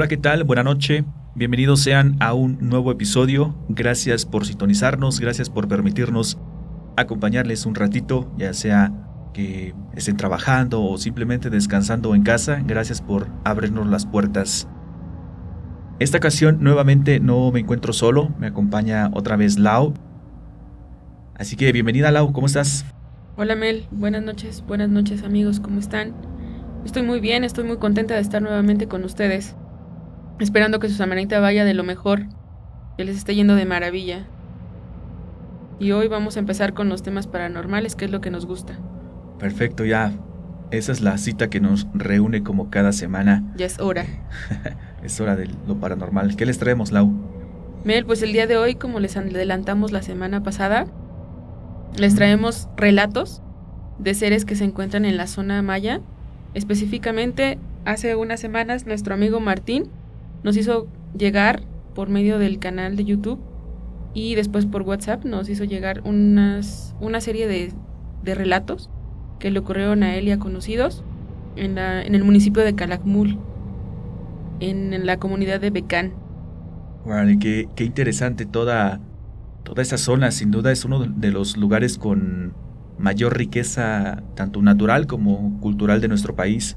Hola, 0.00 0.08
¿qué 0.08 0.16
tal? 0.16 0.44
Buenas 0.44 0.64
noches. 0.64 1.04
Bienvenidos 1.34 1.80
sean 1.80 2.16
a 2.20 2.32
un 2.32 2.56
nuevo 2.58 2.90
episodio. 2.90 3.54
Gracias 3.68 4.24
por 4.24 4.46
sintonizarnos, 4.46 5.20
gracias 5.20 5.50
por 5.50 5.68
permitirnos 5.68 6.38
acompañarles 6.96 7.66
un 7.66 7.74
ratito, 7.74 8.32
ya 8.38 8.54
sea 8.54 8.94
que 9.34 9.74
estén 9.94 10.16
trabajando 10.16 10.82
o 10.82 10.96
simplemente 10.96 11.50
descansando 11.50 12.14
en 12.14 12.22
casa. 12.22 12.62
Gracias 12.64 13.02
por 13.02 13.28
abrirnos 13.44 13.88
las 13.88 14.06
puertas. 14.06 14.66
Esta 15.98 16.16
ocasión 16.16 16.62
nuevamente 16.62 17.20
no 17.20 17.52
me 17.52 17.60
encuentro 17.60 17.92
solo, 17.92 18.30
me 18.38 18.46
acompaña 18.46 19.10
otra 19.12 19.36
vez 19.36 19.58
Lau. 19.58 19.92
Así 21.34 21.56
que 21.56 21.72
bienvenida 21.72 22.10
Lau, 22.10 22.32
¿cómo 22.32 22.46
estás? 22.46 22.86
Hola 23.36 23.54
Mel, 23.54 23.86
buenas 23.90 24.22
noches, 24.22 24.64
buenas 24.66 24.88
noches 24.88 25.24
amigos, 25.24 25.60
¿cómo 25.60 25.78
están? 25.78 26.14
Estoy 26.86 27.02
muy 27.02 27.20
bien, 27.20 27.44
estoy 27.44 27.64
muy 27.64 27.76
contenta 27.76 28.14
de 28.14 28.20
estar 28.22 28.40
nuevamente 28.40 28.88
con 28.88 29.04
ustedes 29.04 29.56
esperando 30.44 30.78
que 30.78 30.88
su 30.88 30.94
semanita 30.94 31.40
vaya 31.40 31.64
de 31.64 31.74
lo 31.74 31.84
mejor, 31.84 32.24
que 32.96 33.04
les 33.04 33.16
esté 33.16 33.34
yendo 33.34 33.54
de 33.54 33.66
maravilla. 33.66 34.26
Y 35.78 35.92
hoy 35.92 36.08
vamos 36.08 36.36
a 36.36 36.40
empezar 36.40 36.74
con 36.74 36.88
los 36.88 37.02
temas 37.02 37.26
paranormales, 37.26 37.96
que 37.96 38.04
es 38.06 38.10
lo 38.10 38.20
que 38.20 38.30
nos 38.30 38.46
gusta. 38.46 38.78
Perfecto, 39.38 39.84
ya. 39.84 40.12
Esa 40.70 40.92
es 40.92 41.00
la 41.00 41.18
cita 41.18 41.50
que 41.50 41.60
nos 41.60 41.86
reúne 41.94 42.42
como 42.42 42.70
cada 42.70 42.92
semana. 42.92 43.42
Ya 43.56 43.66
es 43.66 43.80
hora. 43.80 44.04
es 45.02 45.20
hora 45.20 45.36
de 45.36 45.48
lo 45.66 45.76
paranormal. 45.76 46.36
¿Qué 46.36 46.46
les 46.46 46.58
traemos, 46.58 46.92
Lau? 46.92 47.12
Mel, 47.84 48.04
pues 48.04 48.22
el 48.22 48.32
día 48.32 48.46
de 48.46 48.56
hoy, 48.56 48.74
como 48.74 49.00
les 49.00 49.16
adelantamos 49.16 49.90
la 49.90 50.02
semana 50.02 50.42
pasada, 50.42 50.86
les 51.96 52.14
traemos 52.14 52.68
relatos 52.76 53.42
de 53.98 54.14
seres 54.14 54.44
que 54.44 54.54
se 54.54 54.64
encuentran 54.64 55.06
en 55.06 55.16
la 55.16 55.26
zona 55.26 55.62
maya. 55.62 56.00
Específicamente, 56.52 57.58
hace 57.84 58.14
unas 58.16 58.40
semanas, 58.40 58.86
nuestro 58.86 59.14
amigo 59.14 59.40
Martín 59.40 59.90
nos 60.42 60.56
hizo 60.56 60.86
llegar 61.16 61.62
por 61.94 62.08
medio 62.08 62.38
del 62.38 62.58
canal 62.58 62.96
de 62.96 63.04
YouTube 63.04 63.40
y 64.14 64.34
después 64.34 64.66
por 64.66 64.82
WhatsApp 64.82 65.24
nos 65.24 65.48
hizo 65.48 65.64
llegar 65.64 66.02
unas, 66.04 66.94
una 67.00 67.20
serie 67.20 67.46
de, 67.46 67.72
de 68.22 68.34
relatos 68.34 68.90
que 69.38 69.50
le 69.50 69.58
ocurrieron 69.58 70.02
a 70.02 70.16
él 70.16 70.28
y 70.28 70.32
a 70.32 70.38
conocidos 70.38 71.04
en, 71.56 71.76
la, 71.76 72.02
en 72.02 72.14
el 72.14 72.24
municipio 72.24 72.62
de 72.62 72.74
Calakmul, 72.74 73.38
en, 74.60 75.06
la 75.06 75.18
comunidad 75.18 75.60
de 75.60 75.70
Becán. 75.70 76.12
Vale, 77.06 77.38
qué, 77.38 77.68
qué, 77.74 77.84
interesante 77.84 78.46
toda, 78.46 79.00
toda 79.64 79.82
esa 79.82 79.96
zona. 79.96 80.30
Sin 80.30 80.50
duda 80.50 80.70
es 80.70 80.84
uno 80.84 81.00
de 81.00 81.30
los 81.30 81.56
lugares 81.56 81.96
con 81.96 82.52
mayor 82.98 83.36
riqueza, 83.36 84.22
tanto 84.34 84.60
natural 84.60 85.06
como 85.06 85.58
cultural 85.60 86.00
de 86.00 86.08
nuestro 86.08 86.36
país. 86.36 86.76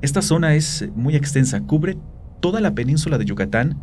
Esta 0.00 0.22
zona 0.22 0.54
es 0.54 0.88
muy 0.94 1.14
extensa, 1.14 1.60
cubre 1.60 1.98
toda 2.40 2.60
la 2.60 2.74
península 2.74 3.18
de 3.18 3.24
Yucatán 3.24 3.78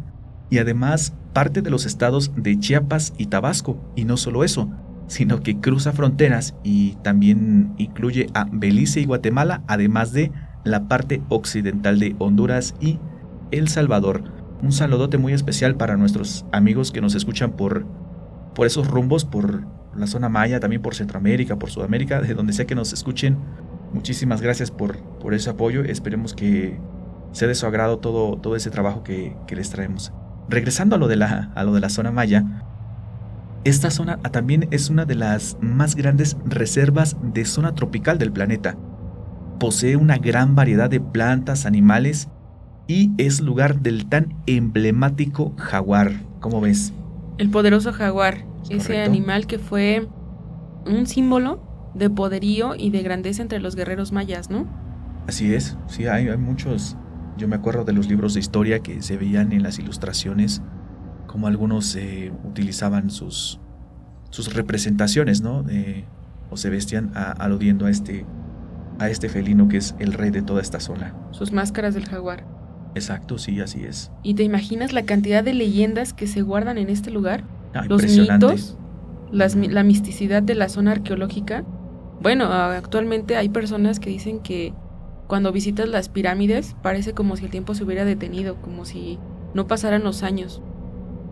y 0.49 0.59
además 0.59 1.13
parte 1.33 1.61
de 1.61 1.69
los 1.69 1.85
estados 1.85 2.31
de 2.35 2.59
Chiapas 2.59 3.13
y 3.17 3.27
Tabasco. 3.27 3.79
Y 3.95 4.05
no 4.05 4.17
solo 4.17 4.43
eso, 4.43 4.69
sino 5.07 5.41
que 5.41 5.59
cruza 5.59 5.93
fronteras 5.93 6.55
y 6.63 6.95
también 7.03 7.73
incluye 7.77 8.27
a 8.33 8.47
Belice 8.51 9.01
y 9.01 9.05
Guatemala, 9.05 9.63
además 9.67 10.13
de 10.13 10.31
la 10.63 10.87
parte 10.87 11.21
occidental 11.29 11.99
de 11.99 12.15
Honduras 12.19 12.75
y 12.79 12.99
El 13.51 13.67
Salvador. 13.69 14.23
Un 14.61 14.71
saludote 14.71 15.17
muy 15.17 15.33
especial 15.33 15.75
para 15.75 15.97
nuestros 15.97 16.45
amigos 16.51 16.91
que 16.91 17.01
nos 17.01 17.15
escuchan 17.15 17.51
por, 17.51 17.85
por 18.55 18.67
esos 18.67 18.87
rumbos, 18.87 19.23
por 19.23 19.65
la 19.95 20.07
zona 20.07 20.29
maya, 20.29 20.59
también 20.59 20.81
por 20.81 20.95
Centroamérica, 20.95 21.57
por 21.57 21.69
Sudamérica, 21.69 22.21
de 22.21 22.33
donde 22.33 22.53
sea 22.53 22.65
que 22.65 22.75
nos 22.75 22.93
escuchen. 22.93 23.37
Muchísimas 23.93 24.41
gracias 24.41 24.71
por, 24.71 24.97
por 25.19 25.33
ese 25.33 25.49
apoyo. 25.49 25.83
Esperemos 25.83 26.33
que 26.33 26.79
sea 27.31 27.47
de 27.47 27.55
su 27.55 27.65
agrado 27.65 27.99
todo, 27.99 28.37
todo 28.37 28.55
ese 28.55 28.69
trabajo 28.69 29.03
que, 29.03 29.35
les 29.49 29.69
traemos. 29.69 30.11
Regresando 30.49 30.95
a 30.95 30.99
lo, 30.99 31.07
de 31.07 31.17
la, 31.17 31.51
a 31.55 31.63
lo 31.63 31.73
de 31.73 31.81
la 31.81 31.89
zona 31.89 32.11
maya, 32.11 32.63
esta 33.63 33.91
zona 33.91 34.17
también 34.17 34.67
es 34.71 34.89
una 34.89 35.05
de 35.05 35.15
las 35.15 35.57
más 35.59 35.95
grandes 35.95 36.37
reservas 36.45 37.17
de 37.21 37.43
zona 37.45 37.75
tropical 37.75 38.17
del 38.17 38.31
planeta. 38.31 38.77
Posee 39.59 39.97
una 39.97 40.17
gran 40.17 40.55
variedad 40.55 40.89
de 40.89 41.01
plantas, 41.01 41.65
animales 41.65 42.29
y 42.87 43.11
es 43.17 43.41
lugar 43.41 43.81
del 43.81 44.07
tan 44.07 44.35
emblemático 44.45 45.53
jaguar. 45.57 46.13
¿Cómo 46.39 46.61
ves? 46.61 46.93
El 47.37 47.49
poderoso 47.49 47.91
jaguar, 47.91 48.45
ese 48.69 49.01
animal 49.01 49.47
que 49.47 49.59
fue 49.59 50.07
un 50.85 51.05
símbolo 51.05 51.91
de 51.93 52.09
poderío 52.09 52.75
y 52.75 52.89
de 52.89 53.01
grandeza 53.03 53.41
entre 53.41 53.59
los 53.59 53.75
guerreros 53.75 54.11
mayas, 54.11 54.49
¿no? 54.49 54.65
Así 55.27 55.53
es, 55.53 55.77
sí, 55.87 56.07
hay, 56.07 56.29
hay 56.29 56.37
muchos 56.37 56.95
yo 57.37 57.47
me 57.47 57.55
acuerdo 57.55 57.85
de 57.85 57.93
los 57.93 58.07
libros 58.07 58.33
de 58.33 58.39
historia 58.39 58.79
que 58.79 59.01
se 59.01 59.17
veían 59.17 59.51
en 59.53 59.63
las 59.63 59.79
ilustraciones, 59.79 60.61
como 61.27 61.47
algunos 61.47 61.95
eh, 61.95 62.31
utilizaban 62.43 63.09
sus, 63.09 63.59
sus 64.29 64.53
representaciones, 64.53 65.41
¿no? 65.41 65.63
o 66.49 66.57
se 66.57 66.69
vestían 66.69 67.11
aludiendo 67.15 67.85
a 67.85 67.89
este, 67.89 68.25
a 68.99 69.09
este 69.09 69.29
felino 69.29 69.67
que 69.67 69.77
es 69.77 69.95
el 69.99 70.13
rey 70.13 70.31
de 70.31 70.41
toda 70.41 70.61
esta 70.61 70.79
zona. 70.79 71.13
Sus 71.31 71.51
máscaras 71.51 71.93
del 71.93 72.05
jaguar. 72.05 72.45
Exacto, 72.95 73.37
sí, 73.37 73.59
así 73.59 73.83
es. 73.83 74.11
¿Y 74.23 74.33
te 74.33 74.43
imaginas 74.43 74.93
la 74.93 75.03
cantidad 75.03 75.43
de 75.43 75.53
leyendas 75.53 76.13
que 76.13 76.25
se 76.25 76.41
guardan 76.41 76.77
en 76.77 76.89
este 76.89 77.11
lugar? 77.11 77.43
Ah, 77.73 77.83
Los 77.87 78.03
mitos, 78.03 78.77
la 79.31 79.83
misticidad 79.83 80.41
de 80.41 80.55
la 80.55 80.69
zona 80.69 80.93
arqueológica. 80.93 81.63
Bueno, 82.21 82.45
actualmente 82.45 83.35
hay 83.35 83.49
personas 83.49 83.99
que 83.99 84.09
dicen 84.09 84.39
que 84.39 84.73
cuando 85.27 85.51
visitas 85.51 85.87
las 85.89 86.09
pirámides 86.09 86.75
parece 86.81 87.13
como 87.13 87.35
si 87.35 87.45
el 87.45 87.51
tiempo 87.51 87.75
se 87.75 87.83
hubiera 87.83 88.05
detenido, 88.05 88.55
como 88.61 88.85
si 88.85 89.19
no 89.53 89.67
pasaran 89.67 90.03
los 90.03 90.23
años. 90.23 90.61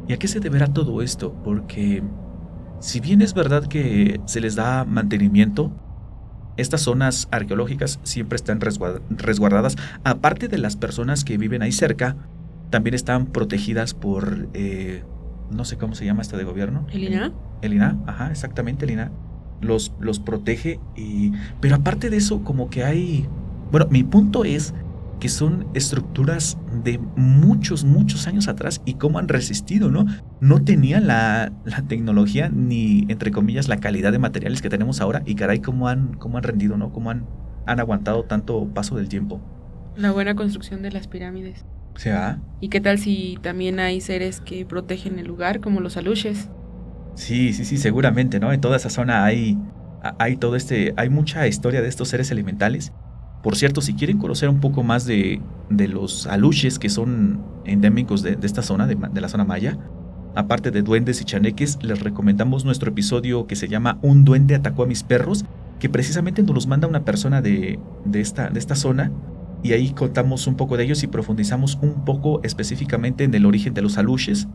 ¿Y 0.07 0.13
a 0.13 0.17
qué 0.17 0.27
se 0.27 0.39
deberá 0.39 0.67
todo 0.67 1.01
esto? 1.01 1.33
Porque 1.43 2.03
si 2.79 2.99
bien 2.99 3.21
es 3.21 3.33
verdad 3.33 3.65
que 3.65 4.19
se 4.25 4.41
les 4.41 4.55
da 4.55 4.85
mantenimiento, 4.85 5.71
estas 6.57 6.81
zonas 6.81 7.27
arqueológicas 7.31 7.99
siempre 8.03 8.35
están 8.35 8.59
resguardadas, 8.61 9.75
aparte 10.03 10.47
de 10.47 10.57
las 10.57 10.75
personas 10.75 11.23
que 11.23 11.37
viven 11.37 11.61
ahí 11.61 11.71
cerca, 11.71 12.15
también 12.69 12.93
están 12.93 13.27
protegidas 13.27 13.93
por, 13.93 14.49
eh, 14.53 15.03
no 15.51 15.65
sé 15.65 15.77
cómo 15.77 15.95
se 15.95 16.05
llama 16.05 16.21
esta 16.21 16.37
de 16.37 16.43
gobierno. 16.43 16.85
¿El 16.91 17.03
INA? 17.05 17.33
El 17.61 17.73
INA, 17.73 17.97
ajá, 18.07 18.31
exactamente, 18.31 18.85
el 18.85 18.91
INA. 18.91 19.11
Los, 19.61 19.93
los 19.99 20.19
protege 20.19 20.79
y... 20.95 21.31
Pero 21.61 21.75
aparte 21.75 22.09
de 22.09 22.17
eso, 22.17 22.43
como 22.43 22.69
que 22.69 22.83
hay 22.83 23.27
bueno, 23.71 23.87
mi 23.89 24.03
punto 24.03 24.45
es 24.45 24.73
que 25.19 25.29
son 25.29 25.67
estructuras 25.73 26.57
de 26.83 26.99
muchos, 27.15 27.83
muchos 27.83 28.27
años 28.27 28.47
atrás 28.47 28.81
y 28.85 28.95
cómo 28.95 29.19
han 29.19 29.27
resistido, 29.27 29.89
¿no? 29.89 30.05
No 30.41 30.63
tenían 30.63 31.07
la, 31.07 31.51
tecnología 31.87 32.49
ni, 32.49 33.05
entre 33.07 33.31
comillas, 33.31 33.67
la 33.67 33.77
calidad 33.77 34.11
de 34.11 34.19
materiales 34.19 34.61
que 34.61 34.69
tenemos 34.69 35.01
ahora 35.01 35.23
y 35.25 35.35
caray, 35.35 35.59
cómo 35.59 35.87
han, 35.87 36.15
cómo 36.15 36.37
han 36.37 36.43
rendido, 36.43 36.77
¿no? 36.77 36.91
Cómo 36.91 37.11
han, 37.11 37.25
han 37.65 37.79
aguantado 37.79 38.23
tanto 38.23 38.67
paso 38.73 38.95
del 38.97 39.07
tiempo. 39.07 39.41
La 39.95 40.11
buena 40.11 40.35
construcción 40.35 40.81
de 40.81 40.91
las 40.91 41.07
pirámides. 41.07 41.65
¿Se 41.95 42.11
va? 42.11 42.39
¿Y 42.59 42.67
qué 42.67 42.81
tal 42.81 42.99
si 42.99 43.37
también 43.41 43.79
hay 43.79 44.01
seres 44.01 44.41
que 44.41 44.65
protegen 44.65 45.17
el 45.17 45.27
lugar, 45.27 45.61
como 45.61 45.79
los 45.79 45.95
aluches? 45.95 46.49
Sí, 47.15 47.53
sí, 47.53 47.63
sí, 47.63 47.77
seguramente, 47.77 48.41
¿no? 48.41 48.51
En 48.51 48.59
toda 48.59 48.75
esa 48.75 48.89
zona 48.89 49.23
hay, 49.23 49.57
hay 50.19 50.35
todo 50.35 50.57
este, 50.57 50.93
hay 50.97 51.09
mucha 51.09 51.47
historia 51.47 51.81
de 51.81 51.87
estos 51.87 52.09
seres 52.09 52.29
elementales 52.31 52.91
por 53.45 53.55
cierto, 53.55 53.79
si 53.79 53.93
quieren 53.93 54.17
conocer 54.17 54.49
un 54.49 54.59
poco 54.59 54.81
más 54.81 55.05
de, 55.05 55.39
los 55.69 56.25
aluches 56.25 56.79
que 56.79 56.89
son 56.89 57.43
endémicos 57.63 58.23
de, 58.23 58.39
esta 58.41 58.63
zona, 58.63 58.87
de, 58.87 59.21
la 59.21 59.29
zona 59.29 59.45
maya, 59.45 59.77
aparte 60.33 60.71
de 60.71 60.81
duendes 60.81 61.21
y 61.21 61.25
chaneques, 61.25 61.77
les 61.83 61.99
recomendamos 61.99 62.65
nuestro 62.65 62.89
episodio 62.89 63.45
que 63.45 63.55
se 63.55 63.67
llama 63.67 63.99
Un 64.01 64.25
duende 64.25 64.55
atacó 64.55 64.81
a 64.81 64.87
mis 64.87 65.03
perros, 65.03 65.45
que 65.79 65.89
precisamente 65.89 66.41
nos 66.41 66.55
los 66.55 66.65
manda 66.65 66.87
una 66.87 67.05
persona 67.05 67.43
de, 67.43 67.77
esta, 68.15 68.49
de 68.49 68.57
esta 68.57 68.75
zona 68.75 69.11
y 69.61 69.73
ahí 69.73 69.91
contamos 69.91 70.47
un 70.47 70.55
poco 70.55 70.75
de 70.75 70.85
ellos 70.85 71.03
y 71.03 71.07
profundizamos 71.07 71.77
un 71.83 72.03
poco 72.03 72.41
específicamente 72.41 73.25
en 73.25 73.33
el 73.35 73.45
origen 73.45 73.75
de 73.75 73.83
los 73.83 73.99
aluches, 73.99 74.47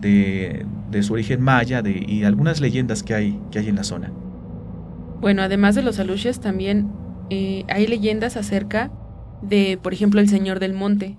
de, 0.00 0.66
su 1.02 1.12
origen 1.12 1.40
maya 1.40 1.82
de, 1.82 2.04
y 2.04 2.24
algunas 2.24 2.60
leyendas 2.60 3.04
que 3.04 3.14
hay, 3.14 3.40
que 3.52 3.60
hay 3.60 3.68
en 3.68 3.76
la 3.76 3.84
zona. 3.84 4.10
Bueno, 5.20 5.42
además 5.42 5.76
de 5.76 5.82
los 5.82 6.00
aluches, 6.00 6.40
también 6.40 6.90
eh, 7.30 7.64
hay 7.68 7.86
leyendas 7.86 8.36
acerca 8.36 8.90
de, 9.42 9.78
por 9.82 9.92
ejemplo, 9.92 10.20
el 10.20 10.28
Señor 10.28 10.60
del 10.60 10.72
Monte, 10.72 11.16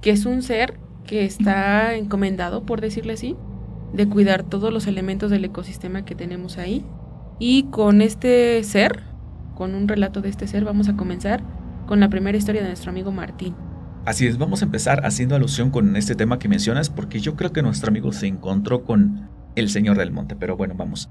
que 0.00 0.10
es 0.10 0.26
un 0.26 0.42
ser 0.42 0.78
que 1.06 1.24
está 1.24 1.94
encomendado, 1.94 2.64
por 2.64 2.80
decirle 2.80 3.14
así, 3.14 3.36
de 3.92 4.08
cuidar 4.08 4.42
todos 4.42 4.72
los 4.72 4.86
elementos 4.86 5.30
del 5.30 5.44
ecosistema 5.44 6.04
que 6.04 6.14
tenemos 6.14 6.58
ahí. 6.58 6.84
Y 7.38 7.64
con 7.64 8.02
este 8.02 8.62
ser, 8.64 9.02
con 9.54 9.74
un 9.74 9.88
relato 9.88 10.20
de 10.22 10.28
este 10.28 10.46
ser, 10.46 10.64
vamos 10.64 10.88
a 10.88 10.96
comenzar 10.96 11.42
con 11.86 12.00
la 12.00 12.08
primera 12.08 12.38
historia 12.38 12.62
de 12.62 12.68
nuestro 12.68 12.90
amigo 12.90 13.12
Martín. 13.12 13.54
Así 14.04 14.26
es, 14.26 14.38
vamos 14.38 14.62
a 14.62 14.64
empezar 14.64 15.04
haciendo 15.06 15.36
alusión 15.36 15.70
con 15.70 15.94
este 15.96 16.14
tema 16.14 16.38
que 16.38 16.48
mencionas, 16.48 16.90
porque 16.90 17.20
yo 17.20 17.36
creo 17.36 17.52
que 17.52 17.62
nuestro 17.62 17.90
amigo 17.90 18.12
se 18.12 18.26
encontró 18.26 18.84
con 18.84 19.28
el 19.54 19.68
Señor 19.68 19.98
del 19.98 20.10
Monte, 20.10 20.34
pero 20.34 20.56
bueno, 20.56 20.74
vamos. 20.76 21.10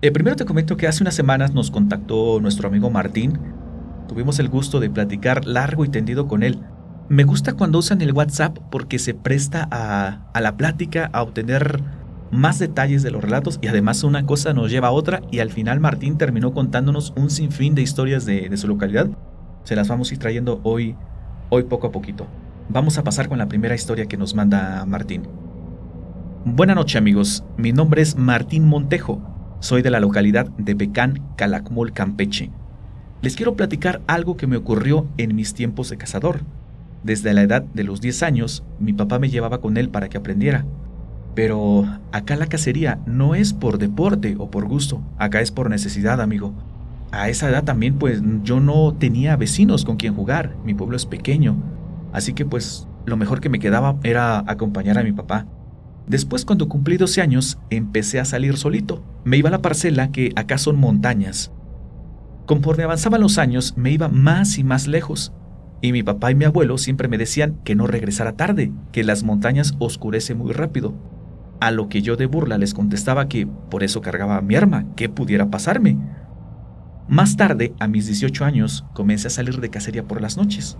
Eh, 0.00 0.10
primero 0.10 0.34
te 0.34 0.44
comento 0.44 0.76
que 0.76 0.88
hace 0.88 1.04
unas 1.04 1.14
semanas 1.14 1.52
nos 1.54 1.70
contactó 1.70 2.40
nuestro 2.40 2.68
amigo 2.68 2.90
Martín 2.90 3.38
Tuvimos 4.12 4.38
el 4.40 4.50
gusto 4.50 4.78
de 4.78 4.90
platicar 4.90 5.46
largo 5.46 5.86
y 5.86 5.88
tendido 5.88 6.28
con 6.28 6.42
él. 6.42 6.58
Me 7.08 7.24
gusta 7.24 7.54
cuando 7.54 7.78
usan 7.78 8.02
el 8.02 8.12
WhatsApp 8.12 8.58
porque 8.70 8.98
se 8.98 9.14
presta 9.14 9.66
a, 9.70 10.28
a 10.34 10.40
la 10.42 10.58
plática, 10.58 11.08
a 11.14 11.22
obtener 11.22 11.80
más 12.30 12.58
detalles 12.58 13.02
de 13.02 13.10
los 13.10 13.24
relatos 13.24 13.58
y 13.62 13.68
además 13.68 14.04
una 14.04 14.26
cosa 14.26 14.52
nos 14.52 14.70
lleva 14.70 14.88
a 14.88 14.90
otra 14.90 15.22
y 15.30 15.38
al 15.38 15.50
final 15.50 15.80
Martín 15.80 16.18
terminó 16.18 16.52
contándonos 16.52 17.14
un 17.16 17.30
sinfín 17.30 17.74
de 17.74 17.80
historias 17.80 18.26
de, 18.26 18.50
de 18.50 18.56
su 18.58 18.68
localidad. 18.68 19.08
Se 19.64 19.76
las 19.76 19.88
vamos 19.88 20.10
a 20.10 20.12
ir 20.12 20.20
trayendo 20.20 20.60
hoy, 20.62 20.94
hoy 21.48 21.62
poco 21.62 21.86
a 21.86 21.90
poquito. 21.90 22.26
Vamos 22.68 22.98
a 22.98 23.04
pasar 23.04 23.30
con 23.30 23.38
la 23.38 23.48
primera 23.48 23.74
historia 23.74 24.04
que 24.04 24.18
nos 24.18 24.34
manda 24.34 24.84
Martín. 24.84 25.22
Buenas 26.44 26.76
noches 26.76 26.96
amigos, 26.96 27.44
mi 27.56 27.72
nombre 27.72 28.02
es 28.02 28.14
Martín 28.14 28.66
Montejo, 28.66 29.22
soy 29.60 29.80
de 29.80 29.90
la 29.90 30.00
localidad 30.00 30.50
de 30.58 30.74
Becán, 30.74 31.22
Calakmul, 31.36 31.94
Campeche. 31.94 32.50
Les 33.22 33.36
quiero 33.36 33.54
platicar 33.54 34.02
algo 34.08 34.36
que 34.36 34.48
me 34.48 34.56
ocurrió 34.56 35.06
en 35.16 35.36
mis 35.36 35.54
tiempos 35.54 35.88
de 35.88 35.96
cazador. 35.96 36.40
Desde 37.04 37.32
la 37.32 37.42
edad 37.42 37.62
de 37.62 37.84
los 37.84 38.00
10 38.00 38.24
años, 38.24 38.64
mi 38.80 38.92
papá 38.92 39.20
me 39.20 39.30
llevaba 39.30 39.60
con 39.60 39.76
él 39.76 39.90
para 39.90 40.08
que 40.08 40.18
aprendiera. 40.18 40.66
Pero 41.36 41.86
acá 42.10 42.34
la 42.34 42.48
cacería 42.48 42.98
no 43.06 43.36
es 43.36 43.52
por 43.52 43.78
deporte 43.78 44.34
o 44.38 44.50
por 44.50 44.66
gusto, 44.66 45.00
acá 45.18 45.40
es 45.40 45.52
por 45.52 45.70
necesidad, 45.70 46.20
amigo. 46.20 46.52
A 47.12 47.28
esa 47.28 47.48
edad 47.48 47.62
también 47.62 47.96
pues 47.96 48.20
yo 48.42 48.58
no 48.58 48.92
tenía 48.94 49.36
vecinos 49.36 49.84
con 49.84 49.98
quien 49.98 50.16
jugar, 50.16 50.56
mi 50.64 50.74
pueblo 50.74 50.96
es 50.96 51.06
pequeño, 51.06 51.56
así 52.12 52.32
que 52.32 52.44
pues 52.44 52.88
lo 53.06 53.16
mejor 53.16 53.40
que 53.40 53.48
me 53.48 53.60
quedaba 53.60 53.98
era 54.02 54.42
acompañar 54.48 54.98
a 54.98 55.04
mi 55.04 55.12
papá. 55.12 55.46
Después 56.08 56.44
cuando 56.44 56.68
cumplí 56.68 56.96
12 56.96 57.20
años 57.20 57.58
empecé 57.70 58.18
a 58.18 58.24
salir 58.24 58.56
solito, 58.56 59.04
me 59.24 59.36
iba 59.36 59.48
a 59.48 59.52
la 59.52 59.62
parcela 59.62 60.10
que 60.10 60.32
acá 60.34 60.58
son 60.58 60.76
montañas. 60.76 61.52
Conforme 62.46 62.82
avanzaban 62.82 63.20
los 63.20 63.38
años 63.38 63.74
me 63.76 63.92
iba 63.92 64.08
más 64.08 64.58
y 64.58 64.64
más 64.64 64.88
lejos, 64.88 65.32
y 65.80 65.92
mi 65.92 66.02
papá 66.02 66.30
y 66.30 66.34
mi 66.34 66.44
abuelo 66.44 66.76
siempre 66.76 67.08
me 67.08 67.18
decían 67.18 67.58
que 67.64 67.74
no 67.74 67.86
regresara 67.86 68.32
tarde, 68.32 68.72
que 68.90 69.04
las 69.04 69.22
montañas 69.22 69.74
oscurecen 69.78 70.38
muy 70.38 70.52
rápido. 70.52 70.94
A 71.60 71.70
lo 71.70 71.88
que 71.88 72.02
yo 72.02 72.16
de 72.16 72.26
burla 72.26 72.58
les 72.58 72.74
contestaba 72.74 73.28
que 73.28 73.46
por 73.46 73.84
eso 73.84 74.00
cargaba 74.00 74.40
mi 74.40 74.56
arma, 74.56 74.86
que 74.96 75.08
pudiera 75.08 75.50
pasarme. 75.50 75.98
Más 77.08 77.36
tarde, 77.36 77.74
a 77.78 77.86
mis 77.86 78.06
18 78.06 78.44
años, 78.44 78.84
comencé 78.92 79.28
a 79.28 79.30
salir 79.30 79.60
de 79.60 79.70
cacería 79.70 80.04
por 80.04 80.20
las 80.20 80.36
noches. 80.36 80.78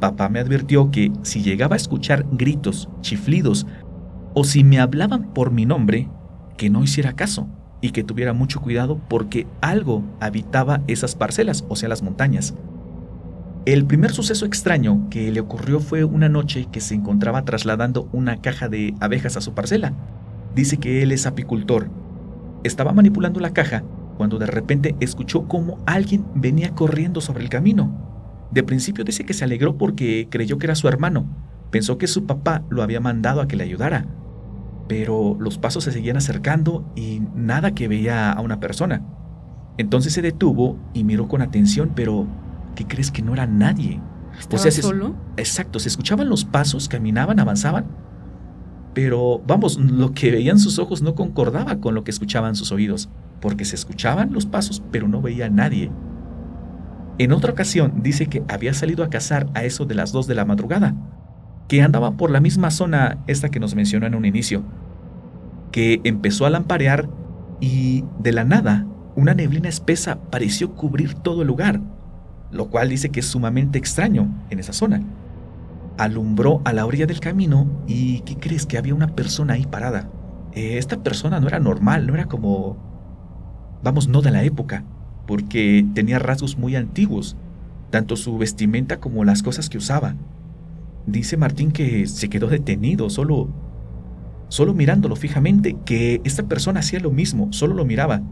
Papá 0.00 0.28
me 0.28 0.40
advirtió 0.40 0.90
que 0.90 1.12
si 1.22 1.42
llegaba 1.42 1.74
a 1.74 1.76
escuchar 1.76 2.26
gritos, 2.32 2.88
chiflidos, 3.00 3.66
o 4.34 4.44
si 4.44 4.64
me 4.64 4.78
hablaban 4.80 5.32
por 5.32 5.50
mi 5.50 5.66
nombre, 5.66 6.08
que 6.56 6.70
no 6.70 6.82
hiciera 6.82 7.14
caso 7.14 7.48
y 7.80 7.90
que 7.90 8.04
tuviera 8.04 8.32
mucho 8.32 8.60
cuidado 8.60 9.00
porque 9.08 9.46
algo 9.60 10.02
habitaba 10.20 10.80
esas 10.86 11.14
parcelas, 11.14 11.64
o 11.68 11.76
sea, 11.76 11.88
las 11.88 12.02
montañas. 12.02 12.54
El 13.66 13.84
primer 13.84 14.12
suceso 14.12 14.46
extraño 14.46 15.08
que 15.10 15.30
le 15.30 15.40
ocurrió 15.40 15.78
fue 15.80 16.04
una 16.04 16.28
noche 16.28 16.68
que 16.72 16.80
se 16.80 16.94
encontraba 16.94 17.44
trasladando 17.44 18.08
una 18.12 18.40
caja 18.40 18.68
de 18.68 18.94
abejas 18.98 19.36
a 19.36 19.40
su 19.40 19.52
parcela. 19.52 19.92
Dice 20.54 20.78
que 20.78 21.02
él 21.02 21.12
es 21.12 21.26
apicultor. 21.26 21.90
Estaba 22.64 22.92
manipulando 22.92 23.40
la 23.40 23.52
caja 23.52 23.84
cuando 24.16 24.38
de 24.38 24.46
repente 24.46 24.96
escuchó 25.00 25.46
como 25.46 25.78
alguien 25.86 26.24
venía 26.34 26.74
corriendo 26.74 27.20
sobre 27.20 27.44
el 27.44 27.50
camino. 27.50 27.92
De 28.50 28.62
principio 28.62 29.04
dice 29.04 29.26
que 29.26 29.34
se 29.34 29.44
alegró 29.44 29.76
porque 29.76 30.28
creyó 30.30 30.58
que 30.58 30.66
era 30.66 30.74
su 30.74 30.88
hermano. 30.88 31.26
Pensó 31.70 31.98
que 31.98 32.06
su 32.06 32.24
papá 32.24 32.64
lo 32.70 32.82
había 32.82 33.00
mandado 33.00 33.42
a 33.42 33.48
que 33.48 33.56
le 33.56 33.64
ayudara. 33.64 34.06
Pero 34.88 35.36
los 35.38 35.58
pasos 35.58 35.84
se 35.84 35.92
seguían 35.92 36.16
acercando 36.16 36.90
y 36.96 37.20
nada 37.34 37.74
que 37.74 37.88
veía 37.88 38.32
a 38.32 38.40
una 38.40 38.58
persona. 38.58 39.02
Entonces 39.76 40.12
se 40.12 40.22
detuvo 40.22 40.76
y 40.94 41.04
miró 41.04 41.28
con 41.28 41.42
atención, 41.42 41.92
pero 41.94 42.26
¿qué 42.74 42.86
crees 42.86 43.10
que 43.10 43.22
no 43.22 43.34
era 43.34 43.46
nadie? 43.46 44.00
¿Estaba 44.38 44.70
solo? 44.70 45.14
exacto, 45.36 45.78
se 45.78 45.88
escuchaban 45.88 46.28
los 46.28 46.44
pasos, 46.44 46.88
caminaban, 46.88 47.40
avanzaban, 47.40 47.86
pero 48.94 49.40
vamos, 49.46 49.78
lo 49.78 50.12
que 50.12 50.30
veían 50.30 50.58
sus 50.58 50.78
ojos 50.78 51.02
no 51.02 51.14
concordaba 51.14 51.80
con 51.80 51.94
lo 51.94 52.04
que 52.04 52.10
escuchaban 52.10 52.56
sus 52.56 52.72
oídos, 52.72 53.08
porque 53.40 53.64
se 53.64 53.76
escuchaban 53.76 54.32
los 54.32 54.46
pasos, 54.46 54.82
pero 54.90 55.06
no 55.06 55.22
veía 55.22 55.46
a 55.46 55.50
nadie. 55.50 55.90
En 57.18 57.32
otra 57.32 57.52
ocasión 57.52 58.02
dice 58.02 58.26
que 58.26 58.42
había 58.48 58.74
salido 58.74 59.04
a 59.04 59.10
cazar 59.10 59.48
a 59.54 59.64
eso 59.64 59.84
de 59.84 59.94
las 59.94 60.12
2 60.12 60.26
de 60.26 60.34
la 60.34 60.44
madrugada, 60.44 60.94
que 61.68 61.82
andaba 61.82 62.12
por 62.12 62.30
la 62.30 62.40
misma 62.40 62.70
zona 62.70 63.18
esta 63.26 63.50
que 63.50 63.60
nos 63.60 63.74
mencionó 63.74 64.06
en 64.06 64.14
un 64.14 64.24
inicio, 64.24 64.62
que 65.70 66.00
empezó 66.04 66.46
a 66.46 66.50
lamparear 66.50 67.08
y 67.60 68.04
de 68.18 68.32
la 68.32 68.44
nada 68.44 68.86
una 69.14 69.34
neblina 69.34 69.68
espesa 69.68 70.18
pareció 70.30 70.74
cubrir 70.74 71.14
todo 71.14 71.42
el 71.42 71.48
lugar 71.48 71.80
lo 72.50 72.68
cual 72.68 72.88
dice 72.88 73.10
que 73.10 73.20
es 73.20 73.26
sumamente 73.26 73.78
extraño 73.78 74.28
en 74.50 74.58
esa 74.58 74.72
zona. 74.72 75.02
Alumbró 75.98 76.62
a 76.64 76.72
la 76.72 76.86
orilla 76.86 77.06
del 77.06 77.20
camino 77.20 77.66
y 77.86 78.20
¿qué 78.20 78.36
crees? 78.36 78.66
Que 78.66 78.78
había 78.78 78.94
una 78.94 79.08
persona 79.08 79.54
ahí 79.54 79.66
parada. 79.66 80.08
Eh, 80.52 80.78
esta 80.78 81.02
persona 81.02 81.40
no 81.40 81.48
era 81.48 81.58
normal, 81.58 82.06
no 82.06 82.14
era 82.14 82.26
como, 82.26 82.76
vamos, 83.82 84.08
no 84.08 84.22
de 84.22 84.30
la 84.30 84.44
época, 84.44 84.84
porque 85.26 85.84
tenía 85.94 86.18
rasgos 86.18 86.56
muy 86.56 86.76
antiguos, 86.76 87.36
tanto 87.90 88.16
su 88.16 88.38
vestimenta 88.38 88.98
como 88.98 89.24
las 89.24 89.42
cosas 89.42 89.68
que 89.68 89.78
usaba. 89.78 90.14
Dice 91.06 91.36
Martín 91.36 91.72
que 91.72 92.06
se 92.06 92.28
quedó 92.28 92.48
detenido, 92.48 93.08
solo, 93.10 93.48
solo 94.48 94.74
mirándolo 94.74 95.16
fijamente, 95.16 95.76
que 95.84 96.20
esta 96.24 96.42
persona 96.44 96.80
hacía 96.80 97.00
lo 97.00 97.10
mismo, 97.10 97.48
solo 97.52 97.74
lo 97.74 97.84
miraba 97.84 98.22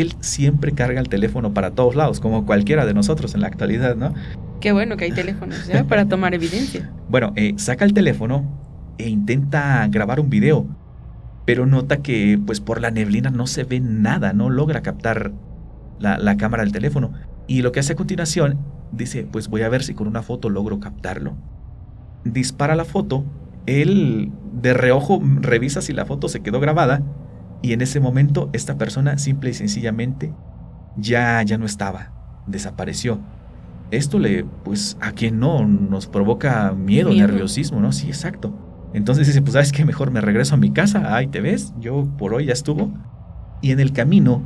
él 0.00 0.14
siempre 0.20 0.72
carga 0.72 1.00
el 1.00 1.08
teléfono 1.08 1.54
para 1.54 1.70
todos 1.70 1.94
lados, 1.96 2.20
como 2.20 2.44
cualquiera 2.44 2.86
de 2.86 2.94
nosotros 2.94 3.34
en 3.34 3.40
la 3.40 3.48
actualidad, 3.48 3.96
¿no? 3.96 4.14
Qué 4.60 4.72
bueno 4.72 4.96
que 4.96 5.04
hay 5.04 5.12
teléfonos 5.12 5.66
ya 5.66 5.84
para 5.84 6.06
tomar 6.06 6.34
evidencia. 6.34 6.92
Bueno, 7.08 7.32
eh, 7.36 7.54
saca 7.56 7.84
el 7.84 7.92
teléfono 7.94 8.44
e 8.98 9.08
intenta 9.08 9.86
grabar 9.86 10.18
un 10.18 10.28
video, 10.28 10.66
pero 11.44 11.64
nota 11.64 11.98
que 11.98 12.36
pues 12.44 12.60
por 12.60 12.80
la 12.80 12.90
neblina 12.90 13.30
no 13.30 13.46
se 13.46 13.62
ve 13.62 13.78
nada, 13.78 14.32
no 14.32 14.50
logra 14.50 14.82
captar 14.82 15.32
la, 16.00 16.18
la 16.18 16.36
cámara 16.36 16.64
del 16.64 16.72
teléfono. 16.72 17.12
Y 17.46 17.62
lo 17.62 17.70
que 17.70 17.78
hace 17.78 17.92
a 17.92 17.96
continuación, 17.96 18.58
dice, 18.90 19.24
pues 19.30 19.46
voy 19.46 19.62
a 19.62 19.68
ver 19.68 19.84
si 19.84 19.94
con 19.94 20.08
una 20.08 20.22
foto 20.22 20.50
logro 20.50 20.80
captarlo. 20.80 21.36
Dispara 22.32 22.74
la 22.74 22.84
foto, 22.84 23.24
él 23.66 24.32
de 24.52 24.74
reojo 24.74 25.20
revisa 25.40 25.80
si 25.80 25.92
la 25.92 26.06
foto 26.06 26.28
se 26.28 26.40
quedó 26.40 26.60
grabada 26.60 27.02
y 27.62 27.72
en 27.72 27.80
ese 27.80 28.00
momento 28.00 28.50
esta 28.52 28.78
persona 28.78 29.18
simple 29.18 29.50
y 29.50 29.54
sencillamente 29.54 30.32
ya, 30.96 31.42
ya 31.42 31.58
no 31.58 31.66
estaba, 31.66 32.12
desapareció. 32.46 33.20
Esto 33.90 34.18
le, 34.18 34.44
pues, 34.64 34.96
a 35.00 35.12
quien 35.12 35.38
no 35.38 35.66
nos 35.66 36.06
provoca 36.06 36.72
miedo, 36.72 37.12
nerviosismo, 37.12 37.80
¿no? 37.80 37.92
Sí, 37.92 38.08
exacto. 38.08 38.52
Entonces 38.94 39.26
dice, 39.26 39.42
pues, 39.42 39.52
¿sabes 39.52 39.72
qué? 39.72 39.84
Mejor 39.84 40.10
me 40.10 40.20
regreso 40.20 40.54
a 40.54 40.58
mi 40.58 40.70
casa, 40.70 41.14
ahí 41.14 41.28
te 41.28 41.40
ves, 41.40 41.72
yo 41.78 42.08
por 42.18 42.34
hoy 42.34 42.46
ya 42.46 42.52
estuvo. 42.52 42.90
Y 43.60 43.70
en 43.70 43.80
el 43.80 43.92
camino, 43.92 44.42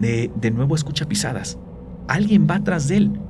de, 0.00 0.30
de 0.34 0.50
nuevo 0.50 0.74
escucha 0.74 1.06
pisadas. 1.06 1.58
Alguien 2.08 2.46
va 2.50 2.56
atrás 2.56 2.88
de 2.88 2.96
él. 2.96 3.20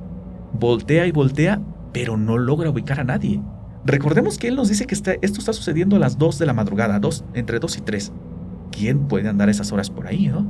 Voltea 0.53 1.05
y 1.05 1.11
voltea, 1.11 1.61
pero 1.93 2.17
no 2.17 2.37
logra 2.37 2.69
ubicar 2.69 2.99
a 2.99 3.03
nadie. 3.03 3.41
Recordemos 3.85 4.37
que 4.37 4.47
él 4.47 4.55
nos 4.55 4.69
dice 4.69 4.87
que 4.87 4.95
esto 4.95 5.19
está 5.21 5.53
sucediendo 5.53 5.95
a 5.95 5.99
las 5.99 6.17
2 6.17 6.39
de 6.39 6.45
la 6.45 6.53
madrugada, 6.53 6.99
dos, 6.99 7.23
entre 7.33 7.59
2 7.59 7.77
y 7.77 7.81
3. 7.81 8.11
¿quién 8.77 9.07
puede 9.07 9.29
andar 9.29 9.49
esas 9.49 9.71
horas 9.71 9.89
por 9.89 10.07
ahí, 10.07 10.27
no? 10.27 10.45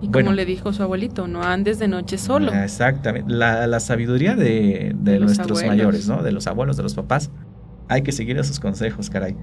Y 0.00 0.08
como 0.08 0.32
le 0.32 0.44
dijo 0.44 0.72
su 0.72 0.82
abuelito, 0.82 1.26
no 1.26 1.42
andes 1.42 1.80
de 1.80 1.88
noche 1.88 2.18
solo. 2.18 2.52
Ah, 2.54 2.64
exactamente. 2.64 3.32
La, 3.32 3.80
sabiduría 3.80 4.36
de, 4.36 4.94
nuestros 5.20 5.64
mayores, 5.64 6.06
¿no? 6.06 6.22
De 6.22 6.30
los 6.30 6.46
abuelos, 6.46 6.76
de 6.76 6.84
los 6.84 6.94
papás. 6.94 7.30
Hay 7.88 8.02
que 8.02 8.12
seguir 8.12 8.38
esos 8.38 8.60
consejos, 8.60 9.10
caray. 9.10 9.36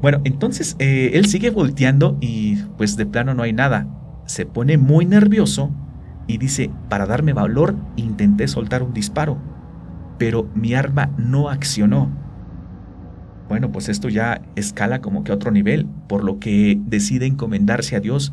Bueno, 0.00 0.20
entonces 0.24 0.76
eh, 0.78 1.10
él 1.14 1.26
sigue 1.26 1.50
volteando 1.50 2.16
y 2.20 2.56
pues 2.78 2.96
de 2.96 3.04
plano 3.04 3.34
no 3.34 3.42
hay 3.42 3.52
nada. 3.52 3.86
Se 4.26 4.46
pone 4.46 4.78
muy 4.78 5.04
nervioso 5.04 5.70
y 6.26 6.38
dice, 6.38 6.70
para 6.88 7.04
darme 7.04 7.34
valor 7.34 7.74
intenté 7.96 8.48
soltar 8.48 8.82
un 8.82 8.94
disparo, 8.94 9.36
pero 10.18 10.48
mi 10.54 10.74
arma 10.74 11.10
no 11.18 11.50
accionó. 11.50 12.10
Bueno, 13.48 13.70
pues 13.70 13.88
esto 13.88 14.08
ya 14.08 14.40
escala 14.56 15.00
como 15.00 15.22
que 15.22 15.32
a 15.32 15.34
otro 15.34 15.50
nivel, 15.50 15.86
por 16.08 16.24
lo 16.24 16.38
que 16.38 16.78
decide 16.86 17.26
encomendarse 17.26 17.96
a 17.96 18.00
Dios, 18.00 18.32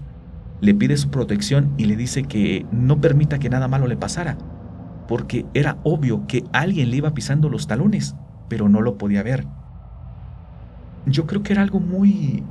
le 0.62 0.74
pide 0.74 0.96
su 0.96 1.10
protección 1.10 1.74
y 1.77 1.86
le 1.86 1.96
dice 1.96 2.24
que 2.24 2.65
no 2.72 3.01
permita 3.01 3.39
que 3.39 3.50
nada 3.50 3.68
malo 3.68 3.88
le 3.88 3.98
pasara, 3.98 4.38
porque 5.08 5.46
era 5.53 5.77
obvio 5.84 6.27
que 6.27 6.44
alguien 6.53 6.91
le 6.91 6.98
iba 6.98 7.13
pisando 7.13 7.50
los 7.50 7.68
talones, 7.68 8.15
pero 8.48 8.70
no 8.70 8.82
lo 8.82 8.98
podía 8.98 9.24
ver. 9.24 9.46
Yo 11.06 11.25
creo 11.25 11.44
que 11.44 11.53
era 11.53 11.63
algo 11.63 11.80
muy... 11.80 12.44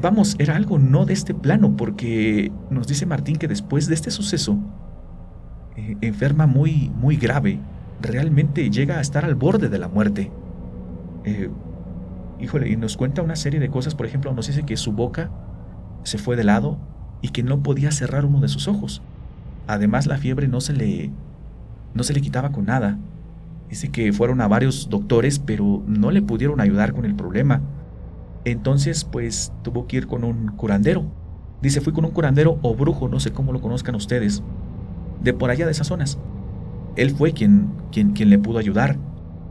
Vamos, 0.00 0.36
era 0.38 0.54
algo 0.54 0.78
no 0.78 1.06
de 1.06 1.14
este 1.14 1.32
plano, 1.32 1.76
porque 1.76 2.52
nos 2.70 2.86
dice 2.86 3.06
Martín 3.06 3.36
que 3.36 3.48
después 3.48 3.88
de 3.88 3.94
este 3.94 4.10
suceso, 4.10 4.58
eh, 5.76 5.96
enferma 6.02 6.46
muy, 6.46 6.90
muy 6.94 7.16
grave, 7.16 7.58
realmente 8.02 8.70
llega 8.70 8.98
a 8.98 9.00
estar 9.00 9.24
al 9.24 9.34
borde 9.34 9.70
de 9.70 9.78
la 9.78 9.88
muerte. 9.88 10.30
Eh, 11.26 11.50
híjole, 12.40 12.70
y 12.70 12.76
nos 12.76 12.96
cuenta 12.96 13.20
una 13.20 13.36
serie 13.36 13.60
de 13.60 13.68
cosas, 13.68 13.94
por 13.94 14.06
ejemplo, 14.06 14.32
nos 14.32 14.46
dice 14.46 14.62
que 14.62 14.76
su 14.76 14.92
boca 14.92 15.30
se 16.04 16.18
fue 16.18 16.36
de 16.36 16.44
lado 16.44 16.78
y 17.20 17.28
que 17.28 17.42
no 17.42 17.62
podía 17.62 17.90
cerrar 17.90 18.24
uno 18.24 18.40
de 18.40 18.48
sus 18.48 18.68
ojos. 18.68 19.02
Además, 19.66 20.06
la 20.06 20.18
fiebre 20.18 20.48
no 20.48 20.60
se 20.60 20.72
le 20.72 21.10
no 21.94 22.02
se 22.04 22.12
le 22.12 22.20
quitaba 22.20 22.52
con 22.52 22.66
nada. 22.66 22.98
Dice 23.68 23.90
que 23.90 24.12
fueron 24.12 24.40
a 24.40 24.48
varios 24.48 24.88
doctores, 24.88 25.38
pero 25.38 25.82
no 25.86 26.10
le 26.10 26.22
pudieron 26.22 26.60
ayudar 26.60 26.92
con 26.92 27.04
el 27.04 27.16
problema. 27.16 27.62
Entonces, 28.44 29.02
pues 29.02 29.52
tuvo 29.62 29.86
que 29.88 29.96
ir 29.96 30.06
con 30.06 30.22
un 30.22 30.48
curandero. 30.48 31.04
Dice, 31.62 31.80
fui 31.80 31.92
con 31.92 32.04
un 32.04 32.12
curandero 32.12 32.58
o 32.62 32.76
brujo, 32.76 33.08
no 33.08 33.18
sé 33.18 33.32
cómo 33.32 33.52
lo 33.52 33.60
conozcan 33.60 33.96
ustedes, 33.96 34.42
de 35.22 35.32
por 35.32 35.50
allá 35.50 35.64
de 35.64 35.72
esas 35.72 35.88
zonas. 35.88 36.18
Él 36.94 37.10
fue 37.10 37.32
quien, 37.32 37.70
quien, 37.90 38.12
quien 38.12 38.30
le 38.30 38.38
pudo 38.38 38.58
ayudar. 38.58 38.98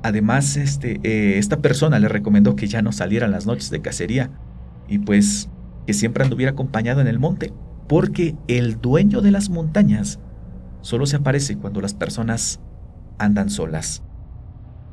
Además, 0.06 0.56
este, 0.56 1.00
eh, 1.02 1.40
esta 1.40 1.64
persona 1.64 1.98
le 1.98 2.08
recomendó 2.08 2.56
que 2.56 2.68
ya 2.68 2.84
no 2.84 2.92
saliera 2.92 3.26
en 3.26 3.32
las 3.32 3.48
noches 3.48 3.72
de 3.72 3.82
cacería 3.82 4.30
y 4.88 5.00
pues 5.00 5.50
que 5.88 5.94
siempre 5.94 6.24
anduviera 6.24 6.52
acompañado 6.52 7.02
en 7.02 7.08
el 7.08 7.18
monte, 7.18 7.52
porque 7.88 8.36
el 8.48 8.80
dueño 8.80 9.22
de 9.22 9.32
las 9.32 9.50
montañas 9.50 10.20
solo 10.82 11.08
se 11.08 11.16
aparece 11.16 11.58
cuando 11.58 11.82
las 11.82 11.96
personas 11.96 12.60
andan 13.18 13.50
solas. 13.50 14.04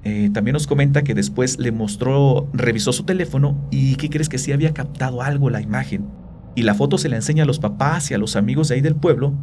Eh, 0.02 0.31
también 0.33 0.54
nos 0.54 0.66
comenta 0.66 1.04
que 1.04 1.12
después 1.12 1.59
le 1.59 1.73
mostró, 1.73 2.49
revisó 2.54 2.95
su 2.95 3.04
teléfono 3.04 3.69
y 3.71 3.97
que 3.97 4.09
crees 4.09 4.31
que 4.31 4.38
sí 4.38 4.50
había 4.50 4.73
captado 4.73 5.21
algo 5.21 5.50
la 5.50 5.61
imagen. 5.61 6.07
Y 6.54 6.62
la 6.62 6.73
foto 6.73 6.97
se 6.97 7.11
la 7.11 7.16
enseña 7.16 7.42
a 7.42 7.47
los 7.47 7.59
papás 7.59 8.11
y 8.11 8.14
a 8.14 8.19
los 8.19 8.35
amigos 8.35 8.69
de 8.69 8.76
ahí 8.76 8.81
del 8.81 8.97
pueblo 8.97 9.35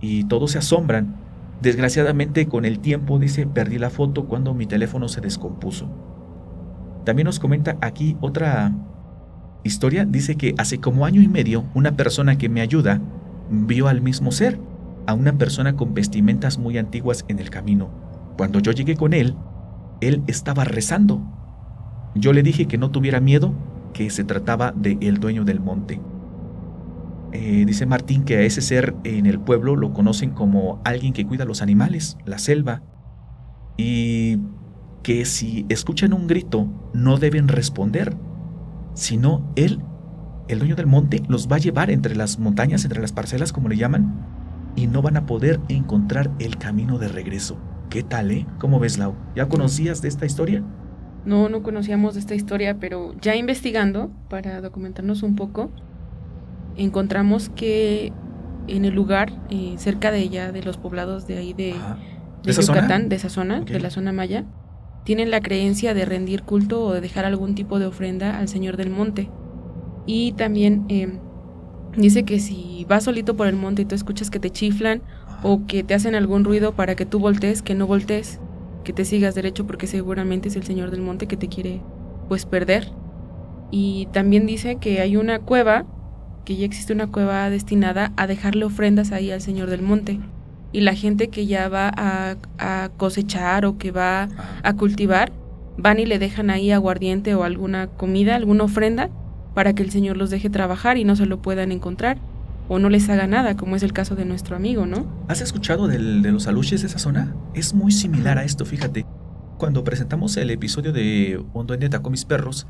y 0.00 0.24
todos 0.24 0.50
se 0.50 0.58
asombran. 0.58 1.25
Desgraciadamente 1.60 2.46
con 2.46 2.64
el 2.64 2.80
tiempo 2.80 3.18
dice 3.18 3.46
perdí 3.46 3.78
la 3.78 3.90
foto 3.90 4.26
cuando 4.26 4.54
mi 4.54 4.66
teléfono 4.66 5.08
se 5.08 5.20
descompuso. 5.20 5.88
También 7.04 7.26
nos 7.26 7.38
comenta 7.38 7.78
aquí 7.80 8.16
otra 8.20 8.72
historia. 9.62 10.04
Dice 10.04 10.36
que 10.36 10.54
hace 10.58 10.78
como 10.78 11.06
año 11.06 11.22
y 11.22 11.28
medio 11.28 11.64
una 11.74 11.96
persona 11.96 12.36
que 12.36 12.48
me 12.48 12.60
ayuda 12.60 13.00
vio 13.50 13.88
al 13.88 14.02
mismo 14.02 14.32
ser, 14.32 14.58
a 15.06 15.14
una 15.14 15.38
persona 15.38 15.76
con 15.76 15.94
vestimentas 15.94 16.58
muy 16.58 16.78
antiguas 16.78 17.24
en 17.28 17.38
el 17.38 17.50
camino. 17.50 17.90
Cuando 18.36 18.58
yo 18.60 18.72
llegué 18.72 18.96
con 18.96 19.12
él, 19.12 19.34
él 20.00 20.22
estaba 20.26 20.64
rezando. 20.64 21.22
Yo 22.14 22.32
le 22.32 22.42
dije 22.42 22.66
que 22.66 22.78
no 22.78 22.90
tuviera 22.90 23.20
miedo, 23.20 23.54
que 23.92 24.10
se 24.10 24.24
trataba 24.24 24.72
de 24.72 24.98
el 25.00 25.18
dueño 25.18 25.44
del 25.44 25.60
monte. 25.60 26.00
Eh, 27.32 27.64
dice 27.66 27.86
Martín 27.86 28.24
que 28.24 28.36
a 28.36 28.42
ese 28.42 28.60
ser 28.60 28.94
en 29.04 29.26
el 29.26 29.40
pueblo 29.40 29.76
lo 29.76 29.92
conocen 29.92 30.30
como 30.30 30.80
alguien 30.84 31.12
que 31.12 31.26
cuida 31.26 31.44
los 31.44 31.62
animales, 31.62 32.16
la 32.24 32.38
selva, 32.38 32.82
y 33.76 34.38
que 35.02 35.24
si 35.24 35.66
escuchan 35.68 36.12
un 36.12 36.26
grito 36.26 36.66
no 36.92 37.18
deben 37.18 37.48
responder, 37.48 38.16
sino 38.94 39.52
él, 39.56 39.80
el 40.48 40.58
dueño 40.58 40.76
del 40.76 40.86
monte, 40.86 41.22
los 41.28 41.48
va 41.50 41.56
a 41.56 41.60
llevar 41.60 41.90
entre 41.90 42.16
las 42.16 42.38
montañas, 42.38 42.84
entre 42.84 43.00
las 43.00 43.12
parcelas, 43.12 43.52
como 43.52 43.68
le 43.68 43.76
llaman, 43.76 44.26
y 44.76 44.86
no 44.86 45.02
van 45.02 45.16
a 45.16 45.26
poder 45.26 45.60
encontrar 45.68 46.30
el 46.38 46.56
camino 46.56 46.98
de 46.98 47.08
regreso. 47.08 47.58
¿Qué 47.90 48.02
tal, 48.02 48.30
eh? 48.30 48.46
¿Cómo 48.58 48.78
ves, 48.78 48.98
Lau? 48.98 49.14
¿Ya 49.34 49.48
conocías 49.48 50.02
de 50.02 50.08
esta 50.08 50.26
historia? 50.26 50.62
No, 51.24 51.48
no 51.48 51.62
conocíamos 51.62 52.14
de 52.14 52.20
esta 52.20 52.34
historia, 52.34 52.78
pero 52.78 53.14
ya 53.20 53.34
investigando 53.34 54.10
para 54.28 54.60
documentarnos 54.60 55.22
un 55.22 55.34
poco, 55.34 55.70
encontramos 56.76 57.48
que 57.50 58.12
en 58.68 58.84
el 58.84 58.94
lugar, 58.94 59.32
eh, 59.50 59.74
cerca 59.78 60.10
de 60.10 60.20
ella, 60.20 60.52
de 60.52 60.62
los 60.62 60.76
poblados 60.76 61.26
de 61.26 61.38
ahí 61.38 61.52
de, 61.52 61.74
de, 62.42 62.52
Yucatán, 62.52 63.08
de 63.08 63.16
esa 63.16 63.28
zona, 63.28 63.60
de 63.60 63.80
la 63.80 63.90
zona 63.90 64.12
maya, 64.12 64.44
tienen 65.04 65.30
la 65.30 65.40
creencia 65.40 65.94
de 65.94 66.04
rendir 66.04 66.42
culto 66.42 66.84
o 66.84 66.92
de 66.92 67.00
dejar 67.00 67.24
algún 67.24 67.54
tipo 67.54 67.78
de 67.78 67.86
ofrenda 67.86 68.38
al 68.38 68.48
Señor 68.48 68.76
del 68.76 68.90
Monte. 68.90 69.30
Y 70.04 70.32
también 70.32 70.84
em, 70.88 71.20
dice 71.96 72.24
que 72.24 72.40
si 72.40 72.84
vas 72.88 73.04
solito 73.04 73.36
por 73.36 73.46
el 73.46 73.56
monte 73.56 73.82
y 73.82 73.84
tú 73.84 73.94
escuchas 73.94 74.30
que 74.30 74.40
te 74.40 74.50
chiflan 74.50 75.02
o 75.42 75.66
que 75.66 75.82
te 75.82 75.94
hacen 75.94 76.14
algún 76.14 76.44
ruido 76.44 76.72
para 76.74 76.94
que 76.94 77.06
tú 77.06 77.18
voltees, 77.18 77.62
que 77.62 77.74
no 77.74 77.86
voltees, 77.86 78.40
que 78.84 78.92
te 78.92 79.04
sigas 79.04 79.34
derecho 79.34 79.66
porque 79.66 79.86
seguramente 79.86 80.48
es 80.48 80.56
el 80.56 80.64
Señor 80.64 80.90
del 80.90 81.02
Monte 81.02 81.26
que 81.26 81.36
te 81.36 81.48
quiere 81.48 81.82
pues 82.28 82.46
perder. 82.46 82.90
Y 83.70 84.06
también 84.12 84.46
dice 84.46 84.76
que 84.76 85.00
hay 85.00 85.16
una 85.16 85.40
cueva, 85.40 85.86
que 86.46 86.56
ya 86.56 86.64
existe 86.64 86.94
una 86.94 87.08
cueva 87.08 87.50
destinada 87.50 88.12
a 88.16 88.26
dejarle 88.26 88.64
ofrendas 88.64 89.12
ahí 89.12 89.30
al 89.30 89.42
Señor 89.42 89.68
del 89.68 89.82
Monte 89.82 90.20
y 90.72 90.80
la 90.80 90.94
gente 90.94 91.28
que 91.28 91.46
ya 91.46 91.68
va 91.68 91.92
a, 91.94 92.36
cosechar 92.96 93.66
o 93.66 93.76
que 93.78 93.90
va 93.90 94.28
a 94.62 94.72
cultivar, 94.74 95.32
van 95.76 95.98
y 95.98 96.06
le 96.06 96.18
dejan 96.18 96.50
ahí 96.50 96.70
aguardiente 96.70 97.34
o 97.34 97.44
alguna 97.44 97.88
comida, 97.88 98.36
alguna 98.36 98.64
ofrenda, 98.64 99.10
para 99.54 99.74
que 99.74 99.82
el 99.82 99.90
Señor 99.90 100.16
los 100.16 100.30
deje 100.30 100.48
trabajar 100.48 100.98
y 100.98 101.04
no 101.04 101.16
se 101.16 101.26
lo 101.26 101.42
puedan 101.42 101.72
encontrar 101.72 102.18
o 102.68 102.78
no 102.78 102.90
les 102.90 103.08
haga 103.08 103.26
nada, 103.26 103.56
como 103.56 103.76
es 103.76 103.82
el 103.82 103.92
caso 103.92 104.16
de 104.16 104.24
nuestro 104.24 104.56
amigo, 104.56 104.86
¿no? 104.86 105.06
¿Has 105.28 105.40
escuchado 105.40 105.88
de 105.88 105.98
los 105.98 106.46
aluches 106.46 106.82
de 106.82 106.88
esa 106.88 106.98
zona? 106.98 107.34
Es 107.54 107.74
muy 107.74 107.92
similar 107.92 108.38
a 108.38 108.44
esto, 108.44 108.64
fíjate. 108.64 109.06
Cuando 109.58 109.82
presentamos 109.84 110.36
el 110.36 110.50
episodio 110.50 110.92
de 110.92 111.42
Un 111.54 111.66
duende 111.66 111.86
atacó 111.86 112.10
mis 112.10 112.24
perros, 112.24 112.66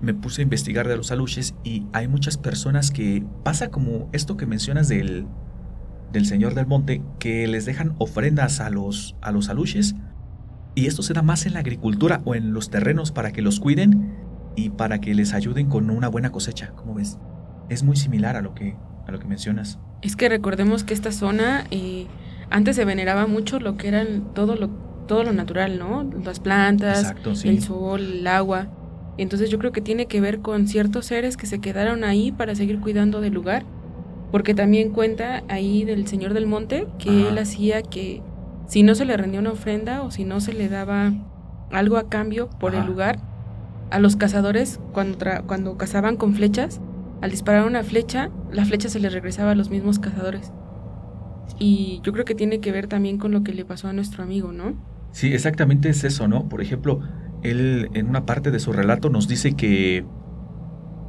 me 0.00 0.14
puse 0.14 0.42
a 0.42 0.44
investigar 0.44 0.86
de 0.86 0.96
los 0.96 1.10
aluches 1.10 1.54
y 1.64 1.86
hay 1.92 2.08
muchas 2.08 2.36
personas 2.36 2.90
que 2.90 3.24
pasa 3.44 3.68
como 3.70 4.08
esto 4.12 4.36
que 4.36 4.46
mencionas 4.46 4.88
del 4.88 5.26
del 6.12 6.26
Señor 6.26 6.54
del 6.54 6.66
Monte 6.66 7.02
que 7.18 7.46
les 7.46 7.64
dejan 7.66 7.94
ofrendas 7.98 8.60
a 8.60 8.70
los, 8.70 9.16
a 9.20 9.30
los 9.30 9.48
aluches 9.48 9.94
y 10.74 10.86
esto 10.86 11.02
se 11.02 11.12
da 11.12 11.22
más 11.22 11.46
en 11.46 11.54
la 11.54 11.60
agricultura 11.60 12.20
o 12.24 12.34
en 12.34 12.52
los 12.52 12.70
terrenos 12.70 13.12
para 13.12 13.32
que 13.32 13.42
los 13.42 13.60
cuiden 13.60 14.14
y 14.56 14.70
para 14.70 15.00
que 15.00 15.14
les 15.14 15.34
ayuden 15.34 15.68
con 15.68 15.90
una 15.90 16.08
buena 16.08 16.30
cosecha, 16.30 16.70
como 16.70 16.94
ves. 16.94 17.18
Es 17.68 17.82
muy 17.82 17.96
similar 17.96 18.36
a 18.36 18.42
lo 18.42 18.54
que, 18.54 18.76
a 19.06 19.12
lo 19.12 19.18
que 19.18 19.26
mencionas. 19.26 19.78
Es 20.02 20.16
que 20.16 20.28
recordemos 20.28 20.84
que 20.84 20.94
esta 20.94 21.12
zona 21.12 21.64
eh, 21.70 22.06
antes 22.50 22.76
se 22.76 22.84
veneraba 22.84 23.26
mucho 23.26 23.60
lo 23.60 23.76
que 23.76 23.88
eran 23.88 24.32
todo 24.34 24.56
lo, 24.56 24.68
todo 25.06 25.24
lo 25.24 25.32
natural, 25.32 25.78
¿no? 25.78 26.08
Las 26.24 26.40
plantas, 26.40 27.14
el 27.44 27.62
sol, 27.62 28.00
el 28.00 28.26
agua. 28.26 28.68
Entonces 29.18 29.50
yo 29.50 29.58
creo 29.58 29.72
que 29.72 29.80
tiene 29.80 30.06
que 30.06 30.20
ver 30.20 30.40
con 30.40 30.68
ciertos 30.68 31.06
seres 31.06 31.36
que 31.36 31.46
se 31.46 31.60
quedaron 31.60 32.04
ahí 32.04 32.32
para 32.32 32.54
seguir 32.54 32.80
cuidando 32.80 33.20
del 33.20 33.34
lugar 33.34 33.64
porque 34.30 34.54
también 34.54 34.90
cuenta 34.90 35.42
ahí 35.48 35.84
del 35.84 36.06
Señor 36.06 36.34
del 36.34 36.46
Monte 36.46 36.86
que 36.98 37.28
él 37.28 37.38
hacía 37.38 37.82
que 37.82 38.22
si 38.66 38.82
no 38.82 38.94
se 38.94 39.04
le 39.04 39.16
rendía 39.16 39.40
una 39.40 39.52
ofrenda 39.52 40.02
o 40.02 40.10
si 40.10 40.24
no 40.24 40.40
se 40.40 40.52
le 40.52 40.68
daba 40.68 41.12
algo 41.70 41.96
a 41.96 42.08
cambio 42.08 42.50
por 42.60 42.74
el 42.74 42.84
lugar, 42.84 43.18
a 43.90 43.98
los 43.98 44.16
cazadores 44.16 44.80
cuando, 44.92 45.18
cuando 45.46 45.78
cazaban 45.78 46.16
con 46.16 46.34
flechas, 46.34 46.80
al 47.22 47.30
disparar 47.30 47.66
una 47.66 47.82
flecha, 47.82 48.30
la 48.52 48.64
flecha 48.66 48.90
se 48.90 49.00
le 49.00 49.08
regresaba 49.08 49.52
a 49.52 49.54
los 49.54 49.70
mismos 49.70 49.98
cazadores. 49.98 50.52
Y 51.58 52.00
yo 52.02 52.12
creo 52.12 52.26
que 52.26 52.34
tiene 52.34 52.60
que 52.60 52.70
ver 52.70 52.86
también 52.86 53.16
con 53.16 53.32
lo 53.32 53.42
que 53.42 53.54
le 53.54 53.64
pasó 53.64 53.88
a 53.88 53.94
nuestro 53.94 54.22
amigo, 54.22 54.52
¿no? 54.52 54.74
Sí, 55.12 55.32
exactamente 55.32 55.88
es 55.88 56.04
eso, 56.04 56.28
¿no? 56.28 56.48
Por 56.50 56.60
ejemplo, 56.60 57.00
él 57.42 57.90
en 57.94 58.08
una 58.08 58.26
parte 58.26 58.50
de 58.50 58.58
su 58.60 58.72
relato 58.72 59.10
nos 59.10 59.28
dice 59.28 59.52
que 59.54 60.04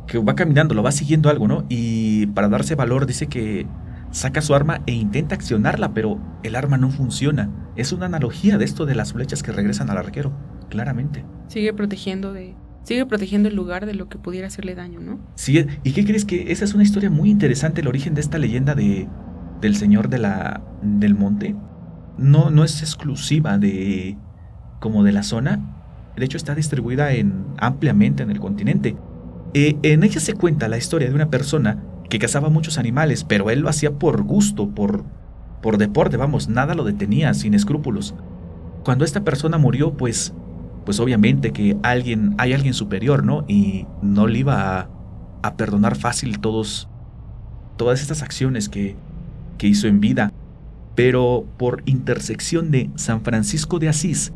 que 0.09 0.17
va 0.17 0.35
caminando, 0.35 0.73
lo 0.73 0.83
va 0.83 0.91
siguiendo 0.91 1.29
algo, 1.29 1.47
¿no? 1.47 1.65
Y 1.69 2.27
para 2.27 2.49
darse 2.49 2.75
valor 2.75 3.05
dice 3.05 3.27
que 3.27 3.67
saca 4.11 4.41
su 4.41 4.55
arma 4.55 4.81
e 4.87 4.93
intenta 4.93 5.35
accionarla, 5.35 5.93
pero 5.93 6.19
el 6.43 6.55
arma 6.55 6.77
no 6.77 6.89
funciona. 6.89 7.71
Es 7.75 7.93
una 7.93 8.07
analogía 8.07 8.57
de 8.57 8.65
esto 8.65 8.85
de 8.85 8.95
las 8.95 9.13
flechas 9.13 9.43
que 9.43 9.51
regresan 9.51 9.89
al 9.89 9.97
arquero, 9.97 10.33
claramente. 10.69 11.23
Sigue 11.47 11.73
protegiendo 11.73 12.33
de 12.33 12.55
sigue 12.83 13.05
protegiendo 13.05 13.49
el 13.49 13.55
lugar 13.55 13.85
de 13.85 13.93
lo 13.93 14.09
que 14.09 14.17
pudiera 14.17 14.47
hacerle 14.47 14.73
daño, 14.73 14.99
¿no? 14.99 15.19
Sí, 15.35 15.63
¿y 15.83 15.91
qué 15.91 16.05
crees 16.05 16.25
que 16.25 16.51
esa 16.51 16.65
es 16.65 16.73
una 16.73 16.81
historia 16.81 17.11
muy 17.11 17.29
interesante 17.29 17.81
el 17.81 17.87
origen 17.87 18.15
de 18.15 18.21
esta 18.21 18.39
leyenda 18.39 18.73
de 18.73 19.07
del 19.61 19.75
señor 19.75 20.09
de 20.09 20.17
la 20.17 20.63
del 20.81 21.13
monte? 21.13 21.55
No 22.17 22.49
no 22.49 22.63
es 22.63 22.81
exclusiva 22.81 23.59
de 23.59 24.17
como 24.79 25.03
de 25.03 25.11
la 25.11 25.21
zona. 25.21 25.78
De 26.19 26.25
hecho 26.25 26.37
está 26.37 26.53
distribuida 26.53 27.13
en 27.13 27.45
ampliamente 27.57 28.23
en 28.23 28.31
el 28.31 28.39
continente. 28.39 28.95
Eh, 29.53 29.77
en 29.81 30.03
ella 30.03 30.19
se 30.19 30.33
cuenta 30.33 30.67
la 30.67 30.77
historia 30.77 31.07
de 31.07 31.15
una 31.15 31.29
persona 31.29 31.83
que 32.09 32.19
cazaba 32.19 32.49
muchos 32.49 32.77
animales, 32.77 33.23
pero 33.23 33.49
él 33.49 33.61
lo 33.61 33.69
hacía 33.69 33.91
por 33.91 34.23
gusto, 34.23 34.69
por, 34.69 35.03
por 35.61 35.77
deporte, 35.77 36.17
vamos, 36.17 36.49
nada 36.49 36.75
lo 36.75 36.83
detenía, 36.83 37.33
sin 37.33 37.53
escrúpulos. 37.53 38.15
Cuando 38.83 39.05
esta 39.05 39.23
persona 39.23 39.57
murió, 39.57 39.93
pues, 39.93 40.33
pues 40.85 40.99
obviamente 40.99 41.51
que 41.51 41.77
alguien, 41.83 42.35
hay 42.37 42.53
alguien 42.53 42.73
superior, 42.73 43.23
¿no? 43.23 43.45
Y 43.47 43.85
no 44.01 44.27
le 44.27 44.39
iba 44.39 44.89
a, 45.41 45.55
perdonar 45.55 45.95
fácil 45.95 46.39
todas 46.39 46.87
estas 47.79 48.21
acciones 48.21 48.69
que, 48.69 48.95
que 49.57 49.67
hizo 49.67 49.87
en 49.87 49.99
vida. 49.99 50.33
Pero 50.95 51.45
por 51.57 51.83
intersección 51.85 52.71
de 52.71 52.89
San 52.95 53.21
Francisco 53.21 53.79
de 53.79 53.89
Asís, 53.89 54.33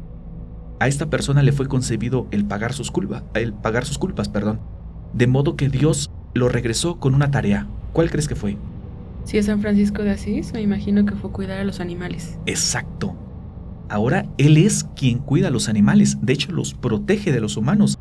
a 0.84 0.88
esta 0.88 1.10
persona 1.10 1.44
le 1.44 1.52
fue 1.52 1.68
concebido 1.68 2.28
el 2.32 2.46
pagar 2.46 2.74
sus 2.74 2.92
culpas, 2.92 3.24
el 3.34 3.54
pagar 3.54 3.86
sus 3.86 3.98
culpas, 3.98 4.30
perdón 4.30 4.60
de 5.14 5.28
modo 5.28 5.56
que 5.56 5.70
Dios 5.70 6.12
lo 6.34 6.50
regresó 6.50 7.00
con 7.00 7.16
una 7.16 7.32
tarea. 7.32 7.68
¿Cuál 7.94 8.10
crees 8.10 8.28
que 8.28 8.36
fue? 8.36 8.58
Si 9.24 9.38
es 9.38 9.46
San 9.46 9.62
Francisco 9.62 10.04
de 10.04 10.12
Asís, 10.12 10.52
me 10.54 10.62
imagino 10.62 11.06
que 11.06 11.16
fue 11.16 11.32
cuidar 11.32 11.60
a 11.60 11.64
los 11.64 11.80
animales. 11.80 12.38
Exacto. 12.46 13.16
Ahora 13.90 14.26
Él 14.38 14.58
es 14.58 14.86
quien 14.96 15.20
cuida 15.20 15.48
a 15.48 15.52
los 15.52 15.70
animales, 15.70 16.18
de 16.22 16.34
hecho 16.34 16.52
los 16.52 16.74
protege 16.74 17.32
de 17.32 17.40
los 17.40 17.56
humanos. 17.56 18.00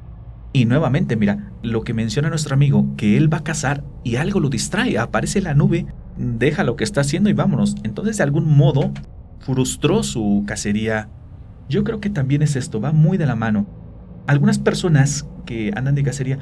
Y 0.55 0.65
nuevamente, 0.65 1.17
mira, 1.17 1.53
lo 1.63 1.83
que 1.83 1.95
menciona 1.95 2.29
nuestro 2.29 2.55
amigo, 2.55 2.87
que 2.97 3.17
Él 3.17 3.33
va 3.33 3.39
a 3.39 3.45
cazar 3.45 3.85
y 4.05 4.17
algo 4.17 4.41
lo 4.41 4.49
distrae, 4.49 4.99
aparece 4.99 5.41
la 5.41 5.55
nube, 5.55 5.87
deja 6.17 6.65
lo 6.65 6.77
que 6.77 6.85
está 6.85 7.03
haciendo 7.03 7.31
y 7.31 7.35
vámonos. 7.35 7.77
Entonces, 7.85 8.17
de 8.17 8.23
algún 8.23 8.49
modo, 8.57 8.91
frustró 9.41 10.03
su 10.03 10.45
cacería 10.47 11.09
Yo 11.73 11.85
creo 11.85 12.01
que 12.01 12.11
también 12.11 12.43
es 12.43 12.55
esto, 12.55 12.83
va 12.83 12.93
muy 12.93 13.17
de 13.17 13.25
la 13.25 13.35
mano. 13.35 13.65
Algunas 14.27 14.59
personas 14.59 15.27
que 15.47 15.73
andan 15.75 15.95
de 15.95 16.03
cacería 16.03 16.39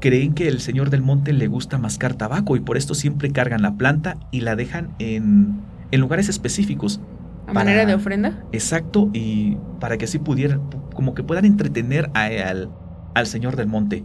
creen 0.00 0.34
que 0.34 0.48
el 0.48 0.58
señor 0.58 0.90
del 0.90 1.00
monte 1.00 1.32
le 1.32 1.46
gusta 1.46 1.78
mascar 1.78 2.14
tabaco 2.14 2.56
y 2.56 2.60
por 2.60 2.76
esto 2.76 2.94
siempre 2.94 3.30
cargan 3.30 3.62
la 3.62 3.76
planta 3.76 4.16
y 4.32 4.40
la 4.40 4.56
dejan 4.56 4.90
en, 4.98 5.60
en 5.92 6.00
lugares 6.00 6.28
específicos. 6.28 7.00
¿A 7.46 7.52
manera 7.52 7.86
de 7.86 7.94
ofrenda? 7.94 8.44
Exacto, 8.50 9.10
y 9.12 9.58
para 9.78 9.96
que 9.96 10.06
así 10.06 10.18
pudieran, 10.18 10.60
como 10.92 11.14
que 11.14 11.22
puedan 11.22 11.44
entretener 11.44 12.10
al, 12.12 12.68
al 13.14 13.26
señor 13.28 13.54
del 13.54 13.68
monte. 13.68 14.04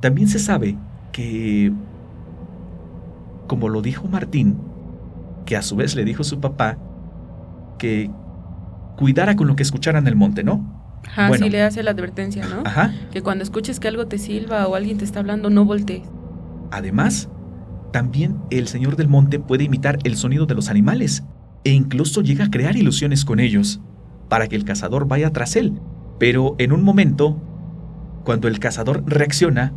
También 0.00 0.28
se 0.28 0.40
sabe 0.40 0.76
que, 1.10 1.72
como 3.46 3.70
lo 3.70 3.80
dijo 3.80 4.08
Martín, 4.08 4.58
que 5.46 5.56
a 5.56 5.62
su 5.62 5.74
vez 5.74 5.94
le 5.96 6.04
dijo 6.04 6.22
su 6.22 6.38
papá, 6.38 6.76
que 7.78 8.10
cuidara 8.96 9.36
con 9.36 9.46
lo 9.46 9.56
que 9.56 9.62
escuchara 9.62 9.98
en 9.98 10.06
el 10.06 10.16
monte, 10.16 10.44
¿no? 10.44 11.00
Ajá, 11.06 11.36
sí 11.36 11.50
le 11.50 11.62
hace 11.62 11.82
la 11.82 11.90
advertencia, 11.90 12.46
¿no? 12.46 12.62
Ajá. 12.64 12.92
Que 13.12 13.22
cuando 13.22 13.44
escuches 13.44 13.78
que 13.78 13.88
algo 13.88 14.06
te 14.06 14.18
silba 14.18 14.66
o 14.66 14.74
alguien 14.74 14.98
te 14.98 15.04
está 15.04 15.20
hablando, 15.20 15.50
no 15.50 15.64
voltees. 15.64 16.08
Además, 16.70 17.28
también 17.92 18.38
el 18.50 18.68
señor 18.68 18.96
del 18.96 19.08
monte 19.08 19.38
puede 19.38 19.64
imitar 19.64 19.98
el 20.04 20.16
sonido 20.16 20.46
de 20.46 20.54
los 20.54 20.68
animales 20.68 21.24
e 21.62 21.70
incluso 21.70 22.22
llega 22.22 22.46
a 22.46 22.50
crear 22.50 22.76
ilusiones 22.76 23.24
con 23.24 23.40
ellos, 23.40 23.80
para 24.28 24.48
que 24.48 24.56
el 24.56 24.64
cazador 24.64 25.06
vaya 25.06 25.30
tras 25.30 25.56
él. 25.56 25.80
Pero 26.18 26.56
en 26.58 26.72
un 26.72 26.82
momento, 26.82 27.40
cuando 28.24 28.48
el 28.48 28.58
cazador 28.58 29.04
reacciona, 29.06 29.72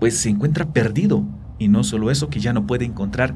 pues 0.00 0.16
se 0.18 0.28
encuentra 0.28 0.72
perdido, 0.72 1.24
y 1.58 1.68
no 1.68 1.84
solo 1.84 2.10
eso, 2.10 2.28
que 2.28 2.40
ya 2.40 2.52
no 2.52 2.66
puede 2.66 2.84
encontrar 2.84 3.34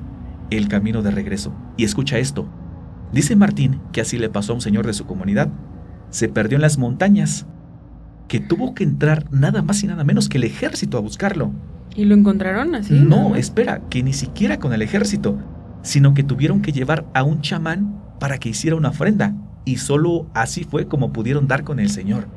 el 0.50 0.68
camino 0.68 1.02
de 1.02 1.10
regreso. 1.10 1.54
Y 1.76 1.84
escucha 1.84 2.18
esto. 2.18 2.48
Dice 3.12 3.36
Martín 3.36 3.80
que 3.92 4.00
así 4.00 4.18
le 4.18 4.28
pasó 4.28 4.52
a 4.52 4.56
un 4.56 4.60
señor 4.60 4.86
de 4.86 4.92
su 4.92 5.06
comunidad. 5.06 5.48
Se 6.10 6.28
perdió 6.28 6.56
en 6.56 6.62
las 6.62 6.78
montañas, 6.78 7.46
que 8.28 8.40
tuvo 8.40 8.74
que 8.74 8.84
entrar 8.84 9.24
nada 9.32 9.62
más 9.62 9.82
y 9.82 9.88
nada 9.88 10.04
menos 10.04 10.28
que 10.28 10.38
el 10.38 10.44
ejército 10.44 10.96
a 10.96 11.00
buscarlo. 11.00 11.52
¿Y 11.96 12.04
lo 12.04 12.14
encontraron 12.14 12.74
así? 12.76 12.94
No, 12.94 13.34
espera, 13.34 13.82
que 13.90 14.02
ni 14.02 14.12
siquiera 14.12 14.58
con 14.58 14.72
el 14.72 14.82
ejército, 14.82 15.36
sino 15.82 16.14
que 16.14 16.22
tuvieron 16.22 16.62
que 16.62 16.72
llevar 16.72 17.06
a 17.14 17.24
un 17.24 17.40
chamán 17.40 18.00
para 18.20 18.38
que 18.38 18.50
hiciera 18.50 18.76
una 18.76 18.90
ofrenda, 18.90 19.34
y 19.64 19.78
solo 19.78 20.26
así 20.34 20.62
fue 20.62 20.86
como 20.86 21.12
pudieron 21.12 21.48
dar 21.48 21.64
con 21.64 21.80
el 21.80 21.90
Señor. 21.90 22.28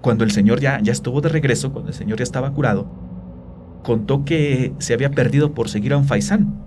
Cuando 0.00 0.24
el 0.24 0.30
Señor 0.30 0.60
ya, 0.60 0.80
ya 0.80 0.92
estuvo 0.92 1.20
de 1.20 1.28
regreso, 1.28 1.72
cuando 1.72 1.90
el 1.90 1.94
Señor 1.94 2.18
ya 2.18 2.24
estaba 2.24 2.52
curado, 2.52 2.90
contó 3.82 4.24
que 4.24 4.72
se 4.78 4.94
había 4.94 5.10
perdido 5.10 5.52
por 5.52 5.68
seguir 5.68 5.92
a 5.92 5.98
un 5.98 6.04
faisán, 6.04 6.63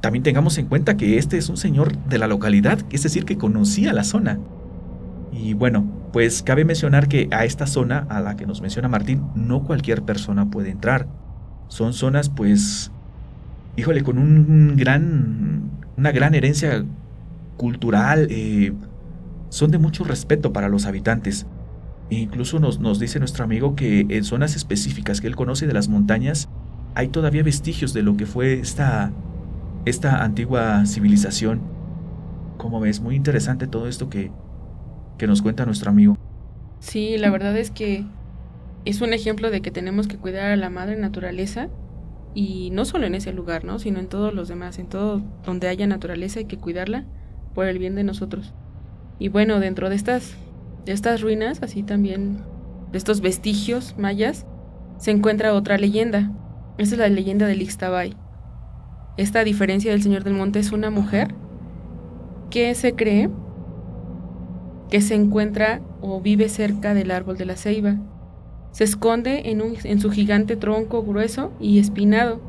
también 0.00 0.22
tengamos 0.22 0.58
en 0.58 0.66
cuenta 0.66 0.96
que 0.96 1.18
este 1.18 1.38
es 1.38 1.48
un 1.48 1.56
señor 1.56 1.96
de 2.06 2.18
la 2.18 2.28
localidad, 2.28 2.78
es 2.90 3.02
decir, 3.02 3.24
que 3.24 3.36
conocía 3.36 3.92
la 3.92 4.04
zona. 4.04 4.38
Y 5.32 5.54
bueno, 5.54 5.86
pues 6.12 6.42
cabe 6.42 6.64
mencionar 6.64 7.08
que 7.08 7.28
a 7.32 7.44
esta 7.44 7.66
zona 7.66 8.06
a 8.08 8.20
la 8.20 8.36
que 8.36 8.46
nos 8.46 8.60
menciona 8.60 8.88
Martín, 8.88 9.24
no 9.34 9.64
cualquier 9.64 10.02
persona 10.02 10.50
puede 10.50 10.70
entrar. 10.70 11.08
Son 11.68 11.92
zonas, 11.92 12.28
pues, 12.28 12.92
híjole, 13.76 14.02
con 14.02 14.18
un 14.18 14.76
gran, 14.76 15.70
una 15.96 16.12
gran 16.12 16.34
herencia 16.34 16.84
cultural, 17.56 18.28
eh, 18.30 18.72
son 19.48 19.70
de 19.70 19.78
mucho 19.78 20.04
respeto 20.04 20.52
para 20.52 20.68
los 20.68 20.86
habitantes. 20.86 21.46
E 22.10 22.16
incluso 22.16 22.58
nos, 22.60 22.78
nos 22.78 23.00
dice 23.00 23.18
nuestro 23.18 23.44
amigo 23.44 23.74
que 23.74 24.06
en 24.08 24.24
zonas 24.24 24.56
específicas 24.56 25.20
que 25.20 25.26
él 25.26 25.36
conoce 25.36 25.66
de 25.66 25.74
las 25.74 25.88
montañas, 25.88 26.48
hay 26.94 27.08
todavía 27.08 27.42
vestigios 27.42 27.92
de 27.92 28.02
lo 28.02 28.16
que 28.16 28.26
fue 28.26 28.54
esta 28.54 29.12
esta 29.84 30.22
antigua 30.22 30.84
civilización. 30.86 31.60
Como 32.56 32.80
ves, 32.80 33.00
muy 33.00 33.14
interesante 33.14 33.66
todo 33.66 33.88
esto 33.88 34.08
que, 34.10 34.30
que 35.16 35.26
nos 35.26 35.42
cuenta 35.42 35.66
nuestro 35.66 35.90
amigo. 35.90 36.16
Sí, 36.80 37.16
la 37.18 37.30
verdad 37.30 37.56
es 37.56 37.70
que 37.70 38.04
es 38.84 39.00
un 39.00 39.12
ejemplo 39.12 39.50
de 39.50 39.60
que 39.60 39.70
tenemos 39.70 40.08
que 40.08 40.16
cuidar 40.16 40.50
a 40.50 40.56
la 40.56 40.70
madre 40.70 40.96
naturaleza 40.96 41.68
y 42.34 42.70
no 42.70 42.84
solo 42.84 43.06
en 43.06 43.14
ese 43.14 43.32
lugar, 43.32 43.64
¿no? 43.64 43.78
sino 43.78 43.98
en 43.98 44.08
todos 44.08 44.32
los 44.32 44.48
demás, 44.48 44.78
en 44.78 44.86
todo 44.86 45.22
donde 45.44 45.68
haya 45.68 45.86
naturaleza 45.86 46.40
hay 46.40 46.46
que 46.46 46.58
cuidarla 46.58 47.04
por 47.54 47.66
el 47.66 47.78
bien 47.78 47.94
de 47.94 48.04
nosotros. 48.04 48.54
Y 49.18 49.28
bueno, 49.28 49.58
dentro 49.58 49.88
de 49.88 49.96
estas, 49.96 50.36
de 50.84 50.92
estas 50.92 51.20
ruinas, 51.20 51.62
así 51.62 51.82
también, 51.82 52.44
de 52.92 52.98
estos 52.98 53.20
vestigios 53.20 53.96
mayas, 53.98 54.46
se 54.98 55.10
encuentra 55.10 55.54
otra 55.54 55.78
leyenda. 55.78 56.30
Esa 56.78 56.94
es 56.94 56.98
la 57.00 57.08
leyenda 57.08 57.46
del 57.46 57.62
Ixtabay. 57.62 58.14
Esta 59.18 59.42
diferencia 59.42 59.90
del 59.90 60.00
Señor 60.00 60.22
del 60.22 60.34
Monte 60.34 60.60
es 60.60 60.70
una 60.70 60.90
mujer 60.90 61.34
que 62.50 62.72
se 62.76 62.94
cree 62.94 63.28
que 64.90 65.00
se 65.00 65.16
encuentra 65.16 65.80
o 66.00 66.20
vive 66.20 66.48
cerca 66.48 66.94
del 66.94 67.10
árbol 67.10 67.36
de 67.36 67.44
la 67.44 67.56
ceiba. 67.56 67.96
Se 68.70 68.84
esconde 68.84 69.50
en, 69.50 69.60
un, 69.60 69.74
en 69.82 70.00
su 70.00 70.12
gigante 70.12 70.54
tronco 70.54 71.02
grueso 71.02 71.50
y 71.58 71.80
espinado. 71.80 72.40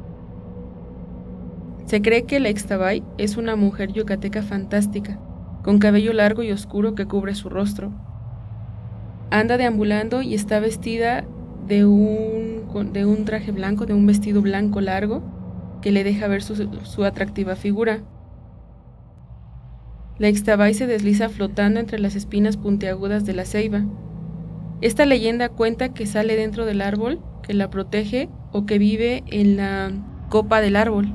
Se 1.85 2.03
cree 2.03 2.25
que 2.25 2.39
la 2.39 2.51
Ixtabay 2.51 3.01
es 3.17 3.35
una 3.35 3.55
mujer 3.55 3.91
yucateca 3.91 4.43
fantástica, 4.43 5.19
con 5.63 5.79
cabello 5.79 6.13
largo 6.13 6.43
y 6.43 6.51
oscuro 6.51 6.93
que 6.93 7.07
cubre 7.07 7.33
su 7.33 7.49
rostro. 7.49 7.91
Anda 9.31 9.57
deambulando 9.57 10.21
y 10.21 10.35
está 10.35 10.59
vestida 10.59 11.25
de 11.67 11.85
un, 11.85 12.93
de 12.93 13.07
un 13.07 13.25
traje 13.25 13.51
blanco, 13.51 13.87
de 13.87 13.95
un 13.95 14.05
vestido 14.05 14.43
blanco 14.43 14.81
largo, 14.81 15.38
que 15.81 15.91
le 15.91 16.03
deja 16.03 16.27
ver 16.27 16.41
su, 16.41 17.03
atractiva 17.03 17.55
figura. 17.55 18.01
La 20.17 20.29
Ixtabay 20.29 20.73
se 20.73 20.87
desliza 20.87 21.29
flotando 21.29 21.79
entre 21.79 21.99
las 21.99 22.15
espinas 22.15 22.57
puntiagudas 22.57 23.25
de 23.25 23.33
la 23.33 23.45
ceiba. 23.45 23.85
Esta 24.81 25.05
leyenda 25.05 25.49
cuenta 25.49 25.93
que 25.93 26.05
sale 26.05 26.35
dentro 26.35 26.65
del 26.65 26.81
árbol, 26.81 27.21
que 27.43 27.53
la 27.53 27.69
protege 27.69 28.29
o 28.51 28.65
que 28.65 28.79
vive 28.79 29.23
en 29.27 29.57
la 29.57 29.91
copa 30.29 30.61
del 30.61 30.75
árbol 30.75 31.13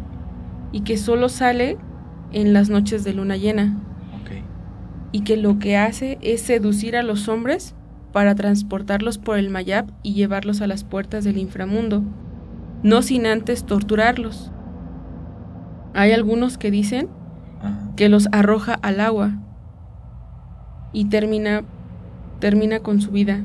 y 0.73 0.81
que 0.81 0.97
solo 0.97 1.29
sale 1.29 1.79
en 2.33 2.53
las 2.53 2.69
noches 2.69 3.05
de 3.05 3.15
luna 3.15 3.37
llena. 3.37 3.81
Y 5.13 5.21
que 5.21 5.37
lo 5.37 5.61
que 5.61 5.77
hace 5.77 6.19
es 6.23 6.41
seducir 6.41 6.97
a 6.97 7.05
los 7.05 7.29
hombres 7.29 7.77
para 8.13 8.35
transportarlos 8.35 9.19
por 9.19 9.39
el 9.39 9.49
Mayab 9.49 9.93
y 10.03 10.15
llevarlos 10.15 10.61
a 10.61 10.67
las 10.67 10.83
puertas 10.83 11.23
del 11.23 11.39
inframundo, 11.39 12.03
no 12.85 13.03
sin 13.03 13.27
antes 13.27 13.65
torturarlos. 13.65 14.53
Hay 15.95 16.13
algunos 16.13 16.59
que 16.59 16.71
dicen 16.71 17.09
que 17.97 18.09
los 18.09 18.29
arroja 18.31 18.75
al 18.75 19.01
agua 19.01 19.33
y 20.93 21.07
termina, 21.07 21.65
termina 22.41 22.81
con 22.81 23.01
su 23.01 23.11
vida. 23.11 23.43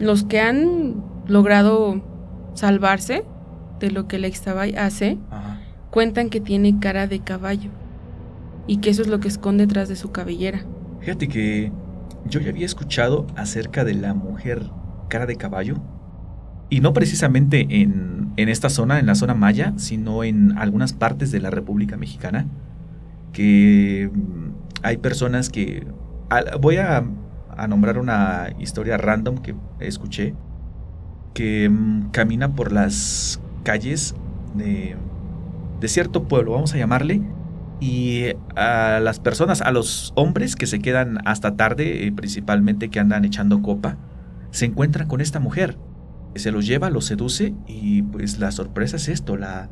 Los 0.00 0.24
que 0.24 0.40
han 0.40 1.04
logrado 1.26 2.00
salvarse 2.54 3.24
de 3.80 3.90
lo 3.90 4.08
que 4.08 4.16
el 4.16 4.24
Ixtabay 4.24 4.76
hace, 4.76 5.18
cuentan 5.90 6.30
que 6.30 6.40
tiene 6.40 6.80
cara 6.80 7.06
de 7.06 7.20
caballo 7.20 7.70
y 8.66 8.78
que 8.78 8.90
eso 8.90 9.02
es 9.02 9.08
lo 9.08 9.20
que 9.20 9.28
esconde 9.28 9.66
detrás 9.66 9.90
de 9.90 9.96
su 9.96 10.10
cabellera. 10.10 10.64
Fíjate 11.00 11.28
que 11.28 11.70
yo 12.24 12.40
ya 12.40 12.48
había 12.48 12.66
escuchado 12.66 13.26
acerca 13.36 13.84
de 13.84 13.94
la 13.94 14.14
mujer 14.14 14.70
cara 15.08 15.26
de 15.26 15.36
caballo 15.36 15.76
y 16.70 16.80
no 16.80 16.92
precisamente 16.92 17.66
en, 17.68 18.32
esta 18.36 18.70
zona, 18.70 19.00
en 19.00 19.06
la 19.06 19.16
zona 19.16 19.34
maya, 19.34 19.74
sino 19.76 20.24
en 20.24 20.56
algunas 20.56 20.92
partes 20.94 21.30
de 21.30 21.40
la 21.40 21.50
República 21.50 21.96
Mexicana, 21.96 22.46
que 23.32 24.08
mm, 24.10 24.50
hay 24.82 24.96
personas 24.96 25.50
que... 25.50 25.86
Voy 26.60 26.76
a, 26.76 27.04
nombrar 27.68 27.98
una 27.98 28.54
historia 28.58 28.96
random 28.96 29.38
que 29.38 29.54
escuché, 29.80 30.34
que 31.34 31.68
mm, 31.68 32.10
camina 32.12 32.54
por 32.54 32.72
las 32.72 33.42
calles 33.64 34.14
de, 34.54 34.96
de 35.80 35.88
cierto 35.88 36.28
pueblo, 36.28 36.52
vamos 36.52 36.72
a 36.72 36.78
llamarle, 36.78 37.20
y 37.80 38.26
a 38.56 39.00
las 39.00 39.18
personas, 39.18 39.60
a 39.60 39.72
los 39.72 40.12
hombres 40.14 40.54
que 40.54 40.66
se 40.66 40.78
quedan 40.78 41.18
hasta 41.26 41.56
tarde, 41.56 42.06
eh, 42.06 42.12
principalmente 42.12 42.90
que 42.90 43.00
andan 43.00 43.24
echando 43.24 43.60
copa, 43.60 43.96
se 44.50 44.66
encuentran 44.66 45.08
con 45.08 45.20
esta 45.20 45.40
mujer 45.40 45.76
se 46.34 46.52
los 46.52 46.66
lleva, 46.66 46.90
los 46.90 47.06
seduce 47.06 47.54
y 47.66 48.02
pues 48.02 48.38
la 48.38 48.52
sorpresa 48.52 48.96
es 48.96 49.08
esto, 49.08 49.36
la 49.36 49.68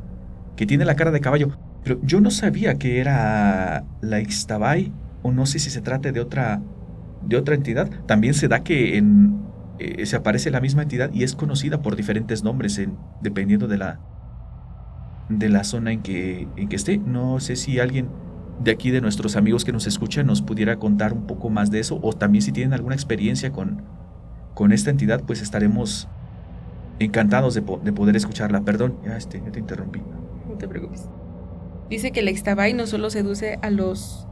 que 0.55 0.65
tiene 0.65 0.85
la 0.85 0.95
cara 0.95 1.11
de 1.11 1.21
caballo. 1.21 1.57
Pero 1.83 1.99
yo 2.03 2.19
no 2.19 2.31
sabía 2.31 2.75
que 2.75 2.99
era 2.99 3.85
la 4.01 4.19
Ixtabay 4.19 4.91
o 5.23 5.31
no 5.31 5.45
sé 5.45 5.59
si 5.59 5.69
se 5.69 5.81
trata 5.81 6.11
de 6.11 6.19
otra 6.19 6.61
de 7.25 7.37
otra 7.37 7.55
entidad. 7.55 7.89
También 8.05 8.33
se 8.33 8.47
da 8.47 8.63
que 8.63 9.01
eh, 9.79 10.05
se 10.05 10.15
aparece 10.15 10.51
la 10.51 10.61
misma 10.61 10.83
entidad 10.83 11.11
y 11.13 11.23
es 11.23 11.35
conocida 11.35 11.81
por 11.81 11.95
diferentes 11.95 12.43
nombres 12.43 12.77
en, 12.77 12.97
dependiendo 13.21 13.67
de 13.67 13.77
la 13.77 13.99
de 15.29 15.47
la 15.47 15.63
zona 15.63 15.93
en 15.93 16.01
que 16.01 16.47
en 16.57 16.67
que 16.67 16.75
esté. 16.75 16.97
No 16.97 17.39
sé 17.39 17.55
si 17.55 17.79
alguien 17.79 18.09
de 18.61 18.71
aquí 18.71 18.91
de 18.91 18.99
nuestros 18.99 19.37
amigos 19.37 19.63
que 19.63 19.71
nos 19.71 19.87
escuchan 19.87 20.25
nos 20.25 20.41
pudiera 20.41 20.77
contar 20.77 21.13
un 21.13 21.25
poco 21.25 21.49
más 21.49 21.71
de 21.71 21.79
eso 21.79 21.99
o 22.01 22.11
también 22.11 22.41
si 22.41 22.51
tienen 22.51 22.73
alguna 22.73 22.95
experiencia 22.95 23.51
con 23.51 23.81
con 24.53 24.73
esta 24.73 24.89
entidad, 24.89 25.23
pues 25.25 25.41
estaremos 25.41 26.09
encantados 26.99 27.53
de, 27.55 27.61
poder 27.61 28.15
escucharla. 28.15 28.61
Perdón, 28.61 28.97
ya, 29.05 29.17
este, 29.17 29.39
te 29.39 29.59
interrumpí. 29.59 30.01
No 30.47 30.55
te 30.57 30.67
preocupes. 30.67 31.05
Dice 31.89 32.11
que 32.11 32.19
el 32.19 32.29
Ixtabay 32.29 32.73
no 32.73 32.85
solo 32.85 33.09
seduce 33.09 33.57
a 33.63 33.69
los 33.71 34.27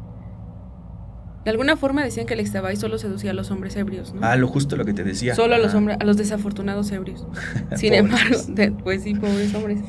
De 1.43 1.49
alguna 1.51 1.75
forma 1.77 2.03
decían 2.03 2.25
que 2.27 2.33
el 2.35 2.41
Ixtabay 2.41 2.75
solo 2.75 2.97
seducía 2.97 3.31
a 3.31 3.33
los 3.33 3.49
hombres 3.51 3.75
ebrios, 3.77 4.13
¿no? 4.13 4.19
Ah, 4.23 4.35
lo 4.35 4.47
justo 4.47 4.75
lo 4.75 4.85
que 4.85 4.93
te 4.93 5.03
decía. 5.03 5.33
Solo 5.33 5.55
a 5.55 5.57
los 5.57 5.69
Ajá. 5.69 5.77
hombres, 5.77 5.97
a 5.99 6.03
los 6.03 6.17
desafortunados 6.17 6.91
ebrios. 6.91 7.25
Sin 7.75 7.93
embargo, 7.93 8.37
de- 8.49 8.71
pues 8.71 9.03
sí, 9.03 9.15
pobres 9.15 9.55
hombres. 9.55 9.79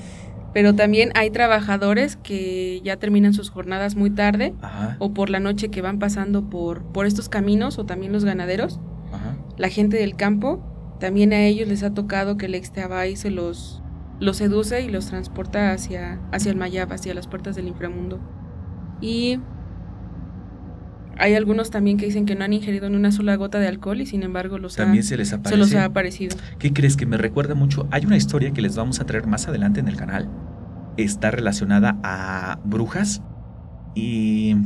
Pero 0.55 0.75
también 0.75 1.11
hay 1.15 1.31
trabajadores 1.31 2.17
que 2.17 2.81
ya 2.83 2.97
terminan 2.97 3.35
sus 3.35 3.51
jornadas 3.51 3.97
muy 3.97 4.09
tarde 4.11 4.55
Ajá, 4.63 4.97
o 4.99 5.13
por 5.13 5.29
la 5.29 5.41
noche 5.41 5.69
que 5.69 5.83
van 5.83 5.99
pasando 5.99 6.49
por, 6.49 6.85
por 6.85 7.05
estos 7.07 7.29
caminos 7.29 7.79
o 7.79 7.85
también 7.85 8.13
los 8.13 8.25
ganaderos, 8.25 8.81
ajá. 9.13 9.37
la 9.59 9.69
gente 9.69 9.99
del 9.99 10.17
campo, 10.17 10.63
también 11.01 11.33
a 11.33 11.41
ellos 11.43 11.69
les 11.69 11.83
ha 11.83 11.95
tocado 11.95 12.37
que 12.37 12.47
el 12.47 12.55
Ixtabay 12.55 13.17
se 13.17 13.31
los, 13.31 13.83
los 14.21 14.37
seduce 14.37 14.83
y 14.83 14.89
los 14.91 15.07
transporta 15.07 15.73
hacia, 15.73 16.19
hacia 16.33 16.51
el 16.51 16.57
Mayab, 16.59 16.93
hacia 16.93 17.15
las 17.15 17.27
puertas 17.29 17.55
del 17.57 17.69
inframundo. 17.69 18.19
Y 19.01 19.39
hay 21.21 21.35
algunos 21.35 21.71
también 21.71 21.97
que 21.97 22.07
dicen 22.07 22.27
que 22.27 22.35
no 22.37 22.45
han 22.45 22.53
ingerido 22.53 22.89
ni 22.91 22.97
una 22.97 23.11
sola 23.13 23.35
gota 23.37 23.59
de 23.59 23.67
alcohol 23.69 24.01
y 24.01 24.07
sin 24.07 24.23
embargo 24.23 24.59
los 24.59 24.79
ha- 24.79 24.85
También 24.85 25.03
se 25.03 25.17
les 25.17 25.29
se 25.29 25.57
los 25.57 25.75
ha 25.75 25.85
aparecido. 25.85 26.37
¿Qué 26.59 26.73
crees 26.73 26.97
que 26.97 27.07
me 27.07 27.17
recuerda 27.17 27.55
mucho? 27.55 27.89
Hay 27.91 28.07
una 28.07 28.17
historia 28.17 28.53
que 28.53 28.63
les 28.63 28.77
vamos 28.77 29.01
a 29.01 29.05
traer 29.05 29.27
más 29.27 29.49
adelante 29.49 29.81
en 29.81 29.89
el 29.89 29.97
canal. 29.97 30.29
Está 30.97 31.31
relacionada 31.31 31.97
a 32.03 32.59
brujas 32.65 33.23
y 33.95 34.57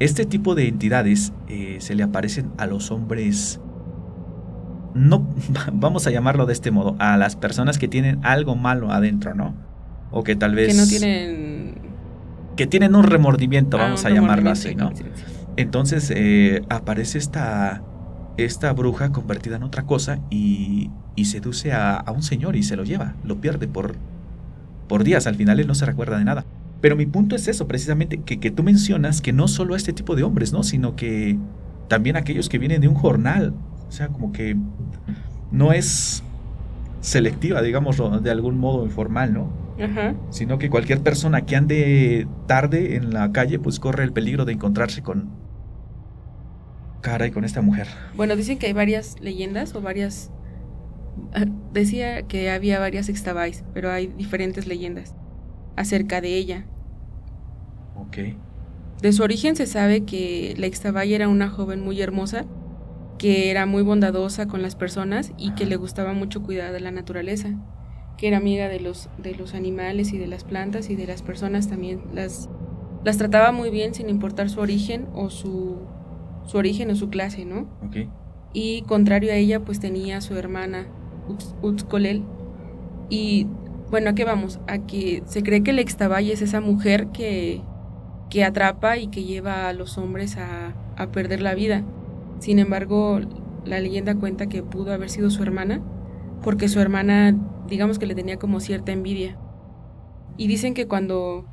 este 0.00 0.24
tipo 0.24 0.54
de 0.54 0.68
entidades 0.68 1.32
eh, 1.48 1.76
se 1.80 1.94
le 1.94 2.02
aparecen 2.02 2.50
a 2.58 2.66
los 2.66 2.90
hombres. 2.90 3.60
No, 4.94 5.28
vamos 5.72 6.06
a 6.06 6.10
llamarlo 6.10 6.46
de 6.46 6.52
este 6.52 6.70
modo, 6.70 6.96
a 6.98 7.16
las 7.16 7.36
personas 7.36 7.78
que 7.78 7.88
tienen 7.88 8.24
algo 8.24 8.56
malo 8.56 8.90
adentro, 8.90 9.34
¿no? 9.34 9.54
O 10.10 10.24
que 10.24 10.36
tal 10.36 10.54
vez 10.54 10.68
Que 10.68 10.80
no 10.80 10.86
tienen... 10.86 11.74
que 12.56 12.66
tienen 12.66 12.94
un 12.94 13.04
remordimiento, 13.04 13.76
ah, 13.76 13.82
vamos 13.82 14.04
un 14.04 14.12
a 14.12 14.14
llamarlo 14.14 14.50
así, 14.50 14.74
¿no? 14.74 14.90
Entonces 15.56 16.12
eh, 16.14 16.62
aparece 16.70 17.18
esta, 17.18 17.82
esta 18.36 18.72
bruja 18.72 19.10
convertida 19.10 19.56
en 19.56 19.64
otra 19.64 19.84
cosa 19.84 20.20
y, 20.30 20.90
y 21.16 21.26
seduce 21.26 21.72
a, 21.72 21.96
a 21.96 22.12
un 22.12 22.22
señor 22.22 22.56
y 22.56 22.62
se 22.62 22.76
lo 22.76 22.84
lleva, 22.84 23.14
lo 23.24 23.40
pierde 23.40 23.66
por, 23.68 23.96
por 24.88 25.04
días, 25.04 25.26
al 25.26 25.34
final 25.34 25.60
él 25.60 25.66
no 25.66 25.74
se 25.74 25.84
recuerda 25.84 26.18
de 26.18 26.24
nada. 26.24 26.44
Pero 26.80 26.94
mi 26.94 27.06
punto 27.06 27.34
es 27.34 27.48
eso, 27.48 27.66
precisamente, 27.66 28.22
que, 28.22 28.38
que 28.38 28.52
tú 28.52 28.62
mencionas 28.62 29.20
que 29.20 29.32
no 29.32 29.48
solo 29.48 29.74
a 29.74 29.76
este 29.76 29.92
tipo 29.92 30.14
de 30.14 30.22
hombres, 30.22 30.52
¿no? 30.52 30.62
Sino 30.62 30.94
que 30.94 31.36
también 31.88 32.16
aquellos 32.16 32.48
que 32.48 32.58
vienen 32.58 32.80
de 32.80 32.86
un 32.86 32.94
jornal, 32.94 33.52
o 33.88 33.92
sea, 33.92 34.08
como 34.08 34.32
que 34.32 34.56
no 35.50 35.72
es 35.72 36.22
selectiva, 37.00 37.62
digámoslo, 37.62 38.20
de 38.20 38.30
algún 38.30 38.58
modo 38.58 38.84
informal, 38.84 39.32
¿no? 39.32 39.68
Ajá. 39.80 40.14
sino 40.30 40.58
que 40.58 40.70
cualquier 40.70 41.00
persona 41.02 41.46
que 41.46 41.54
ande 41.54 42.26
tarde 42.48 42.96
en 42.96 43.12
la 43.12 43.30
calle 43.30 43.60
pues 43.60 43.78
corre 43.78 44.02
el 44.02 44.12
peligro 44.12 44.44
de 44.44 44.54
encontrarse 44.54 45.02
con 45.02 45.28
cara 47.00 47.28
y 47.28 47.30
con 47.30 47.44
esta 47.44 47.62
mujer. 47.62 47.86
Bueno, 48.16 48.34
dicen 48.34 48.58
que 48.58 48.66
hay 48.66 48.72
varias 48.72 49.20
leyendas 49.20 49.74
o 49.76 49.80
varias... 49.80 50.32
ah, 51.32 51.44
Decía 51.72 52.22
que 52.22 52.50
había 52.50 52.80
varias 52.80 53.08
Ixtabais, 53.08 53.62
pero 53.72 53.90
hay 53.92 54.08
diferentes 54.08 54.66
leyendas 54.66 55.14
acerca 55.76 56.20
de 56.20 56.34
ella. 56.36 56.64
Ok. 57.96 58.18
De 59.00 59.12
su 59.12 59.22
origen 59.22 59.54
se 59.54 59.66
sabe 59.66 60.04
que 60.04 60.54
la 60.58 60.66
Ixtabay 60.66 61.14
era 61.14 61.28
una 61.28 61.48
joven 61.48 61.82
muy 61.82 62.00
hermosa, 62.02 62.46
que 63.18 63.50
era 63.50 63.66
muy 63.66 63.82
bondadosa 63.82 64.46
con 64.48 64.62
las 64.62 64.76
personas 64.76 65.32
y 65.36 65.52
que 65.54 65.66
le 65.66 65.76
gustaba 65.76 66.12
mucho 66.12 66.42
cuidar 66.42 66.72
de 66.72 66.80
la 66.80 66.90
naturaleza, 66.92 67.50
que 68.16 68.28
era 68.28 68.36
amiga 68.38 68.68
de 68.68 68.80
los, 68.80 69.10
de 69.18 69.34
los 69.34 69.54
animales 69.54 70.12
y 70.12 70.18
de 70.18 70.26
las 70.28 70.44
plantas 70.44 70.90
y 70.90 70.96
de 70.96 71.06
las 71.06 71.22
personas 71.22 71.68
también. 71.68 72.02
Las, 72.14 72.48
las 73.04 73.18
trataba 73.18 73.52
muy 73.52 73.70
bien 73.70 73.94
sin 73.94 74.08
importar 74.08 74.50
su 74.50 74.60
origen 74.60 75.08
o 75.14 75.30
su, 75.30 75.76
su 76.46 76.58
origen 76.58 76.90
o 76.90 76.96
su 76.96 77.10
clase, 77.10 77.44
¿no? 77.44 77.68
Ok. 77.86 77.96
y 78.52 78.82
contrario 78.82 79.30
a 79.32 79.34
ella 79.36 79.60
pues 79.60 79.78
tenía 79.80 80.18
a 80.18 80.20
su 80.22 80.34
hermana 80.36 80.86
Uts- 81.28 81.54
Utzcolel 81.62 82.22
y 83.10 83.46
bueno, 83.90 84.10
¿a 84.10 84.14
qué 84.14 84.24
vamos? 84.24 84.60
A 84.66 84.78
que 84.80 85.22
se 85.26 85.42
cree 85.42 85.62
que 85.62 85.70
el 85.70 85.80
Ixtabay 85.80 86.30
es 86.30 86.42
esa 86.42 86.60
mujer 86.60 87.08
que, 87.08 87.62
que 88.30 88.44
atrapa 88.44 88.98
y 88.98 89.08
que 89.08 89.24
lleva 89.24 89.68
a 89.68 89.72
los 89.72 89.96
hombres 89.98 90.36
a, 90.36 90.74
a 90.96 91.10
perder 91.10 91.40
la 91.40 91.54
vida. 91.54 91.84
Sin 92.38 92.58
embargo, 92.58 93.20
la 93.64 93.80
leyenda 93.80 94.14
cuenta 94.14 94.48
que 94.48 94.62
pudo 94.62 94.92
haber 94.92 95.10
sido 95.10 95.30
su 95.30 95.42
hermana, 95.42 95.82
porque 96.42 96.68
su 96.68 96.80
hermana, 96.80 97.36
digamos 97.68 97.98
que 97.98 98.06
le 98.06 98.14
tenía 98.14 98.38
como 98.38 98.60
cierta 98.60 98.92
envidia. 98.92 99.38
Y 100.36 100.46
dicen 100.46 100.74
que 100.74 100.86
cuando, 100.86 101.46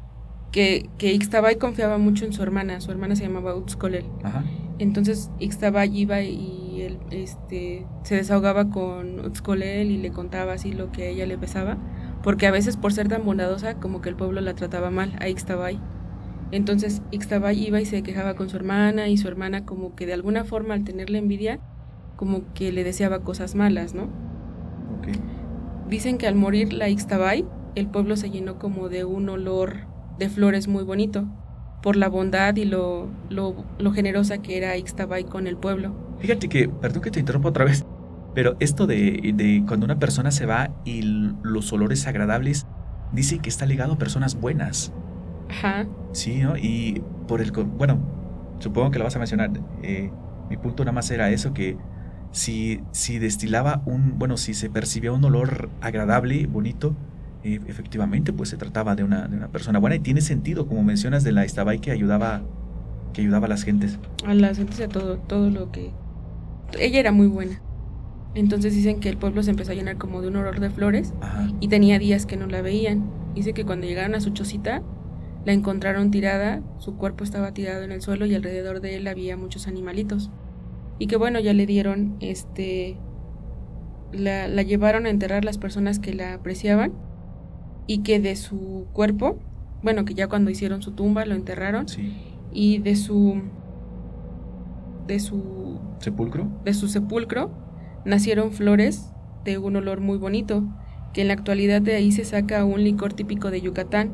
que, 0.51 0.89
que 0.97 1.11
Ixtabay 1.13 1.57
confiaba 1.57 1.97
mucho 1.97 2.25
en 2.25 2.33
su 2.33 2.43
hermana, 2.43 2.81
su 2.81 2.91
hermana 2.91 3.15
se 3.15 3.23
llamaba 3.23 3.55
Utzcolel. 3.55 4.05
Ajá. 4.23 4.43
Entonces 4.77 5.31
Ixtabay 5.39 5.97
iba 5.97 6.21
y 6.21 6.81
él 6.81 6.99
este, 7.11 7.85
se 8.03 8.15
desahogaba 8.15 8.69
con 8.69 9.19
Utzcolel 9.21 9.89
y 9.89 9.97
le 9.97 10.11
contaba 10.11 10.53
así 10.53 10.73
lo 10.73 10.91
que 10.91 11.03
a 11.03 11.07
ella 11.07 11.25
le 11.25 11.37
pesaba, 11.37 11.77
porque 12.23 12.47
a 12.47 12.51
veces 12.51 12.75
por 12.75 12.91
ser 12.91 13.07
tan 13.07 13.23
bondadosa 13.23 13.75
como 13.75 14.01
que 14.01 14.09
el 14.09 14.15
pueblo 14.15 14.41
la 14.41 14.53
trataba 14.53 14.91
mal 14.91 15.15
a 15.19 15.29
Ixtabay. 15.29 15.79
Entonces 16.55 17.01
Ixtabay 17.11 17.61
iba 17.67 17.81
y 17.81 17.85
se 17.85 18.01
quejaba 18.01 18.35
con 18.35 18.47
su 18.47 18.55
hermana 18.55 19.09
y 19.09 19.17
su 19.17 19.27
hermana 19.27 19.65
como 19.65 19.93
que 19.93 20.05
de 20.05 20.13
alguna 20.13 20.45
forma 20.45 20.73
al 20.73 20.85
tenerle 20.85 21.17
envidia 21.17 21.59
como 22.15 22.53
que 22.53 22.71
le 22.71 22.85
deseaba 22.85 23.19
cosas 23.19 23.55
malas, 23.55 23.93
¿no? 23.93 24.03
Ok. 24.03 25.09
Dicen 25.89 26.17
que 26.17 26.27
al 26.27 26.35
morir 26.35 26.71
la 26.71 26.87
Ixtabay, 26.87 27.45
el 27.75 27.87
pueblo 27.87 28.15
se 28.15 28.29
llenó 28.29 28.57
como 28.57 28.87
de 28.87 29.03
un 29.03 29.27
olor 29.27 29.79
de 30.17 30.29
flores 30.29 30.69
muy 30.69 30.85
bonito, 30.85 31.27
por 31.83 31.97
la 31.97 32.07
bondad 32.07 32.55
y 32.55 32.63
lo, 32.63 33.09
lo, 33.29 33.65
lo 33.77 33.91
generosa 33.91 34.37
que 34.37 34.57
era 34.57 34.77
Ixtabay 34.77 35.25
con 35.25 35.47
el 35.47 35.57
pueblo. 35.57 35.93
Fíjate 36.19 36.47
que, 36.47 36.69
perdón 36.69 37.01
que 37.01 37.11
te 37.11 37.19
interrumpa 37.19 37.49
otra 37.49 37.65
vez, 37.65 37.85
pero 38.33 38.55
esto 38.61 38.87
de, 38.87 39.33
de 39.35 39.61
cuando 39.67 39.83
una 39.83 39.99
persona 39.99 40.31
se 40.31 40.45
va 40.45 40.69
y 40.85 41.01
los 41.01 41.73
olores 41.73 42.07
agradables, 42.07 42.65
dicen 43.11 43.41
que 43.41 43.49
está 43.49 43.65
ligado 43.65 43.93
a 43.93 43.97
personas 43.97 44.39
buenas. 44.39 44.93
Ajá, 45.57 45.85
Sí, 46.11 46.39
¿no? 46.41 46.57
Y 46.57 47.01
por 47.27 47.41
el... 47.41 47.51
Bueno, 47.51 47.99
supongo 48.59 48.91
que 48.91 48.99
lo 48.99 49.05
vas 49.05 49.15
a 49.15 49.19
mencionar. 49.19 49.51
eh, 49.83 50.11
mi 50.49 50.57
punto 50.57 50.83
nada 50.83 50.93
más 50.93 51.09
era 51.11 51.29
eso, 51.31 51.53
que 51.53 51.77
si, 52.31 52.81
si 52.91 53.19
destilaba 53.19 53.81
un... 53.85 54.17
Bueno, 54.19 54.37
si 54.37 54.53
se 54.53 54.69
percibía 54.69 55.11
un 55.11 55.23
olor 55.25 55.69
agradable, 55.81 56.45
bonito, 56.47 56.95
eh, 57.43 57.59
efectivamente, 57.67 58.31
pues 58.33 58.49
se 58.49 58.57
trataba 58.57 58.95
de 58.95 59.03
una, 59.03 59.27
de 59.27 59.35
una 59.37 59.47
persona 59.49 59.79
buena. 59.79 59.95
Y 59.95 59.99
tiene 59.99 60.21
sentido, 60.21 60.67
como 60.67 60.83
mencionas, 60.83 61.23
de 61.23 61.31
la 61.31 61.45
Istabay 61.45 61.79
que 61.79 61.91
ayudaba, 61.91 62.41
que 63.13 63.21
ayudaba 63.21 63.47
a 63.47 63.49
las 63.49 63.63
gentes. 63.63 63.97
a 64.25 64.33
la 64.33 64.53
sentencia 64.53 64.87
todo, 64.87 65.17
todo 65.17 65.49
lo 65.49 65.71
que... 65.71 65.91
Ella 66.79 66.99
era 66.99 67.11
muy 67.11 67.27
buena. 67.27 67.61
Entonces 68.35 68.73
dicen 68.73 68.99
que 68.99 69.09
el 69.09 69.17
pueblo 69.17 69.43
se 69.43 69.51
empezó 69.51 69.71
a 69.71 69.75
llenar 69.75 69.97
como 69.97 70.21
de 70.21 70.27
un 70.27 70.35
olor 70.35 70.59
de 70.59 70.69
flores 70.69 71.13
Ajá. 71.21 71.47
y 71.59 71.67
tenía 71.69 71.99
días 71.99 72.25
que 72.25 72.35
no 72.35 72.47
la 72.47 72.61
veían. 72.61 73.09
Dice 73.33 73.53
que 73.53 73.65
cuando 73.65 73.87
llegaron 73.87 74.13
a 74.15 74.19
su 74.19 74.31
chocita, 74.31 74.81
la 75.45 75.53
encontraron 75.53 76.11
tirada, 76.11 76.61
su 76.79 76.95
cuerpo 76.97 77.23
estaba 77.23 77.53
tirado 77.53 77.83
en 77.83 77.91
el 77.91 78.01
suelo 78.01 78.25
y 78.25 78.33
alrededor 78.35 78.81
de 78.81 78.95
él 78.95 79.07
había 79.07 79.37
muchos 79.37 79.67
animalitos. 79.67 80.31
Y 80.97 81.07
que 81.07 81.17
bueno, 81.17 81.39
ya 81.39 81.53
le 81.53 81.65
dieron, 81.65 82.15
este, 82.19 82.97
la, 84.11 84.47
la 84.47 84.61
llevaron 84.63 85.05
a 85.05 85.09
enterrar 85.09 85.45
las 85.45 85.57
personas 85.57 85.99
que 85.99 86.13
la 86.13 86.33
apreciaban 86.33 86.93
y 87.85 87.99
que 88.01 88.19
de 88.19 88.35
su 88.35 88.87
cuerpo, 88.93 89.37
bueno, 89.83 90.05
que 90.05 90.13
ya 90.15 90.27
cuando 90.27 90.49
hicieron 90.49 90.81
su 90.81 90.91
tumba 90.91 91.25
lo 91.25 91.35
enterraron 91.35 91.87
Sí. 91.87 92.13
y 92.51 92.79
de 92.79 92.95
su, 92.95 93.41
de 95.05 95.19
su 95.19 95.79
¿Sepulcro? 95.99 96.47
de 96.63 96.73
su 96.73 96.87
sepulcro 96.87 97.51
nacieron 98.05 98.51
flores 98.51 99.11
de 99.43 99.57
un 99.59 99.75
olor 99.75 99.99
muy 100.01 100.17
bonito, 100.17 100.63
que 101.13 101.21
en 101.21 101.27
la 101.27 101.33
actualidad 101.35 101.81
de 101.81 101.95
ahí 101.95 102.11
se 102.11 102.25
saca 102.25 102.65
un 102.65 102.83
licor 102.83 103.13
típico 103.13 103.51
de 103.51 103.61
Yucatán. 103.61 104.11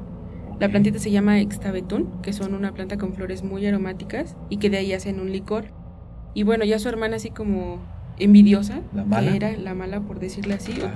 La 0.60 0.70
plantita 0.70 1.00
se 1.00 1.10
llama 1.12 1.40
extabetún, 1.40 2.10
que 2.22 2.34
son 2.34 2.54
una 2.54 2.74
planta 2.74 2.98
con 2.98 3.14
flores 3.14 3.44
muy 3.44 3.66
aromáticas 3.66 4.36
y 4.50 4.58
que 4.58 4.70
de 4.70 4.78
ahí 4.78 4.94
hacen 4.94 5.20
un 5.20 5.32
licor. 5.32 5.66
Y 6.34 6.44
bueno, 6.44 6.64
ya 6.66 6.80
su 6.80 6.88
hermana 6.90 7.16
así 7.18 7.30
como 7.32 7.80
envidiosa, 8.20 8.82
La 8.94 9.04
mala. 9.04 9.32
que 9.32 9.38
era 9.38 9.52
la 9.58 9.74
mala 9.74 10.02
por 10.02 10.20
decirle 10.20 10.54
así, 10.56 10.74
Ajá. 10.84 10.94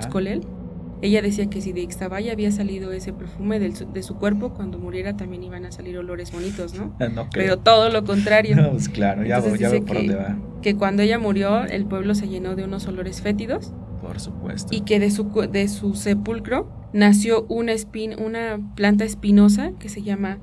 Ella 1.02 1.20
decía 1.20 1.50
que 1.50 1.60
si 1.60 1.72
de 1.74 1.82
Ixtabay 1.82 2.30
había 2.30 2.50
salido 2.50 2.90
ese 2.90 3.12
perfume 3.12 3.58
del 3.60 3.74
de 3.92 4.02
su 4.02 4.14
cuerpo, 4.16 4.54
cuando 4.54 4.78
muriera 4.78 5.14
también 5.14 5.44
iban 5.44 5.66
a 5.66 5.70
salir 5.70 5.98
olores 5.98 6.32
bonitos, 6.32 6.72
¿no? 6.74 6.94
No. 7.14 7.28
Pero 7.34 7.58
todo 7.58 7.90
lo 7.90 8.02
contrario. 8.04 8.56
No, 8.62 8.70
pues 8.70 8.88
claro, 8.88 9.22
ya, 9.22 9.36
Entonces 9.36 9.60
veo- 9.60 9.68
ya 9.70 9.74
dice 9.74 9.80
veo 9.80 9.86
por 9.86 9.96
que- 9.96 10.06
dónde 10.08 10.14
va. 10.22 10.38
que 10.62 10.74
cuando 10.76 11.02
ella 11.02 11.18
murió 11.18 11.64
el 11.64 11.84
pueblo 11.84 12.14
se 12.14 12.28
llenó 12.28 12.56
de 12.56 12.64
unos 12.64 12.86
olores 12.88 13.20
fétidos 13.20 13.74
Por 14.00 14.20
supuesto. 14.20 14.74
y 14.74 14.80
que 14.82 14.98
de 14.98 15.10
su, 15.10 15.24
de 15.52 15.68
su 15.68 15.94
sepulcro 15.94 16.66
nació 16.92 17.44
una, 17.48 17.72
espin- 17.72 18.20
una 18.20 18.58
planta 18.74 19.04
espinosa 19.04 19.72
que 19.78 19.88
se 19.88 20.02
llama 20.02 20.38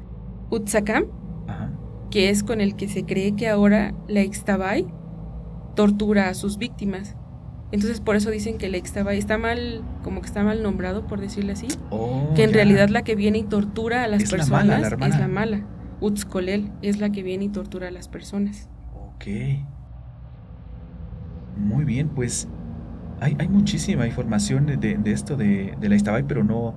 Utsakam, 0.50 1.06
Ajá. 1.48 1.72
que 2.12 2.30
es 2.30 2.44
con 2.44 2.62
el 2.62 2.76
que 2.76 2.88
se 2.88 3.06
cree 3.06 3.36
que 3.36 3.50
ahora 3.50 3.94
la 4.08 4.22
Ixtabay 4.22 4.86
tortura 5.76 6.30
a 6.30 6.34
sus 6.34 6.58
víctimas. 6.58 7.16
Entonces 7.72 8.02
por 8.02 8.16
eso 8.16 8.30
dicen 8.30 8.60
que 8.60 8.70
la 8.70 8.78
Ixtabay 8.78 9.18
está 9.18 9.40
mal, 9.40 9.82
como 10.04 10.22
que 10.22 10.28
está 10.28 10.44
mal 10.44 10.62
nombrado, 10.62 11.08
por 11.08 11.20
decirle 11.20 11.54
así, 11.54 11.68
Oh, 11.90 12.30
que 12.36 12.44
en 12.44 12.52
ya. 12.52 12.56
realidad 12.58 12.90
la 12.90 13.02
que 13.02 13.16
viene 13.16 13.40
y 13.40 13.44
tortura 13.44 14.04
a 14.04 14.08
las 14.08 14.22
Es 14.24 14.32
la 14.32 14.38
personas 14.38 14.66
mala, 14.68 14.80
la 14.80 14.88
hermana. 14.88 15.14
es 15.16 15.20
la 15.20 15.28
mala. 15.28 15.66
Utzcolel 16.00 16.72
es 16.84 17.00
la 17.00 17.10
que 17.12 17.24
viene 17.24 17.46
y 17.46 17.50
tortura 17.50 17.88
a 17.88 17.92
las 17.92 18.10
personas. 18.10 18.70
Ok. 18.94 19.26
Muy 21.58 21.84
bien, 21.86 22.10
pues 22.10 22.48
hay, 23.24 23.36
hay 23.40 23.48
muchísima 23.48 24.06
información 24.06 24.66
de, 24.66 24.98
de 24.98 25.12
esto 25.12 25.38
de, 25.38 25.76
de, 25.80 25.90
la 25.90 25.96
Istabay, 25.96 26.24
pero 26.24 26.44
no, 26.44 26.76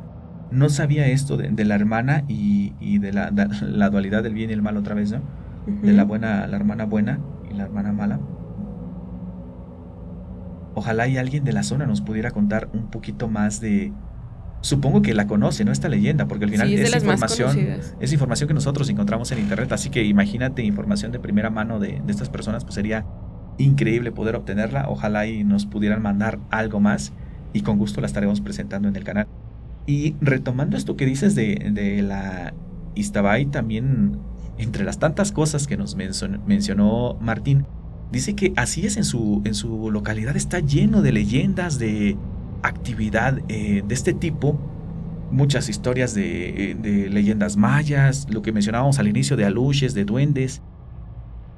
no 0.51 0.69
sabía 0.69 1.07
esto 1.09 1.37
de, 1.37 1.65
la 1.65 1.75
hermana 1.75 2.25
y, 2.29 2.73
y 2.81 2.99
de 2.99 3.13
la, 3.13 3.31
la, 3.63 3.91
dualidad 3.91 4.23
del 4.23 4.35
bien 4.35 4.51
y 4.51 4.53
el 4.53 4.63
mal 4.63 4.77
otra 4.77 4.95
vez, 4.95 5.13
¿no? 5.13 5.21
De 5.83 5.93
la 5.93 6.05
buena, 6.05 6.47
la 6.47 6.57
hermana 6.57 6.85
buena 6.85 7.19
y 7.51 7.55
la 7.55 7.65
hermana 7.65 7.93
mala. 7.93 8.21
Ojalá 10.75 11.09
y 11.09 11.17
alguien 11.17 11.43
de 11.43 11.53
la 11.53 11.65
zona 11.65 11.87
nos 11.87 12.01
pudiera 12.03 12.31
contar 12.31 12.69
un 12.73 12.91
poquito 12.91 13.29
más 13.29 13.61
de, 13.61 13.93
supongo 14.61 15.03
que 15.03 15.15
la 15.15 15.27
conoce, 15.27 15.65
¿no? 15.65 15.73
Esta 15.73 15.89
leyenda, 15.89 16.29
porque 16.29 16.45
al 16.45 16.53
final 16.53 16.73
es, 16.73 16.95
información, 16.95 17.57
es 17.99 18.13
información 18.13 18.47
que 18.47 18.55
nosotros 18.55 18.89
encontramos 18.89 19.33
en 19.33 19.41
internet, 19.41 19.73
así 19.73 19.91
que 19.91 20.05
imagínate 20.05 20.63
información 20.63 21.11
de 21.11 21.19
primera 21.19 21.51
mano 21.51 21.81
de, 21.81 22.01
de, 22.05 22.13
estas 22.13 22.29
personas, 22.29 22.63
pues 22.63 22.75
sería 22.77 23.05
increíble 23.59 24.13
poder 24.13 24.37
obtenerla. 24.37 24.87
Ojalá 24.89 25.27
y 25.27 25.45
nos 25.45 25.67
pudieran 25.67 26.03
mandar 26.03 26.39
algo 26.51 26.81
más 26.81 27.13
y 27.53 27.63
con 27.63 27.79
gusto 27.79 28.01
la 28.01 28.07
estaremos 28.07 28.41
presentando 28.41 28.89
en 28.89 28.97
el 28.97 29.05
canal. 29.05 29.27
Y 29.87 30.17
retomando 30.21 30.77
esto 30.77 30.97
que 30.97 31.07
dices 31.07 31.35
de, 31.35 31.71
de 31.73 32.03
la 32.03 32.55
Istabay, 32.95 33.47
también 33.47 34.19
entre 34.59 34.85
las 34.85 34.99
tantas 34.99 35.33
cosas 35.33 35.67
que 35.67 35.77
nos 35.77 35.97
mencionó 35.97 37.17
Martín, 37.21 37.67
dice 38.11 38.35
que 38.35 38.53
así 38.57 38.87
es 38.87 38.97
en 38.97 39.05
su, 39.05 39.43
en 39.45 39.55
su 39.55 39.91
localidad, 39.91 40.37
está 40.37 40.61
lleno 40.61 41.03
de 41.03 41.13
leyendas, 41.13 41.79
de 41.79 42.17
actividad 42.63 43.39
eh, 43.49 43.83
de 43.87 43.95
este 43.95 44.13
tipo, 44.13 44.59
muchas 45.31 45.69
historias 45.69 46.15
de, 46.15 46.77
de, 46.81 47.11
leyendas 47.11 47.57
mayas, 47.57 48.27
lo 48.31 48.43
que 48.43 48.53
mencionábamos 48.53 48.99
al 48.99 49.09
inicio 49.09 49.37
de 49.37 49.45
aluches, 49.45 49.93
de 49.95 50.05
duendes, 50.05 50.63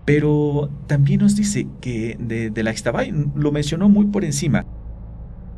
pero 0.09 0.71
también 0.87 1.21
nos 1.21 1.37
dice 1.37 1.67
que 1.83 2.17
de, 2.19 2.49
de 2.49 2.63
la 2.63 2.71
Ixtabay, 2.71 3.13
lo 3.35 3.53
mencionó 3.53 3.91
muy 3.91 4.07
por 4.07 4.25
encima, 4.25 4.65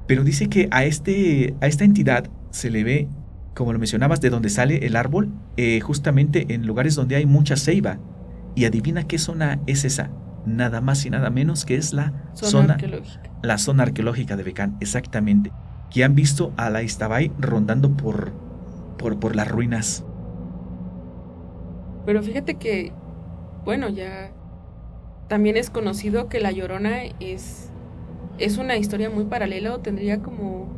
pero 0.08 0.24
dice 0.24 0.48
que 0.48 0.66
a, 0.72 0.82
este, 0.82 1.54
a 1.60 1.68
esta 1.68 1.84
entidad 1.84 2.28
se 2.50 2.68
le 2.68 2.82
ve, 2.82 3.08
como 3.54 3.72
lo 3.72 3.78
mencionabas, 3.78 4.20
de 4.20 4.28
donde 4.28 4.48
sale 4.48 4.84
el 4.84 4.96
árbol, 4.96 5.30
eh, 5.56 5.78
justamente 5.78 6.52
en 6.52 6.66
lugares 6.66 6.96
donde 6.96 7.14
hay 7.14 7.26
mucha 7.26 7.54
ceiba. 7.54 8.00
Y 8.56 8.64
adivina 8.64 9.04
qué 9.04 9.18
zona 9.18 9.60
es 9.68 9.84
esa. 9.84 10.10
Nada 10.46 10.80
más 10.80 11.06
y 11.06 11.10
nada 11.10 11.30
menos 11.30 11.64
que 11.64 11.76
es 11.76 11.92
la 11.92 12.12
zona, 12.34 12.74
arqueológica. 12.74 13.30
La 13.44 13.56
zona 13.56 13.84
arqueológica 13.84 14.36
de 14.36 14.42
Becán, 14.42 14.76
exactamente. 14.80 15.52
Que 15.92 16.02
han 16.02 16.16
visto 16.16 16.52
a 16.56 16.70
la 16.70 16.82
Istabay 16.82 17.30
rondando 17.38 17.96
por, 17.96 18.32
por, 18.98 19.20
por 19.20 19.36
las 19.36 19.46
ruinas. 19.46 20.04
Pero 22.04 22.20
fíjate 22.20 22.56
que, 22.56 22.92
bueno, 23.64 23.88
ya 23.90 24.32
también 25.30 25.56
es 25.56 25.70
conocido 25.70 26.28
que 26.28 26.40
La 26.40 26.50
Llorona 26.50 27.04
es, 27.20 27.70
es 28.38 28.58
una 28.58 28.76
historia 28.76 29.10
muy 29.10 29.26
paralela 29.26 29.72
o 29.76 29.78
tendría 29.78 30.20
como 30.22 30.68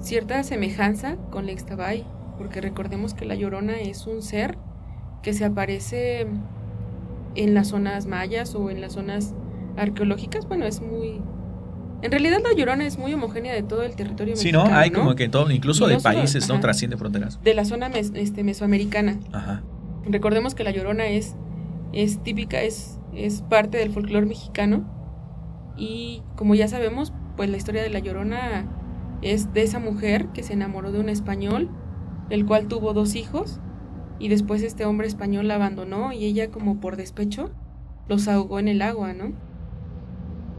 cierta 0.00 0.42
semejanza 0.42 1.14
con 1.30 1.46
la 1.46 1.52
Ixtabay, 1.52 2.04
porque 2.36 2.60
recordemos 2.60 3.14
que 3.14 3.24
la 3.24 3.36
Llorona 3.36 3.78
es 3.78 4.08
un 4.08 4.22
ser 4.22 4.58
que 5.22 5.32
se 5.32 5.44
aparece 5.44 6.26
en 7.36 7.54
las 7.54 7.68
zonas 7.68 8.06
mayas 8.06 8.56
o 8.56 8.70
en 8.70 8.80
las 8.80 8.94
zonas 8.94 9.36
arqueológicas, 9.76 10.48
bueno, 10.48 10.66
es 10.66 10.82
muy... 10.82 11.20
En 12.02 12.10
realidad 12.10 12.40
la 12.42 12.54
Llorona 12.54 12.84
es 12.86 12.98
muy 12.98 13.14
homogénea 13.14 13.54
de 13.54 13.62
todo 13.62 13.84
el 13.84 13.94
territorio 13.94 14.34
sí, 14.34 14.50
¿no? 14.50 14.64
Hay 14.64 14.90
como 14.90 15.14
que 15.14 15.28
todo, 15.28 15.48
incluso 15.52 15.86
de 15.86 16.00
países, 16.00 16.48
¿no? 16.48 16.58
Trasciende 16.58 16.96
fronteras. 16.96 17.40
De 17.44 17.54
la 17.54 17.64
zona 17.64 17.86
este, 17.86 18.42
mesoamericana. 18.42 19.20
Ajá. 19.32 19.62
Recordemos 20.06 20.56
que 20.56 20.64
la 20.64 20.72
Llorona 20.72 21.06
es, 21.06 21.36
es 21.92 22.20
típica, 22.24 22.62
es 22.62 22.98
es 23.16 23.42
parte 23.42 23.78
del 23.78 23.90
folclore 23.90 24.26
mexicano 24.26 24.84
y 25.76 26.22
como 26.36 26.54
ya 26.54 26.68
sabemos, 26.68 27.12
pues 27.36 27.50
la 27.50 27.56
historia 27.56 27.82
de 27.82 27.90
La 27.90 27.98
Llorona 27.98 28.66
es 29.22 29.52
de 29.52 29.62
esa 29.62 29.78
mujer 29.78 30.28
que 30.28 30.42
se 30.42 30.52
enamoró 30.52 30.92
de 30.92 31.00
un 31.00 31.08
español, 31.08 31.70
el 32.30 32.46
cual 32.46 32.68
tuvo 32.68 32.92
dos 32.92 33.14
hijos 33.14 33.60
y 34.18 34.28
después 34.28 34.62
este 34.62 34.84
hombre 34.84 35.06
español 35.06 35.48
la 35.48 35.56
abandonó 35.56 36.12
y 36.12 36.24
ella 36.24 36.50
como 36.50 36.80
por 36.80 36.96
despecho 36.96 37.50
los 38.08 38.28
ahogó 38.28 38.58
en 38.58 38.68
el 38.68 38.82
agua, 38.82 39.12
¿no? 39.12 39.32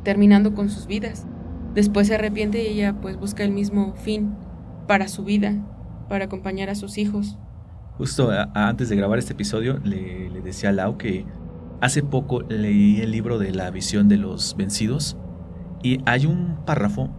Terminando 0.04 0.54
con 0.54 0.70
sus 0.70 0.86
vidas. 0.88 1.26
Después 1.74 2.08
se 2.08 2.15
arrepiente 2.15 2.62
y 2.63 2.67
ella 2.67 2.96
pues 3.02 3.17
busca 3.17 3.43
el 3.43 3.52
mismo 3.52 3.93
fin 3.96 4.36
para 4.88 5.08
su 5.08 5.24
vida, 5.24 5.54
para 6.10 6.26
acompañar 6.26 6.70
a 6.70 6.76
sus 6.76 6.98
hijos. 6.98 7.38
Justo 7.98 8.30
antes 8.54 8.89
de 8.89 8.96
grabar 8.96 9.17
este 9.17 9.34
episodio 9.34 9.80
le, 9.84 10.30
decía 10.41 10.70
a 10.70 10.72
Lau 10.72 10.98
que 10.98 11.26
Hace 11.80 12.02
poco 12.02 12.42
leí 12.42 13.02
el 13.02 13.12
libro 13.12 13.38
de 13.38 13.52
la 13.52 13.70
visión 13.70 14.10
de 14.10 14.18
los 14.18 14.58
vencidos 14.58 15.16
y 15.84 16.00
hay 16.06 16.26
un 16.26 16.58
párrafo 16.66 17.12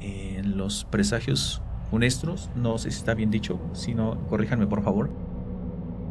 en 0.00 0.56
los 0.56 0.84
presagios 0.84 1.62
funestos, 1.90 2.48
no 2.54 2.78
sé 2.78 2.92
si 2.92 2.98
está 2.98 3.14
bien 3.14 3.32
dicho, 3.32 3.58
si 3.72 3.94
no, 3.94 4.18
corríjanme 4.28 4.68
por 4.68 4.84
favor. 4.84 5.10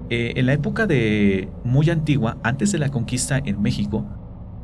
Eh, 0.09 0.33
en 0.35 0.47
la 0.47 0.53
época 0.53 0.85
de 0.85 1.49
muy 1.63 1.89
antigua, 1.89 2.37
antes 2.43 2.73
de 2.73 2.79
la 2.79 2.89
conquista 2.89 3.37
en 3.37 3.61
México, 3.61 4.05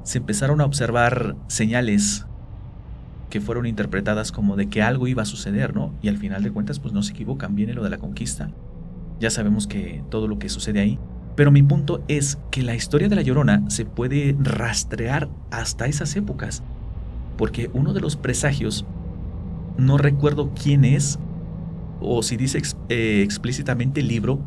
se 0.03 0.17
empezaron 0.17 0.59
a 0.59 0.65
observar 0.65 1.37
señales 1.47 2.25
que 3.29 3.39
fueron 3.39 3.65
interpretadas 3.65 4.33
como 4.33 4.57
de 4.57 4.67
que 4.67 4.81
algo 4.81 5.07
iba 5.07 5.21
a 5.21 5.25
suceder, 5.25 5.73
¿no? 5.73 5.93
Y 6.01 6.09
al 6.09 6.17
final 6.17 6.43
de 6.43 6.51
cuentas, 6.51 6.79
pues 6.79 6.93
no 6.93 7.01
se 7.03 7.13
equivocan, 7.13 7.55
viene 7.55 7.73
lo 7.73 7.83
de 7.83 7.89
la 7.89 7.97
conquista. 7.99 8.51
Ya 9.19 9.29
sabemos 9.29 9.65
que 9.65 10.03
todo 10.09 10.27
lo 10.27 10.39
que 10.39 10.49
sucede 10.49 10.81
ahí 10.81 10.99
pero 11.35 11.51
mi 11.51 11.63
punto 11.63 12.03
es 12.07 12.37
que 12.51 12.61
la 12.61 12.75
historia 12.75 13.09
de 13.09 13.15
La 13.15 13.21
Llorona 13.21 13.69
se 13.69 13.85
puede 13.85 14.35
rastrear 14.39 15.29
hasta 15.51 15.87
esas 15.87 16.15
épocas, 16.15 16.63
porque 17.37 17.69
uno 17.73 17.93
de 17.93 18.01
los 18.01 18.15
presagios, 18.15 18.85
no 19.77 19.97
recuerdo 19.97 20.51
quién 20.53 20.85
es, 20.85 21.19
o 21.99 22.21
si 22.21 22.37
dice 22.37 22.61
eh, 22.89 23.21
explícitamente 23.23 24.01
el 24.01 24.07
libro, 24.07 24.39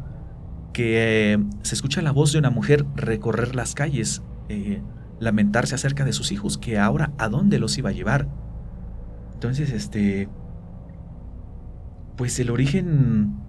que 0.72 1.32
eh, 1.32 1.38
se 1.62 1.74
escucha 1.74 2.02
la 2.02 2.12
voz 2.12 2.32
de 2.32 2.38
una 2.38 2.50
mujer 2.50 2.84
recorrer 2.94 3.56
las 3.56 3.74
calles, 3.74 4.22
eh, 4.48 4.82
lamentarse 5.18 5.74
acerca 5.74 6.04
de 6.04 6.12
sus 6.12 6.30
hijos, 6.30 6.58
que 6.58 6.78
ahora 6.78 7.12
a 7.18 7.28
dónde 7.28 7.58
los 7.58 7.76
iba 7.78 7.90
a 7.90 7.94
llevar. 7.94 8.28
Entonces, 9.34 9.72
este, 9.72 10.28
pues 12.16 12.38
el 12.38 12.50
origen 12.50 13.45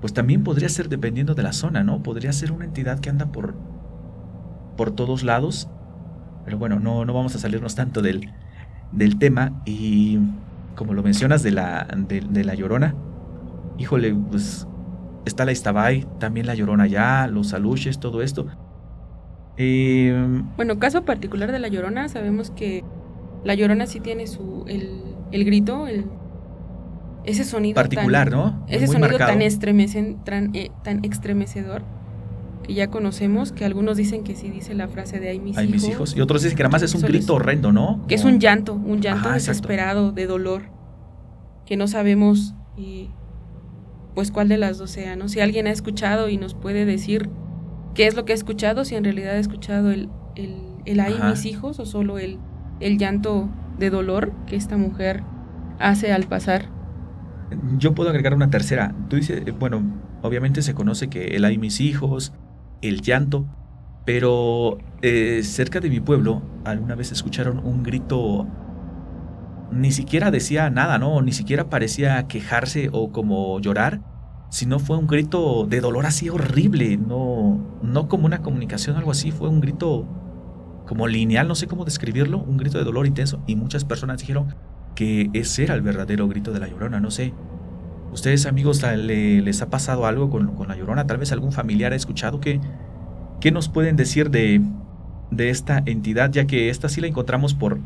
pues 0.00 0.14
también 0.14 0.42
podría 0.42 0.68
ser 0.68 0.88
dependiendo 0.88 1.34
de 1.34 1.42
la 1.42 1.52
zona, 1.52 1.84
¿no? 1.84 2.02
Podría 2.02 2.32
ser 2.32 2.52
una 2.52 2.64
entidad 2.64 3.00
que 3.00 3.10
anda 3.10 3.26
por, 3.26 3.54
por 4.76 4.92
todos 4.92 5.22
lados. 5.22 5.68
Pero 6.44 6.58
bueno, 6.58 6.80
no, 6.80 7.04
no 7.04 7.12
vamos 7.12 7.34
a 7.36 7.38
salirnos 7.38 7.74
tanto 7.74 8.00
del, 8.00 8.32
del 8.92 9.18
tema. 9.18 9.62
Y 9.66 10.18
como 10.74 10.94
lo 10.94 11.02
mencionas 11.02 11.42
de 11.42 11.50
la, 11.50 11.86
de, 12.08 12.44
la 12.44 12.54
Llorona, 12.54 12.94
híjole, 13.78 14.14
pues 14.14 14.66
está 15.26 15.44
la 15.44 15.52
Istabay, 15.52 16.06
también 16.18 16.46
la 16.46 16.54
Llorona 16.54 16.86
ya, 16.86 17.26
los 17.26 17.52
aluches, 17.52 18.00
todo 18.00 18.22
esto. 18.22 18.46
Eh, 19.58 20.42
bueno, 20.56 20.78
caso 20.78 21.04
particular 21.04 21.52
de 21.52 21.58
la 21.58 21.68
Llorona, 21.68 22.08
sabemos 22.08 22.50
que 22.50 22.82
la 23.44 23.54
Llorona 23.54 23.86
sí 23.86 24.00
tiene 24.00 24.26
su, 24.26 24.64
el, 24.66 25.02
el 25.32 25.44
grito, 25.44 25.86
el 25.86 26.06
ese 27.24 27.44
sonido 27.44 27.74
particular, 27.74 28.30
¿no? 28.30 28.64
Ese 28.68 28.86
sonido 28.86 29.18
tan, 29.18 29.42
estremecen, 29.42 30.24
tan, 30.24 30.54
eh, 30.54 30.70
tan, 30.82 31.04
estremecedor 31.04 31.82
que 32.62 32.74
ya 32.74 32.88
conocemos, 32.88 33.52
que 33.52 33.64
algunos 33.64 33.96
dicen 33.96 34.24
que 34.24 34.34
sí 34.34 34.50
dice 34.50 34.74
la 34.74 34.88
frase 34.88 35.20
de 35.20 35.30
ay 35.30 35.40
mis, 35.40 35.56
hijos, 35.56 35.70
mis 35.70 35.88
hijos. 35.88 36.16
Y 36.16 36.20
otros 36.20 36.42
dicen 36.42 36.56
que 36.56 36.62
además 36.62 36.82
es 36.82 36.94
un 36.94 37.02
grito 37.02 37.34
horrendo, 37.34 37.72
¿no? 37.72 38.04
Que 38.08 38.14
es 38.14 38.24
un 38.24 38.38
llanto, 38.38 38.74
un 38.74 39.00
llanto 39.00 39.30
desesperado, 39.30 40.12
de 40.12 40.26
dolor, 40.26 40.62
que 41.66 41.76
no 41.76 41.86
sabemos 41.88 42.54
y 42.76 43.10
pues 44.14 44.30
cuál 44.30 44.48
de 44.48 44.58
las 44.58 44.78
dos 44.78 44.90
sea, 44.90 45.16
¿no? 45.16 45.28
Si 45.28 45.40
alguien 45.40 45.66
ha 45.66 45.70
escuchado 45.70 46.28
y 46.28 46.36
nos 46.36 46.54
puede 46.54 46.84
decir 46.84 47.30
qué 47.94 48.06
es 48.06 48.14
lo 48.14 48.24
que 48.24 48.32
ha 48.32 48.34
escuchado, 48.34 48.84
si 48.84 48.94
en 48.94 49.04
realidad 49.04 49.34
ha 49.34 49.38
escuchado 49.38 49.90
el, 49.90 50.08
el, 50.36 50.56
el 50.84 51.00
ay 51.00 51.16
mis 51.28 51.44
hijos 51.44 51.78
o 51.78 51.86
solo 51.86 52.18
el, 52.18 52.38
el 52.80 52.98
llanto 52.98 53.48
de 53.78 53.90
dolor 53.90 54.32
que 54.46 54.56
esta 54.56 54.76
mujer 54.76 55.22
hace 55.78 56.12
al 56.12 56.24
pasar 56.24 56.79
yo 57.78 57.94
puedo 57.94 58.10
agregar 58.10 58.34
una 58.34 58.50
tercera. 58.50 58.94
Tú 59.08 59.16
dices, 59.16 59.42
eh, 59.46 59.50
bueno, 59.52 59.82
obviamente 60.22 60.62
se 60.62 60.74
conoce 60.74 61.08
que 61.08 61.36
el 61.36 61.44
hay 61.44 61.58
mis 61.58 61.80
hijos, 61.80 62.32
el 62.82 63.02
llanto, 63.02 63.46
pero 64.04 64.78
eh, 65.02 65.42
cerca 65.42 65.80
de 65.80 65.90
mi 65.90 66.00
pueblo 66.00 66.42
alguna 66.64 66.94
vez 66.94 67.12
escucharon 67.12 67.58
un 67.58 67.82
grito, 67.82 68.46
ni 69.70 69.92
siquiera 69.92 70.30
decía 70.30 70.70
nada, 70.70 70.98
¿no? 70.98 71.20
Ni 71.22 71.32
siquiera 71.32 71.68
parecía 71.68 72.26
quejarse 72.26 72.88
o 72.92 73.12
como 73.12 73.60
llorar, 73.60 74.00
sino 74.50 74.78
fue 74.78 74.96
un 74.96 75.06
grito 75.06 75.66
de 75.66 75.80
dolor 75.80 76.06
así 76.06 76.28
horrible, 76.28 76.96
no, 76.96 77.78
no 77.82 78.08
como 78.08 78.26
una 78.26 78.42
comunicación 78.42 78.96
o 78.96 78.98
algo 78.98 79.12
así, 79.12 79.30
fue 79.30 79.48
un 79.48 79.60
grito 79.60 80.06
como 80.86 81.06
lineal, 81.06 81.46
no 81.46 81.54
sé 81.54 81.68
cómo 81.68 81.84
describirlo, 81.84 82.38
un 82.38 82.56
grito 82.56 82.78
de 82.78 82.84
dolor 82.84 83.06
intenso 83.06 83.40
y 83.46 83.54
muchas 83.54 83.84
personas 83.84 84.18
dijeron, 84.18 84.54
que 85.00 85.30
ese 85.32 85.62
era 85.62 85.74
el 85.74 85.80
verdadero 85.80 86.28
grito 86.28 86.52
de 86.52 86.60
la 86.60 86.68
llorona, 86.68 87.00
no 87.00 87.10
sé. 87.10 87.32
¿Ustedes 88.12 88.44
amigos 88.44 88.82
les 88.82 89.62
ha 89.62 89.70
pasado 89.70 90.04
algo 90.04 90.28
con, 90.28 90.68
la 90.68 90.76
llorona? 90.76 91.06
Tal 91.06 91.16
vez 91.16 91.32
algún 91.32 91.52
familiar 91.52 91.94
ha 91.94 91.96
escuchado. 91.96 92.38
¿Qué, 92.38 92.60
qué 93.40 93.50
nos 93.50 93.70
pueden 93.70 93.96
decir 93.96 94.28
de, 94.28 94.60
de 95.30 95.48
esta 95.48 95.82
entidad? 95.86 96.30
Ya 96.30 96.46
que 96.46 96.68
esta 96.68 96.90
sí 96.90 97.00
la 97.00 97.06
encontramos 97.06 97.54
por, 97.54 97.78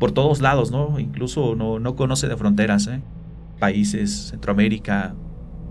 por 0.00 0.10
todos 0.10 0.40
lados, 0.40 0.72
¿no? 0.72 0.98
Incluso 0.98 1.54
no, 1.54 1.78
no 1.78 1.94
conoce 1.94 2.26
de 2.26 2.36
fronteras, 2.36 2.88
¿eh? 2.88 3.00
Países, 3.60 4.30
Centroamérica, 4.30 5.14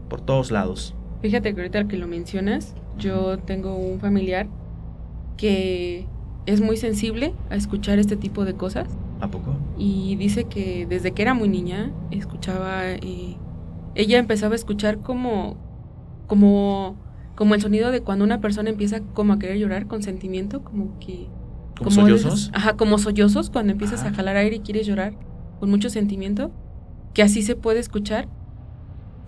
por 0.10 0.22
todos 0.22 0.50
lados. 0.50 0.96
Fíjate 1.22 1.54
que 1.54 1.60
ahorita 1.60 1.89
que 1.89 1.98
lo 1.98 2.08
mencionas, 2.08 2.74
yo 2.98 3.38
tengo 3.38 3.76
un 3.76 4.00
familiar 4.00 4.48
que 5.36 6.08
es 6.46 6.62
muy 6.62 6.78
sensible 6.78 7.34
a 7.50 7.58
escuchar 7.58 8.00
este 8.00 8.15
tipo 8.15 8.46
de 8.46 8.54
cosas. 8.54 8.88
¿A 9.20 9.28
poco? 9.28 9.58
Y 9.80 10.18
dice 10.18 10.44
que 10.44 10.86
desde 10.88 11.13
que 11.13 11.22
era 11.22 11.34
muy 11.34 11.48
niña 11.48 11.94
escuchaba, 12.12 12.92
eh, 12.92 13.38
ella 13.96 14.20
empezaba 14.20 14.54
a 14.54 14.56
escuchar 14.56 15.00
como, 15.00 15.56
como, 16.28 16.98
como 17.36 17.56
el 17.56 17.62
sonido 17.62 17.89
de 17.92 18.02
cuando 18.02 18.26
una 18.26 18.42
persona 18.42 18.70
empieza 18.70 19.00
como 19.00 19.34
a 19.34 19.39
querer 19.39 19.58
llorar 19.58 19.88
con 19.88 20.04
sentimiento, 20.04 20.63
como 20.63 21.00
que 21.00 21.28
¿Como, 21.78 21.92
sollozos? 21.92 22.52
ajá, 22.54 22.76
como 22.76 22.98
sollozos 22.98 23.50
cuando 23.50 23.72
empiezas 23.72 24.04
a 24.04 24.13
jalar 24.13 24.36
aire 24.36 24.58
y 24.58 24.60
quieres 24.60 24.86
llorar 24.86 25.13
con 25.62 25.70
mucho 25.70 25.89
sentimiento, 25.89 26.52
que 27.13 27.24
así 27.24 27.42
se 27.42 27.56
puede 27.56 27.80
escuchar 27.80 28.28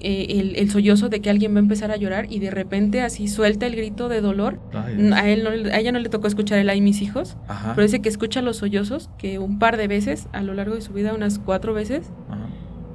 eh, 0.04 0.54
el, 0.56 0.72
sollozo 0.72 1.10
de 1.10 1.22
que 1.22 1.30
alguien 1.30 1.54
va 1.54 1.58
a 1.58 1.60
empezar 1.60 1.92
a 1.92 1.96
llorar 1.96 2.28
y 2.32 2.40
de 2.40 2.52
repente 2.52 3.02
así 3.02 3.28
suelta 3.28 3.66
el 3.66 3.76
grito 3.76 4.10
de 4.10 4.22
dolor. 4.22 4.60
a, 4.74 5.30
él 5.30 5.72
a 5.72 5.80
ella 5.80 5.92
no 5.92 6.00
le 6.00 6.10
tocó 6.10 6.28
escuchar 6.28 6.60
el 6.60 6.70
ay 6.70 6.82
mis 6.82 7.02
hijos, 7.02 7.38
pero 7.76 7.84
dice 7.84 8.02
que 8.02 8.10
escucha 8.10 8.42
los 8.42 8.58
sollozos, 8.58 9.10
que 9.18 9.40
un 9.40 9.60
par 9.60 9.78
de 9.78 9.88
veces 9.88 10.28
a 10.32 10.42
lo 10.42 10.54
largo 10.54 10.76
de 10.76 10.82
su 10.82 10.94
vida, 10.94 11.14
unas 11.14 11.40
cuatro 11.40 11.74
veces, 11.74 12.12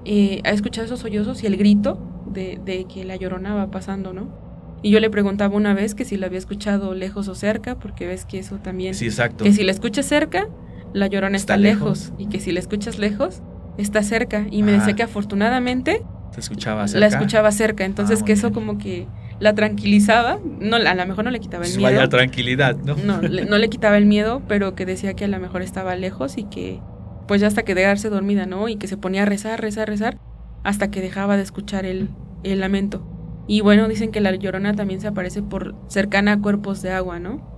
eh, 0.05 0.41
ha 0.45 0.51
escuchado 0.51 0.87
esos 0.87 1.01
sollozos 1.01 1.43
y 1.43 1.47
el 1.47 1.57
grito 1.57 1.99
de, 2.27 2.61
de 2.65 2.85
que 2.85 3.05
la 3.05 3.17
llorona 3.17 3.55
va 3.55 3.71
pasando, 3.71 4.13
¿no? 4.13 4.47
Y 4.83 4.91
yo 4.91 5.01
le 5.01 5.11
preguntaba 5.11 5.57
una 5.57 5.75
vez 5.75 5.95
que 5.95 6.05
si 6.05 6.17
la 6.17 6.27
había 6.27 6.39
escuchado 6.39 6.95
lejos 6.95 7.29
o 7.29 7.35
cerca, 7.35 7.79
porque 7.79 8.07
ves 8.07 8.25
que 8.25 8.39
eso 8.39 8.59
también... 8.59 8.95
Sí, 8.95 9.07
exacto. 9.07 9.45
Que 9.45 9.53
si 9.53 9.65
la 9.65 9.73
escuchas 9.73 10.07
cerca, 10.07 10.49
la 10.93 11.07
llorona 11.07 11.37
está, 11.37 11.57
lejos. 11.57 12.13
Y 12.19 12.27
que 12.27 12.41
si 12.41 12.53
la 12.53 12.61
escuchas 12.61 12.99
lejos, 12.99 13.43
está 13.79 14.03
cerca. 14.03 14.47
Y 14.51 14.63
me 14.63 14.73
decía 14.73 14.95
que 14.95 15.03
afortunadamente... 15.03 16.03
Se 16.37 16.41
escuchaba 16.41 16.87
cerca. 16.87 17.01
La 17.01 17.07
escuchaba 17.07 17.51
cerca. 17.51 17.85
Entonces 17.85 18.21
ah, 18.23 18.25
que 18.25 18.33
eso 18.33 18.53
como 18.53 18.79
que 18.79 19.07
la 19.41 19.55
tranquilizaba. 19.55 20.39
No, 20.61 20.77
a 20.77 20.95
lo 20.95 21.07
mejor 21.07 21.25
no 21.25 21.31
le 21.31 21.41
quitaba 21.41 21.65
el 21.65 21.77
miedo. 21.77 21.83
Vaya 21.83 22.09
tranquilidad, 22.09 22.77
¿no? 22.77 22.95
No, 22.97 23.23
no 23.23 23.59
le 23.59 23.69
quitaba 23.71 23.97
el 23.97 24.07
miedo, 24.07 24.43
pero 24.47 24.75
que 24.75 24.87
decía 24.87 25.15
que 25.15 25.25
a 25.25 25.29
lo 25.29 25.39
mejor 25.41 25.63
estaba 25.63 25.97
lejos 25.97 26.39
y 26.39 26.45
que 26.45 26.81
pues 27.27 27.41
ya 27.41 27.47
hasta 27.49 27.63
que 27.63 27.75
quedarse 27.75 28.09
dormida, 28.09 28.47
¿no? 28.47 28.69
Y 28.69 28.77
que 28.77 28.87
se 28.87 28.97
ponía 28.97 29.23
a 29.23 29.25
rezar, 29.25 29.61
rezar, 29.61 29.89
rezar, 29.89 30.19
hasta 30.63 30.91
que 30.91 31.01
dejaba 31.01 31.37
de 31.37 31.43
escuchar 31.43 31.85
el, 31.85 32.11
el 32.45 32.61
lamento. 32.61 33.05
Y 33.49 33.61
bueno, 33.61 33.89
dicen 33.89 34.11
que 34.11 34.21
la 34.21 34.35
llorona 34.35 34.75
también 34.75 35.01
se 35.01 35.09
aparece 35.09 35.43
por 35.43 35.75
cercana 35.89 36.33
a 36.33 36.41
cuerpos 36.41 36.83
de 36.83 36.93
agua, 36.93 37.19
¿no? 37.19 37.57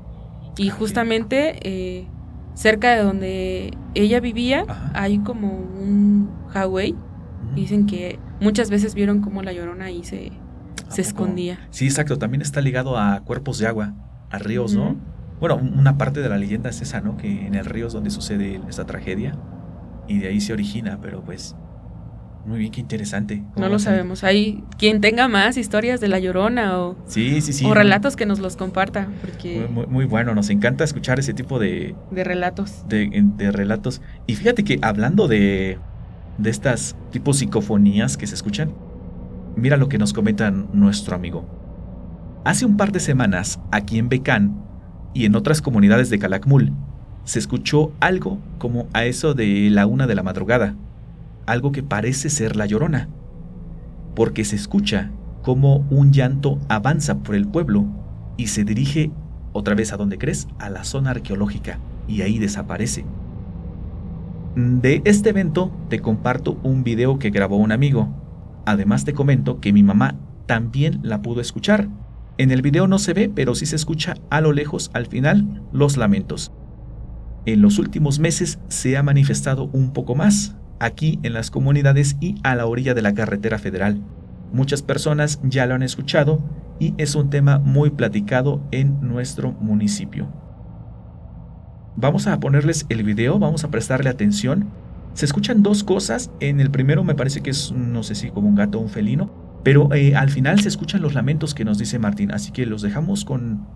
Y 0.57 0.71
justamente 0.71 1.59
eh, 1.63 2.07
cerca 2.55 2.95
de 2.95 3.03
donde 3.03 3.71
ella 3.95 4.21
vivía 4.21 4.65
hay 4.93 5.19
como 5.19 5.53
un 5.53 6.31
highway. 6.55 6.95
Dicen 7.55 7.87
que 7.87 8.19
muchas 8.41 8.71
veces 8.71 8.95
vieron 8.95 9.21
cómo 9.21 9.43
la 9.43 9.53
llorona 9.53 9.87
ahí 9.87 10.05
se, 10.05 10.33
se 10.89 11.01
escondía. 11.01 11.59
Sí, 11.71 11.87
exacto. 11.87 12.19
También 12.19 12.43
está 12.43 12.61
ligado 12.61 12.99
a 12.99 13.21
cuerpos 13.21 13.59
de 13.59 13.67
agua, 13.67 13.95
a 14.31 14.39
ríos, 14.39 14.75
¿no? 14.75 14.97
Bueno, 15.41 15.57
una 15.57 15.99
parte 15.99 16.21
de 16.21 16.29
la 16.29 16.37
leyenda 16.37 16.71
es 16.71 16.81
esa, 16.83 17.01
¿no? 17.01 17.17
Que 17.17 17.47
en 17.47 17.55
el 17.55 17.65
río 17.65 17.87
es 17.87 17.93
donde 17.93 18.11
sucede 18.11 18.61
esta 18.69 18.85
tragedia 18.87 19.37
y 20.09 20.19
de 20.19 20.29
ahí 20.29 20.41
se 20.41 20.53
origina, 20.53 20.99
pero 21.01 21.23
pues 21.23 21.55
muy 22.49 22.61
bien, 22.61 22.73
qué 22.73 22.81
interesante. 22.81 23.43
No 23.57 23.69
lo 23.69 23.79
sabemos. 23.79 24.25
Hay 24.25 24.65
quien 24.79 25.03
tenga 25.03 25.29
más 25.29 25.59
historias 25.59 26.01
de 26.01 26.09
La 26.09 26.19
Llorona 26.19 26.79
o, 26.79 26.97
sí, 27.07 27.43
sí, 27.43 27.53
sí, 27.53 27.67
o 27.67 27.75
relatos 27.75 28.17
que 28.17 28.25
nos 28.25 28.39
los 28.39 28.57
comparta. 28.57 29.09
Porque 29.21 29.69
muy, 29.69 30.07
bueno, 30.07 30.35
nos 30.35 30.49
encanta 30.49 30.83
escuchar 30.83 31.19
ese 31.19 31.35
tipo 31.35 31.59
de... 31.59 31.95
De 32.11 32.25
relatos. 32.25 32.89
De, 32.89 33.51
relatos. 33.53 34.01
Y 34.27 34.37
fíjate 34.37 34.65
que 34.65 34.79
hablando 34.81 35.29
de, 35.29 35.79
de 36.39 36.51
estas 36.51 36.97
tipos 37.11 37.39
psicofonías 37.39 38.17
que 38.17 38.27
se 38.27 38.35
escuchan, 38.35 38.73
mira 39.57 39.77
lo 39.77 39.89
que 39.89 39.99
nos 39.99 40.13
comenta 40.13 40.51
nuestro 40.51 41.15
amigo. 41.15 41.45
Hace 42.45 42.65
un 42.65 42.77
par 42.77 42.93
de 42.93 43.01
semanas, 43.01 43.61
aquí 43.71 43.99
en 43.99 44.09
Becán 44.09 44.63
y 45.13 45.25
en 45.25 45.37
otras 45.37 45.61
comunidades 45.61 46.11
de 46.11 46.19
Calakmul, 46.19 46.73
se 47.25 47.39
escuchó 47.39 47.93
algo 48.01 48.39
como 48.59 48.87
a 48.95 49.05
eso 49.05 49.35
de 49.35 49.69
la 49.71 49.87
una 49.87 50.07
de 50.07 50.15
la 50.15 50.23
madrugada 50.23 50.75
algo 51.49 51.73
que 51.73 51.83
parece 51.83 52.29
ser 52.29 52.57
la 52.57 52.67
llorona, 52.67 53.09
porque 54.15 54.45
se 54.45 54.55
escucha 54.55 55.11
como 55.43 55.87
un 55.91 56.13
llanto 56.13 56.59
avanza 56.69 57.21
por 57.21 57.35
el 57.35 57.49
pueblo 57.49 57.87
y 58.37 58.49
se 58.49 58.65
dirige 58.65 59.11
otra 59.55 59.75
vez 59.75 59.93
a 59.93 59.97
donde 59.97 60.19
crees, 60.19 60.47
a 60.59 60.69
la 60.69 60.85
zona 60.85 61.11
arqueológica, 61.11 61.79
y 62.07 62.21
ahí 62.21 62.39
desaparece. 62.39 63.07
De 64.57 65.03
este 65.05 65.31
evento 65.31 65.71
te 65.89 66.01
comparto 66.01 66.59
un 66.63 66.83
video 66.83 67.19
que 67.19 67.31
grabó 67.31 67.57
un 67.57 67.73
amigo. 67.73 68.09
Además 68.67 69.05
te 69.05 69.13
comento 69.13 69.61
que 69.61 69.73
mi 69.73 69.83
mamá 69.83 70.17
también 70.47 71.01
la 71.03 71.23
pudo 71.23 71.41
escuchar. 71.41 71.89
En 72.39 72.51
el 72.51 72.63
video 72.63 72.87
no 72.87 72.99
se 72.99 73.15
ve, 73.15 73.31
pero 73.33 73.55
sí 73.55 73.67
se 73.67 73.77
escucha 73.77 74.15
a 74.31 74.41
lo 74.41 74.53
lejos 74.53 74.91
al 74.95 75.07
final 75.07 75.63
los 75.73 75.97
lamentos. 75.97 76.53
En 77.47 77.63
los 77.63 77.79
últimos 77.79 78.19
meses 78.19 78.59
se 78.69 78.97
ha 78.97 79.03
manifestado 79.03 79.71
un 79.73 79.93
poco 79.93 80.15
más, 80.15 80.57
aquí 80.81 81.19
en 81.23 81.33
las 81.33 81.51
comunidades 81.51 82.17
y 82.21 82.37
a 82.43 82.55
la 82.55 82.67
orilla 82.67 82.95
de 82.95 83.03
la 83.03 83.15
carretera 83.15 83.59
federal. 83.59 84.03
Muchas 84.53 84.83
personas 84.83 85.41
ya 85.43 85.67
lo 85.67 85.75
han 85.75 85.83
escuchado 85.83 86.43
y 86.79 86.95
es 86.99 87.15
un 87.15 87.31
tema 87.31 87.59
muy 87.59 87.91
platicado 87.91 88.63
en 88.71 89.01
nuestro 89.01 89.53
municipio. 89.53 90.29
Vamos 92.01 92.27
a 92.27 92.39
ponerles 92.39 92.87
el 92.89 93.03
video, 93.03 93.39
vamos 93.39 93.65
a 93.65 93.71
prestarle 93.71 94.09
atención. 94.09 94.69
Se 95.15 95.25
escuchan 95.25 95.63
dos 95.63 95.83
cosas. 95.83 96.31
En 96.41 96.61
el 96.61 96.71
primero 96.71 97.03
me 97.03 97.15
parece 97.15 97.43
que 97.43 97.51
es, 97.51 97.73
no 97.73 98.03
sé 98.03 98.15
si 98.15 98.31
como 98.31 98.49
un 98.49 98.55
gato 98.55 98.79
o 98.79 98.83
un 98.83 98.89
felino, 98.89 99.31
pero 99.65 99.93
eh, 99.93 100.15
al 100.15 100.31
final 100.31 100.61
se 100.61 100.69
escuchan 100.69 101.03
los 101.03 101.15
lamentos 101.15 101.55
que 101.55 101.65
nos 101.65 101.77
dice 101.77 101.99
Martín. 101.99 102.31
Así 102.31 102.53
que 102.53 102.67
los 102.67 102.83
dejamos 102.83 103.25
con 103.25 103.67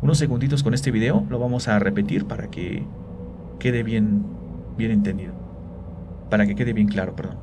unos 0.00 0.18
segunditos 0.18 0.62
con 0.62 0.74
este 0.74 0.92
video. 0.92 1.26
Lo 1.28 1.40
vamos 1.40 1.66
a 1.66 1.78
repetir 1.80 2.26
para 2.26 2.48
que 2.50 2.86
quede 3.58 3.82
bien, 3.82 4.24
bien 4.78 4.92
entendido 4.92 5.42
para 6.32 6.46
que 6.46 6.54
quede 6.54 6.72
bien 6.72 6.88
claro, 6.88 7.14
perdón. 7.14 7.36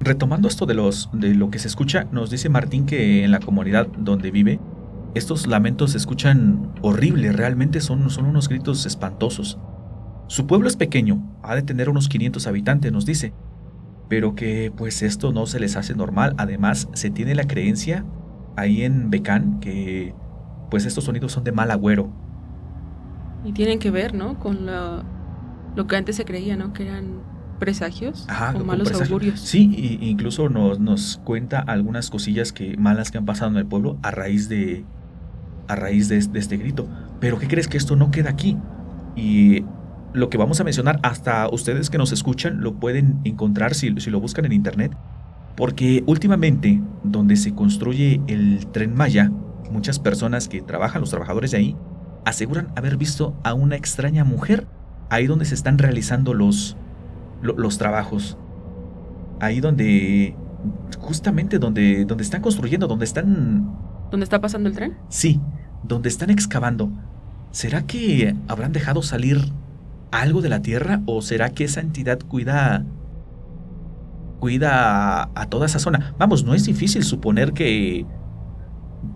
Retomando 0.00 0.48
esto 0.48 0.66
de, 0.66 0.74
los, 0.74 1.08
de 1.12 1.32
lo 1.32 1.48
que 1.48 1.60
se 1.60 1.68
escucha, 1.68 2.08
nos 2.10 2.28
dice 2.28 2.48
Martín 2.48 2.86
que 2.86 3.22
en 3.22 3.30
la 3.30 3.38
comunidad 3.38 3.86
donde 3.86 4.32
vive, 4.32 4.58
estos 5.16 5.46
lamentos 5.46 5.92
se 5.92 5.98
escuchan 5.98 6.72
horribles, 6.82 7.34
realmente 7.34 7.80
son, 7.80 8.10
son 8.10 8.26
unos 8.26 8.48
gritos 8.48 8.86
espantosos. 8.86 9.58
Su 10.28 10.46
pueblo 10.46 10.68
es 10.68 10.76
pequeño, 10.76 11.38
ha 11.42 11.54
de 11.54 11.62
tener 11.62 11.88
unos 11.88 12.08
500 12.08 12.46
habitantes, 12.46 12.92
nos 12.92 13.06
dice, 13.06 13.32
pero 14.08 14.34
que 14.34 14.72
pues 14.76 15.02
esto 15.02 15.32
no 15.32 15.46
se 15.46 15.60
les 15.60 15.76
hace 15.76 15.94
normal. 15.94 16.34
Además, 16.38 16.88
se 16.94 17.10
tiene 17.10 17.34
la 17.34 17.46
creencia 17.46 18.04
ahí 18.56 18.82
en 18.82 19.10
Becán 19.10 19.60
que 19.60 20.14
pues 20.70 20.84
estos 20.84 21.04
sonidos 21.04 21.32
son 21.32 21.44
de 21.44 21.52
mal 21.52 21.70
agüero. 21.70 22.10
Y 23.44 23.52
tienen 23.52 23.78
que 23.78 23.90
ver, 23.90 24.14
¿no? 24.14 24.38
Con 24.38 24.66
la 24.66 25.04
lo 25.76 25.86
que 25.86 25.96
antes 25.96 26.16
se 26.16 26.24
creía, 26.24 26.56
¿no? 26.56 26.72
Que 26.72 26.84
eran 26.84 27.20
presagios 27.58 28.26
o 28.54 28.64
malos 28.64 28.92
augurios. 28.92 29.40
Sí, 29.40 29.98
incluso 30.00 30.48
nos, 30.48 30.80
nos 30.80 31.18
cuenta 31.24 31.60
algunas 31.60 32.10
cosillas 32.10 32.52
que 32.52 32.76
malas 32.76 33.10
que 33.10 33.18
han 33.18 33.26
pasado 33.26 33.50
en 33.50 33.56
el 33.58 33.66
pueblo 33.66 33.98
a 34.02 34.10
raíz 34.10 34.48
de 34.48 34.84
a 35.68 35.76
raíz 35.76 36.08
de, 36.08 36.18
este 36.18 36.56
grito. 36.56 36.88
Pero 37.20 37.38
¿qué 37.38 37.48
crees 37.48 37.68
que 37.68 37.76
esto 37.76 37.96
no 37.96 38.10
queda 38.10 38.30
aquí? 38.30 38.56
Y 39.14 39.64
lo 40.12 40.30
que 40.30 40.38
vamos 40.38 40.60
a 40.60 40.64
mencionar, 40.64 40.98
hasta 41.02 41.48
ustedes 41.48 41.90
que 41.90 41.98
nos 41.98 42.12
escuchan 42.12 42.60
lo 42.60 42.74
pueden 42.74 43.20
encontrar 43.24 43.74
si, 43.74 43.90
lo 43.90 44.20
buscan 44.20 44.44
en 44.44 44.52
internet. 44.52 44.96
Porque 45.56 46.04
últimamente, 46.06 46.82
donde 47.02 47.36
se 47.36 47.54
construye 47.54 48.20
el 48.26 48.66
tren 48.66 48.94
Maya, 48.94 49.30
muchas 49.70 49.98
personas 49.98 50.48
que 50.48 50.60
trabajan, 50.60 51.00
los 51.00 51.10
trabajadores 51.10 51.50
de 51.50 51.58
ahí, 51.58 51.76
aseguran 52.24 52.68
haber 52.76 52.96
visto 52.96 53.34
a 53.42 53.54
una 53.54 53.76
extraña 53.76 54.24
mujer 54.24 54.66
ahí 55.10 55.26
donde 55.26 55.44
se 55.44 55.54
están 55.54 55.78
realizando 55.78 56.34
los, 56.34 56.76
los, 57.42 57.78
trabajos. 57.78 58.36
Ahí 59.40 59.60
donde, 59.60 60.34
justamente 60.98 61.58
donde, 61.58 62.04
donde 62.04 62.24
están 62.24 62.42
construyendo, 62.42 62.86
donde 62.86 63.04
están... 63.04 63.85
¿Dónde 64.10 64.24
está 64.24 64.40
pasando 64.40 64.68
el 64.68 64.74
tren? 64.74 64.96
Sí, 65.08 65.40
donde 65.82 66.08
están 66.08 66.30
excavando. 66.30 66.90
¿Será 67.50 67.86
que 67.86 68.34
habrán 68.48 68.72
dejado 68.72 69.02
salir 69.02 69.52
algo 70.10 70.42
de 70.42 70.48
la 70.48 70.62
tierra 70.62 71.02
o 71.06 71.22
será 71.22 71.50
que 71.50 71.64
esa 71.64 71.80
entidad 71.80 72.18
cuida 72.20 72.84
cuida 74.38 75.30
a, 75.34 75.46
toda 75.46 75.66
esa 75.66 75.78
zona? 75.78 76.14
Vamos, 76.18 76.44
no 76.44 76.54
es 76.54 76.64
difícil 76.64 77.02
suponer 77.04 77.52
que 77.52 78.06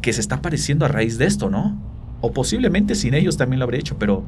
que 0.03 0.13
se 0.13 0.21
está 0.21 0.37
apareciendo 0.37 0.85
a 0.85 0.89
raíz 0.89 1.19
de 1.19 1.27
esto, 1.27 1.51
¿no? 1.51 1.81
O 2.21 2.33
posiblemente 2.33 2.95
sin 2.95 3.15
ellos 3.15 3.37
también 3.37 3.59
lo 3.59 3.65
habría 3.65 3.81
hecho, 3.81 3.99
pero 3.99 4.25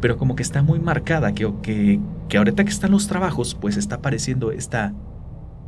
pero 0.00 0.18
como 0.18 0.36
que 0.36 0.42
está 0.42 0.62
muy 0.62 0.78
marcada, 0.78 1.32
que, 1.32 1.50
que, 1.62 2.00
que 2.28 2.38
ahorita 2.38 2.64
que 2.64 2.70
están 2.70 2.90
los 2.90 3.06
trabajos, 3.06 3.54
pues 3.54 3.76
está 3.76 3.96
apareciendo 3.96 4.52
esta, 4.52 4.92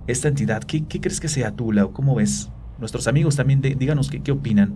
esta 0.07 0.29
entidad. 0.29 0.63
¿Qué, 0.65 0.85
crees 0.85 1.21
que 1.21 1.29
sea 1.29 1.53
tú, 1.53 1.73
Lau? 1.73 1.93
¿Cómo 1.93 2.15
ves? 2.15 2.51
Nuestros 2.79 3.09
amigos 3.09 3.37
también, 3.37 3.61
díganos 3.61 4.11
qué, 4.11 4.23
qué 4.23 4.33
opinan. 4.33 4.75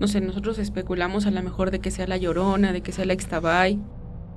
No 0.00 0.08
sé, 0.08 0.20
nosotros 0.20 0.58
especulamos 0.58 1.26
a 1.26 1.30
lo 1.30 1.42
mejor 1.42 1.70
de 1.70 1.80
que 1.80 1.90
sea 1.90 2.06
la 2.06 2.16
Llorona, 2.16 2.72
de 2.72 2.80
que 2.80 2.90
sea 2.90 3.04
la 3.04 3.12
Ixtabay, 3.12 3.78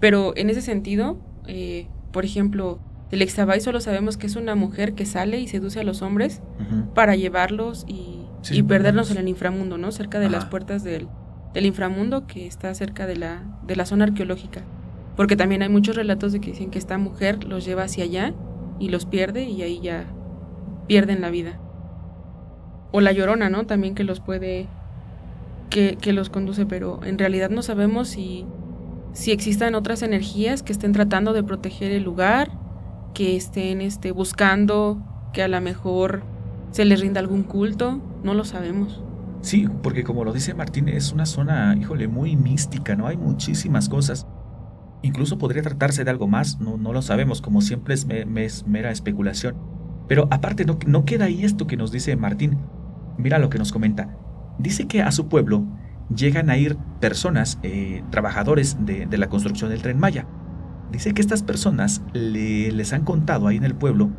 pero 0.01 0.33
en 0.35 0.49
ese 0.49 0.61
sentido, 0.61 1.17
eh, 1.47 1.87
por 2.11 2.25
ejemplo, 2.25 2.79
del 3.09 3.21
Ixtabay 3.21 3.61
solo 3.61 3.79
sabemos 3.79 4.17
que 4.17 4.27
es 4.27 4.35
una 4.35 4.55
mujer 4.55 4.93
que 4.93 5.05
sale 5.05 5.39
y 5.39 5.47
seduce 5.47 5.79
a 5.79 5.83
los 5.83 6.01
hombres 6.01 6.41
para 6.93 7.15
llevarlos 7.15 7.85
y, 7.87 8.19
perdernos 8.67 9.11
en 9.11 9.17
el 9.17 9.29
inframundo, 9.29 9.77
¿no? 9.77 9.93
Cerca 9.93 10.19
de 10.19 10.29
las 10.29 10.45
puertas 10.45 10.83
del, 10.83 11.07
del, 11.53 11.65
inframundo 11.65 12.27
que 12.27 12.45
está 12.45 12.73
cerca 12.73 13.07
de 13.07 13.15
la, 13.15 13.43
de 13.65 13.77
la 13.77 13.85
zona 13.85 14.03
arqueológica. 14.03 14.63
Porque 15.15 15.37
también 15.37 15.61
hay 15.61 15.69
muchos 15.69 15.95
relatos 15.95 16.33
de 16.33 16.41
que 16.41 16.51
dicen 16.51 16.69
que 16.69 16.79
esta 16.79 16.97
mujer 16.97 17.45
los 17.45 17.63
lleva 17.63 17.83
hacia 17.83 18.03
allá 18.03 18.33
y 18.79 18.89
los 18.89 19.05
pierde 19.05 19.43
y 19.43 19.61
ahí 19.61 19.79
ya 19.79 20.07
pierden 20.87 21.21
la 21.21 21.29
vida. 21.29 21.61
O 22.93 23.01
la 23.01 23.11
llorona, 23.11 23.49
¿no? 23.49 23.65
También 23.65 23.95
que 23.95 24.05
los 24.05 24.21
puede, 24.21 24.67
que, 25.69 25.97
que 25.99 26.13
los 26.13 26.29
conduce, 26.29 26.65
pero 26.65 27.01
en 27.03 27.17
realidad 27.17 27.49
no 27.49 27.61
sabemos 27.61 28.07
si, 28.07 28.45
si 29.11 29.31
existan 29.31 29.75
otras 29.75 30.01
energías 30.01 30.63
que 30.63 30.71
estén 30.71 30.93
tratando 30.93 31.33
de 31.33 31.43
proteger 31.43 31.91
el 31.91 32.03
lugar, 32.03 32.51
que 33.13 33.35
estén 33.35 33.81
este, 33.81 34.11
buscando 34.11 35.01
que 35.33 35.43
a 35.43 35.47
lo 35.47 35.59
mejor 35.59 36.23
se 36.71 36.85
les 36.85 37.01
rinda 37.01 37.19
algún 37.19 37.43
culto, 37.43 38.01
no 38.23 38.33
lo 38.33 38.45
sabemos. 38.45 39.03
Sí, 39.41 39.67
porque 39.81 40.03
como 40.03 40.23
lo 40.23 40.31
dice 40.31 40.53
Martín, 40.53 40.87
es 40.87 41.11
una 41.11 41.25
zona, 41.25 41.75
híjole, 41.77 42.07
muy 42.07 42.35
mística, 42.35 42.95
¿no? 42.95 43.07
Hay 43.07 43.17
muchísimas 43.17 43.89
cosas. 43.89 44.25
Incluso 45.01 45.37
podría 45.37 45.61
tratarse 45.61 46.05
de 46.05 46.11
algo 46.11 46.27
más, 46.27 46.59
no, 46.61 46.77
no 46.77 46.93
lo 46.93 47.01
sabemos, 47.01 47.41
como 47.41 47.61
siempre 47.61 47.93
es, 47.93 48.07
mera 48.65 48.89
especulación. 48.89 49.55
Pero 50.07 50.27
aparte, 50.31 50.63
no, 50.63 50.79
no 50.87 51.03
queda 51.03 51.25
ahí 51.25 51.43
esto 51.43 51.67
que 51.67 51.75
nos 51.75 51.91
dice 51.91 52.15
Martín. 52.15 52.57
Mira 53.17 53.39
lo 53.39 53.49
que 53.49 53.57
nos 53.57 53.71
comenta. 53.71 54.17
Dice 54.57 54.87
que 54.87 55.01
a 55.01 55.11
su 55.11 55.27
pueblo 55.27 55.65
llegan 56.13 56.49
a 56.49 56.57
ir 56.57 56.77
personas, 56.99 57.59
eh, 57.63 58.03
trabajadores 58.09 58.77
de, 58.85 59.07
la 59.17 59.29
construcción 59.29 59.69
del 59.69 59.81
tren 59.81 59.99
Maya. 59.99 60.27
Dice 60.91 61.13
que 61.13 61.21
estas 61.21 61.43
personas 61.43 62.01
les 62.13 62.93
han 62.93 63.03
contado 63.03 63.47
ahí 63.47 63.57
en 63.57 63.63
el 63.63 63.75
pueblo 63.75 64.11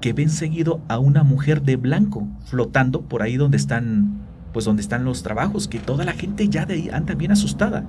que 0.00 0.12
ven 0.12 0.30
seguido 0.30 0.80
a 0.88 0.98
una 0.98 1.24
mujer 1.24 1.62
de 1.62 1.76
blanco 1.76 2.28
flotando 2.44 3.02
por 3.02 3.22
ahí 3.22 3.36
donde 3.36 3.56
están, 3.56 4.20
pues 4.52 4.64
donde 4.64 4.82
están 4.82 5.04
los 5.04 5.22
trabajos, 5.22 5.66
que 5.66 5.78
toda 5.78 6.04
la 6.04 6.12
gente 6.12 6.48
ya 6.48 6.66
de 6.66 6.74
ahí 6.74 6.90
anda 6.92 7.14
bien 7.14 7.32
asustada 7.32 7.84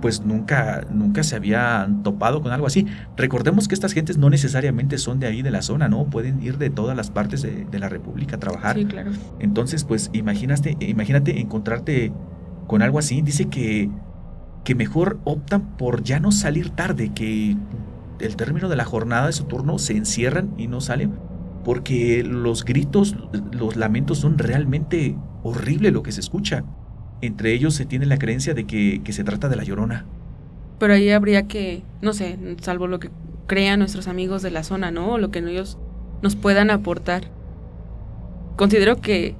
pues 0.00 0.24
nunca, 0.24 0.86
nunca 0.90 1.22
se 1.22 1.36
habían 1.36 2.02
topado 2.02 2.42
con 2.42 2.52
algo 2.52 2.66
así. 2.66 2.86
Recordemos 3.16 3.68
que 3.68 3.74
estas 3.74 3.92
gentes 3.92 4.18
no 4.18 4.30
necesariamente 4.30 4.98
son 4.98 5.20
de 5.20 5.26
ahí 5.26 5.42
de 5.42 5.50
la 5.50 5.62
zona, 5.62 5.88
¿no? 5.88 6.04
Pueden 6.06 6.42
ir 6.42 6.58
de 6.58 6.70
todas 6.70 6.96
las 6.96 7.10
partes 7.10 7.42
de, 7.42 7.78
la 7.78 7.88
República 7.88 8.36
a 8.36 8.38
trabajar. 8.38 8.76
Sí, 8.76 8.84
claro. 8.84 9.12
Entonces, 9.38 9.84
pues 9.84 10.10
imagínate, 10.12 10.76
imagínate 10.80 11.40
encontrarte 11.40 12.12
con 12.66 12.82
algo 12.82 12.98
así. 12.98 13.22
Dice 13.22 13.46
que, 13.46 13.90
que 14.64 14.74
mejor 14.74 15.18
optan 15.24 15.76
por 15.76 16.02
ya 16.02 16.20
no 16.20 16.32
salir 16.32 16.70
tarde, 16.70 17.12
que 17.14 17.56
el 18.20 18.36
término 18.36 18.68
de 18.68 18.76
la 18.76 18.84
jornada 18.84 19.26
de 19.26 19.32
su 19.32 19.44
turno 19.44 19.78
se 19.78 19.96
encierran 19.96 20.54
y 20.58 20.66
no 20.66 20.80
salen, 20.80 21.14
porque 21.64 22.22
los 22.22 22.64
gritos, 22.64 23.16
los 23.52 23.76
lamentos 23.76 24.18
son 24.18 24.38
realmente 24.38 25.16
horrible 25.42 25.90
lo 25.90 26.02
que 26.02 26.12
se 26.12 26.20
escucha. 26.20 26.64
Entre 27.22 27.52
ellos 27.52 27.74
se 27.74 27.84
tiene 27.84 28.06
la 28.06 28.18
creencia 28.18 28.54
de 28.54 28.64
que, 28.66 29.02
se 29.12 29.24
trata 29.24 29.48
de 29.48 29.56
la 29.56 29.64
llorona. 29.64 30.06
Pero 30.78 30.94
ahí 30.94 31.10
habría 31.10 31.46
que, 31.46 31.82
no 32.00 32.12
sé, 32.12 32.38
salvo 32.60 32.86
lo 32.86 32.98
que 32.98 33.10
crean 33.46 33.80
nuestros 33.80 34.08
amigos 34.08 34.42
de 34.42 34.50
la 34.50 34.62
zona, 34.62 34.90
¿no? 34.90 35.12
O 35.12 35.18
lo 35.18 35.30
que 35.30 35.40
ellos 35.40 35.78
nos 36.22 36.36
puedan 36.36 36.70
aportar. 36.70 37.24
Considero 38.56 39.00
que 39.00 39.34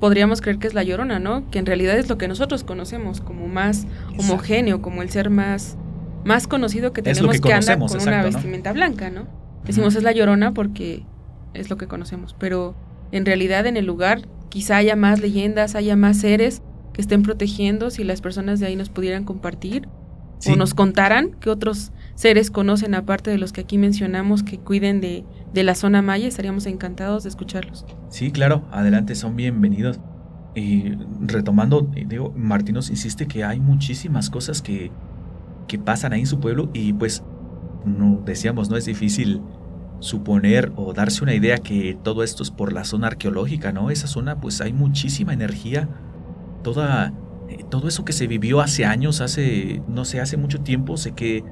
podríamos 0.00 0.40
creer 0.40 0.58
que 0.58 0.66
es 0.66 0.74
la 0.74 0.82
llorona, 0.82 1.18
¿no? 1.18 1.50
Que 1.50 1.58
en 1.58 1.66
realidad 1.66 1.98
es 1.98 2.08
lo 2.08 2.16
que 2.16 2.26
nosotros 2.26 2.64
conocemos 2.64 3.20
como 3.20 3.46
más 3.46 3.86
homogéneo, 4.18 4.80
como 4.80 5.02
el 5.02 5.10
ser 5.10 5.28
más, 5.28 5.76
más 6.24 6.46
conocido 6.46 6.92
que 6.92 7.02
tenemos 7.02 7.40
que, 7.40 7.52
anda 7.52 7.78
con 7.78 8.00
una 8.00 8.22
vestimenta 8.22 8.72
blanca, 8.72 9.10
¿no? 9.10 9.26
Decimos 9.64 9.94
es 9.94 10.02
la 10.02 10.12
llorona 10.12 10.54
porque 10.54 11.04
es 11.52 11.68
lo 11.68 11.76
que 11.76 11.86
conocemos, 11.86 12.34
pero 12.38 12.74
en 13.12 13.26
realidad 13.26 13.66
en 13.66 13.76
el 13.76 13.84
lugar 13.84 14.22
quizá 14.50 14.76
haya 14.76 14.96
más 14.96 15.20
leyendas, 15.20 15.74
haya 15.74 15.96
más 15.96 16.18
seres 16.18 16.60
que 16.92 17.00
estén 17.00 17.22
protegiendo, 17.22 17.90
si 17.90 18.04
las 18.04 18.20
personas 18.20 18.60
de 18.60 18.66
ahí 18.66 18.76
nos 18.76 18.90
pudieran 18.90 19.24
compartir 19.24 19.88
o 20.46 20.56
nos 20.56 20.74
contaran 20.74 21.32
que 21.32 21.50
otros 21.50 21.92
seres 22.14 22.50
conocen 22.50 22.94
aparte 22.94 23.30
de 23.30 23.38
los 23.38 23.52
que 23.52 23.60
aquí 23.60 23.78
mencionamos 23.78 24.42
que 24.42 24.58
cuiden 24.58 25.00
de, 25.00 25.24
de 25.52 25.62
la 25.64 25.74
zona 25.74 26.02
maya, 26.02 26.26
estaríamos 26.26 26.66
encantados 26.66 27.24
de 27.24 27.28
escucharlos. 27.28 27.84
Sí, 28.08 28.30
claro, 28.30 28.64
adelante, 28.70 29.14
son 29.14 29.36
bienvenidos. 29.36 30.00
Y 30.54 30.94
retomando, 31.20 31.88
eh, 31.94 32.06
digo, 32.08 32.32
Martín 32.36 32.74
nos 32.74 32.90
insiste 32.90 33.26
que 33.26 33.44
hay 33.44 33.60
muchísimas 33.60 34.30
cosas 34.30 34.62
que, 34.62 34.90
que 35.68 35.78
pasan 35.78 36.12
ahí 36.12 36.20
en 36.20 36.26
su 36.26 36.40
pueblo 36.40 36.70
y 36.72 36.92
pues, 36.92 37.22
no, 37.84 38.20
decíamos, 38.24 38.68
no 38.68 38.76
es 38.76 38.86
difícil 38.86 39.42
suponer 40.00 40.72
o 40.76 40.92
darse 40.92 41.22
una 41.22 41.34
idea 41.34 41.58
que 41.58 41.96
todo 42.02 42.24
esto 42.24 42.42
es 42.42 42.50
por 42.50 42.72
la 42.72 42.84
zona 42.84 43.06
arqueológica, 43.08 43.70
¿no? 43.70 43.90
Esa 43.90 44.06
zona 44.06 44.40
pues 44.40 44.60
hay 44.60 44.72
muchísima 44.72 45.32
energía, 45.32 45.88
toda, 46.62 47.12
eh, 47.48 47.64
todo 47.68 47.86
eso 47.86 48.04
que 48.04 48.12
se 48.12 48.26
vivió 48.26 48.60
hace 48.60 48.86
años, 48.86 49.20
hace, 49.20 49.82
no 49.88 50.04
sé, 50.04 50.20
hace 50.20 50.36
mucho 50.36 50.60
tiempo, 50.60 50.96
sé 50.96 51.12
que 51.12 51.44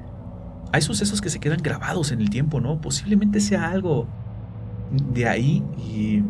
hay 0.71 0.81
sucesos 0.81 1.21
que 1.21 1.29
se 1.29 1.39
quedan 1.39 1.59
grabados 1.61 2.11
en 2.11 2.21
el 2.21 2.29
tiempo, 2.29 2.59
¿no? 2.59 2.81
Posiblemente 2.81 3.39
sea 3.39 3.69
algo 3.69 4.07
de 5.13 5.27
ahí 5.27 5.63
y... 5.77 6.23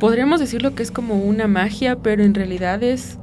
Podríamos 0.00 0.40
decirlo 0.40 0.74
que 0.74 0.82
es 0.82 0.90
como 0.90 1.16
una 1.16 1.46
magia, 1.46 1.96
pero 1.96 2.24
en 2.24 2.34
realidad 2.34 2.82
es, 2.82 3.18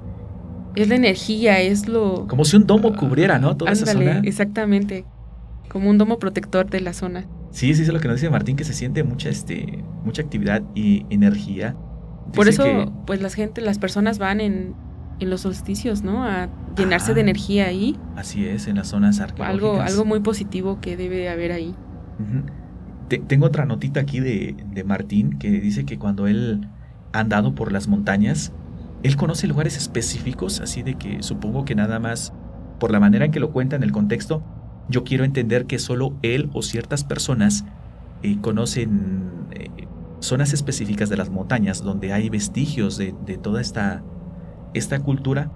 es 0.75 0.87
la 0.87 0.95
energía, 0.95 1.59
es 1.59 1.87
lo... 1.89 2.27
Como 2.27 2.45
si 2.45 2.55
un 2.55 2.65
domo 2.65 2.95
cubriera, 2.95 3.39
¿no? 3.39 3.57
Toda 3.57 3.71
esa 3.71 3.87
zona. 3.87 4.19
Exactamente, 4.19 5.03
como 5.69 5.89
un 5.89 5.97
domo 5.97 6.17
protector 6.19 6.69
de 6.69 6.81
la 6.81 6.93
zona. 6.93 7.25
Sí, 7.57 7.73
sí, 7.73 7.81
es 7.81 7.87
lo 7.87 7.99
que 7.99 8.07
nos 8.07 8.17
dice 8.17 8.29
Martín, 8.29 8.55
que 8.55 8.63
se 8.63 8.73
siente 8.73 9.03
mucha, 9.03 9.29
este, 9.29 9.83
mucha 10.05 10.21
actividad 10.21 10.61
y 10.75 11.07
energía. 11.09 11.75
Por 12.35 12.47
eso, 12.47 12.93
pues 13.07 13.19
la 13.19 13.31
gente, 13.31 13.61
las 13.61 13.79
personas 13.79 14.19
van 14.19 14.41
en, 14.41 14.75
en 15.19 15.29
los 15.31 15.41
solsticios, 15.41 16.03
¿no? 16.03 16.23
A 16.23 16.49
llenarse 16.77 17.15
de 17.15 17.21
energía 17.21 17.65
ahí. 17.65 17.97
Así 18.15 18.45
es, 18.45 18.67
en 18.67 18.75
las 18.75 18.89
zonas 18.89 19.21
arqueológicas. 19.21 19.69
Algo, 19.69 19.81
algo 19.81 20.05
muy 20.05 20.19
positivo 20.19 20.79
que 20.81 20.97
debe 20.97 21.29
haber 21.29 21.51
ahí. 21.51 21.73
tengo 23.25 23.47
otra 23.47 23.65
notita 23.65 24.01
aquí 24.01 24.19
de, 24.19 24.55
de 24.71 24.83
Martín 24.83 25.39
que 25.39 25.49
dice 25.49 25.83
que 25.83 25.97
cuando 25.97 26.27
él 26.27 26.67
ha 27.11 27.21
andado 27.21 27.55
por 27.55 27.71
las 27.71 27.87
montañas, 27.87 28.53
él 29.01 29.15
conoce 29.15 29.47
lugares 29.47 29.77
específicos, 29.77 30.61
así 30.61 30.83
de 30.83 30.93
que 30.93 31.23
supongo 31.23 31.65
que 31.65 31.73
nada 31.73 31.97
más, 31.97 32.33
por 32.79 32.91
la 32.91 32.99
manera 32.99 33.25
en 33.25 33.31
que 33.31 33.39
lo 33.39 33.49
cuenta 33.51 33.75
en 33.75 33.81
el 33.81 33.91
contexto, 33.91 34.43
yo 34.89 35.03
quiero 35.03 35.23
entender 35.23 35.65
que 35.65 35.79
solo 35.79 36.13
él 36.21 36.49
o 36.53 36.61
ciertas 36.61 37.03
personas 37.03 37.65
eh, 38.23 38.37
conocen 38.41 39.47
eh, 39.51 39.69
zonas 40.19 40.53
específicas 40.53 41.09
de 41.09 41.17
las 41.17 41.29
montañas 41.29 41.83
donde 41.83 42.13
hay 42.13 42.29
vestigios 42.29 42.97
de, 42.97 43.13
toda 43.41 43.61
esta, 43.61 44.03
esta 44.73 44.99
cultura. 44.99 45.51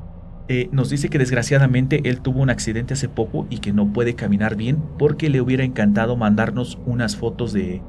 Eh, 0.47 0.69
nos 0.71 0.89
dice 0.89 1.09
que 1.09 1.17
desgraciadamente 1.17 2.01
él 2.09 2.21
tuvo 2.21 2.41
un 2.41 2.49
accidente 2.49 2.93
hace 2.93 3.07
poco 3.07 3.47
y 3.49 3.59
que 3.59 3.71
no 3.71 3.93
puede 3.93 4.15
caminar 4.15 4.55
bien 4.55 4.83
porque 4.99 5.29
le 5.29 5.39
hubiera 5.39 5.63
encantado 5.63 6.17
mandarnos 6.17 6.77
unas 6.85 7.15
fotos 7.15 7.53
de, 7.53 7.81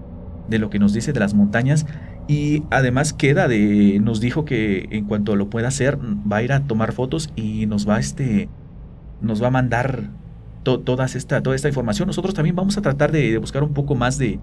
de 0.49 0.59
lo 0.59 0.71
que 0.71 0.79
nos 0.79 0.93
dice 0.93 1.13
de 1.13 1.21
las 1.21 1.35
montañas 1.35 1.87
y 2.29 2.63
además 2.71 3.13
queda 3.13 3.49
de 3.49 3.99
nos 4.01 4.21
dijo 4.21 4.45
que 4.45 4.87
en 4.91 5.07
cuanto 5.07 5.35
lo 5.35 5.51
pueda 5.51 5.69
hacer 5.69 5.99
va 6.01 6.37
a 6.37 6.43
ir 6.43 6.53
a 6.53 6.61
tomar 6.61 6.93
fotos 6.93 7.33
y 7.35 7.67
nos 7.67 7.89
va 7.89 7.99
este 7.99 8.49
nos 9.21 9.43
va 9.43 9.49
a 9.49 9.51
mandar 9.51 10.11
esta, 11.15 11.43
toda 11.43 11.57
esta 11.57 11.69
información. 11.69 12.07
Nosotros 12.07 12.35
también 12.35 12.57
vamos 12.57 12.77
a 12.77 12.83
tratar 12.83 13.13
de, 13.13 13.39
buscar 13.39 13.63
un 13.63 13.73
poco 13.73 13.95
más 13.95 14.19
de, 14.19 14.39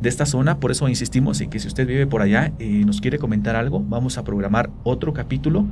de, 0.00 0.08
esta 0.08 0.26
zona, 0.26 0.60
por 0.60 0.70
eso 0.70 0.88
insistimos 0.88 1.40
en 1.40 1.50
que 1.50 1.58
si 1.58 1.68
usted 1.68 1.86
vive 1.86 2.06
por 2.06 2.22
allá 2.22 2.52
y 2.58 2.82
eh, 2.82 2.84
nos 2.84 3.00
quiere 3.00 3.18
comentar 3.18 3.56
algo, 3.56 3.80
vamos 3.80 4.18
a 4.18 4.24
programar 4.24 4.70
otro 4.84 5.12
capítulo, 5.12 5.66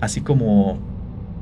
así 0.00 0.20
como, 0.20 0.78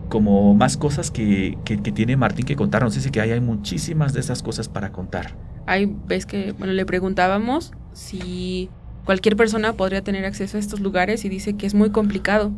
como 0.09 0.55
más 0.55 0.77
cosas 0.77 1.11
que, 1.11 1.59
que, 1.65 1.77
tiene 1.77 2.17
Martín 2.17 2.47
que 2.47 2.57
contarnos. 2.57 2.95
Dice 2.95 3.11
que 3.11 3.21
hay, 3.21 3.33
hay 3.33 3.41
muchísimas 3.41 4.13
de 4.13 4.21
esas 4.21 4.43
cosas 4.43 4.69
para 4.69 4.93
contar. 4.93 5.35
Hay, 5.67 5.93
ves 6.07 6.27
que, 6.27 6.53
bueno, 6.53 6.73
le 6.73 6.87
preguntábamos 6.87 7.73
si 7.93 8.71
cualquier 9.05 9.37
persona 9.37 9.73
podría 9.73 10.03
tener 10.03 10.25
acceso 10.25 10.57
a 10.57 10.61
estos 10.61 10.81
lugares 10.81 11.25
y 11.25 11.29
dice 11.29 11.55
que 11.55 11.67
es 11.67 11.75
muy 11.75 11.91
complicado 11.91 12.53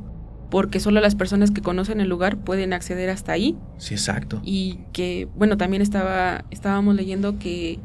porque 0.51 0.81
solo 0.81 1.01
las 1.01 1.15
personas 1.15 1.51
que 1.51 1.61
conocen 1.61 2.01
el 2.01 2.09
lugar 2.09 2.39
pueden 2.39 2.73
acceder 2.73 3.11
hasta 3.11 3.33
ahí. 3.33 3.57
Sí, 3.77 3.95
exacto. 3.95 4.41
Y 4.45 4.79
que, 4.93 5.29
bueno, 5.37 5.57
también 5.57 5.83
estaba, 5.83 6.45
estábamos 6.51 6.95
leyendo 6.95 7.39
que 7.39 7.79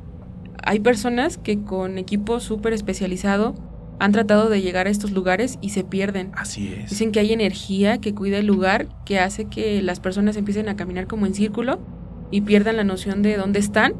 hay 0.63 0.79
personas 0.79 1.37
que 1.37 1.61
con 1.61 1.97
equipo 1.97 2.39
súper 2.39 2.73
especializado 2.73 3.53
han 3.99 4.11
tratado 4.11 4.49
de 4.49 4.61
llegar 4.61 4.87
a 4.87 4.89
estos 4.89 5.11
lugares 5.11 5.57
y 5.61 5.69
se 5.69 5.83
pierden. 5.83 6.31
Así 6.35 6.73
es. 6.73 6.89
Dicen 6.89 7.11
que 7.11 7.19
hay 7.19 7.33
energía 7.33 7.99
que 7.99 8.13
cuida 8.13 8.37
el 8.37 8.47
lugar, 8.47 8.87
que 9.05 9.19
hace 9.19 9.45
que 9.45 9.81
las 9.81 9.99
personas 9.99 10.35
empiecen 10.37 10.69
a 10.69 10.75
caminar 10.75 11.07
como 11.07 11.25
en 11.25 11.33
círculo 11.33 11.79
y 12.31 12.41
pierdan 12.41 12.77
la 12.77 12.83
noción 12.83 13.21
de 13.21 13.37
dónde 13.37 13.59
están, 13.59 13.93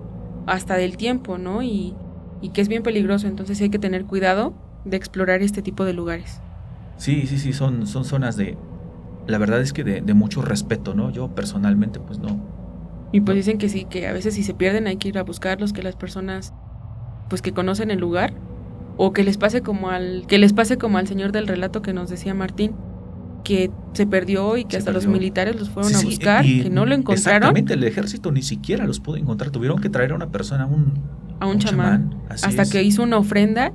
hasta 0.48 0.76
del 0.76 0.98
tiempo, 0.98 1.38
¿no? 1.38 1.64
Y, 1.64 1.94
y 2.42 2.50
que 2.50 2.62
es 2.62 2.68
bien 2.68 2.84
peligroso, 2.84 3.28
entonces 3.28 3.62
hay 3.62 3.70
que 3.70 3.80
tener 3.80 4.06
cuidado 4.06 4.54
de 4.84 4.98
explorar 4.98 5.42
este 5.42 5.62
tipo 5.62 5.86
de 5.86 5.94
lugares. 5.94 6.42
Sí, 6.98 7.28
sí, 7.28 7.38
sí, 7.38 7.54
son, 7.54 7.88
son 7.88 8.06
zonas 8.06 8.38
de, 8.38 8.58
la 9.28 9.38
verdad 9.38 9.62
es 9.62 9.74
que 9.74 9.84
de, 9.84 10.02
de 10.02 10.14
mucho 10.14 10.42
respeto, 10.42 10.94
¿no? 10.94 11.12
Yo 11.12 11.30
personalmente 11.34 12.00
pues 12.00 12.20
no. 12.20 12.54
Y 13.12 13.22
pues 13.22 13.36
dicen 13.36 13.58
que 13.58 13.70
sí, 13.70 13.86
que 13.86 14.08
a 14.08 14.14
veces 14.14 14.34
si 14.34 14.44
se 14.44 14.54
pierden 14.54 14.88
hay 14.88 14.98
que 14.98 15.08
ir 15.10 15.18
a 15.18 15.24
buscarlos, 15.24 15.74
que 15.74 15.84
las 15.84 15.96
personas 15.96 16.54
pues 17.30 17.42
que 17.42 17.54
conocen 17.54 17.92
el 17.92 18.00
lugar 18.00 18.34
o 18.98 19.14
que 19.14 19.24
les 19.24 19.38
pase 19.38 19.62
como 19.62 19.90
al 19.90 20.26
que 20.28 20.38
les 20.38 20.54
pase 20.54 20.78
como 20.78 20.98
al 20.98 21.08
señor 21.08 21.32
del 21.32 21.48
relato 21.48 21.82
que 21.82 21.94
nos 21.94 22.10
decía 22.10 22.34
Martín 22.34 22.74
que 23.44 23.72
se 23.94 24.08
perdió 24.08 24.58
y 24.58 24.64
que 24.64 24.72
Se 24.72 24.78
hasta 24.78 24.92
los 24.92 25.06
militares 25.06 25.56
los 25.60 25.70
fueron 25.70 25.92
Sí, 25.92 25.98
a 25.98 26.02
buscar, 26.02 26.46
y- 26.46 26.64
que 26.64 26.70
no 26.70 26.86
lo 26.86 26.96
encontraron 26.96 27.50
Exactamente, 27.50 27.74
el 27.74 27.84
ejército 27.84 28.32
ni 28.32 28.42
siquiera 28.42 28.86
los 28.86 29.00
pudo 29.00 29.18
encontrar. 29.18 29.52
Tuvieron 29.52 29.80
que 29.82 29.90
traer 29.90 30.14
a 30.14 30.16
una 30.16 30.30
persona, 30.30 30.64
a 30.64 30.68
un, 30.68 30.94
a 31.40 31.48
un 31.48 31.60
chamán, 31.60 32.16
hasta 32.30 32.62
es. 32.62 32.72
que 32.72 32.84
hizo 32.84 33.04
una 33.04 33.18
ofrenda 33.18 33.74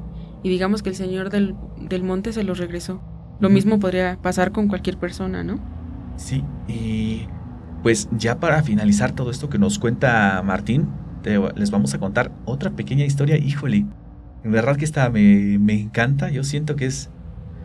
y 0.48 0.50
digamos 0.50 0.82
que 0.82 0.88
el 0.88 0.96
señor 0.96 1.28
del, 1.30 1.54
del 1.78 2.02
monte 2.02 2.32
se 2.32 2.42
los 2.42 2.58
regresó. 2.58 3.02
Lo 3.38 3.50
mismo 3.50 3.78
podría 3.78 4.18
pasar 4.22 4.50
con 4.50 4.66
cualquier 4.68 4.98
persona, 4.98 5.44
¿no? 5.44 5.60
Sí, 6.16 6.42
y 6.66 7.28
pues 7.82 8.08
ya 8.12 8.40
para 8.40 8.62
finalizar 8.62 9.12
todo 9.12 9.30
esto 9.30 9.48
que 9.50 9.58
nos 9.58 9.78
cuenta 9.78 10.42
Martín, 10.42 10.88
te- 11.22 11.38
les 11.54 11.70
vamos 11.70 11.94
a 11.94 11.98
contar 11.98 12.32
otra 12.44 12.70
pequeña 12.74 13.04
historia. 13.04 13.36
Híjole, 13.36 13.86
en 14.42 14.50
verdad 14.52 14.76
que 14.76 14.84
esta 14.86 15.10
me, 15.10 15.58
me 15.58 15.74
encanta. 15.80 16.30
Yo 16.30 16.42
siento 16.44 16.76
que 16.76 16.86
es. 16.86 17.10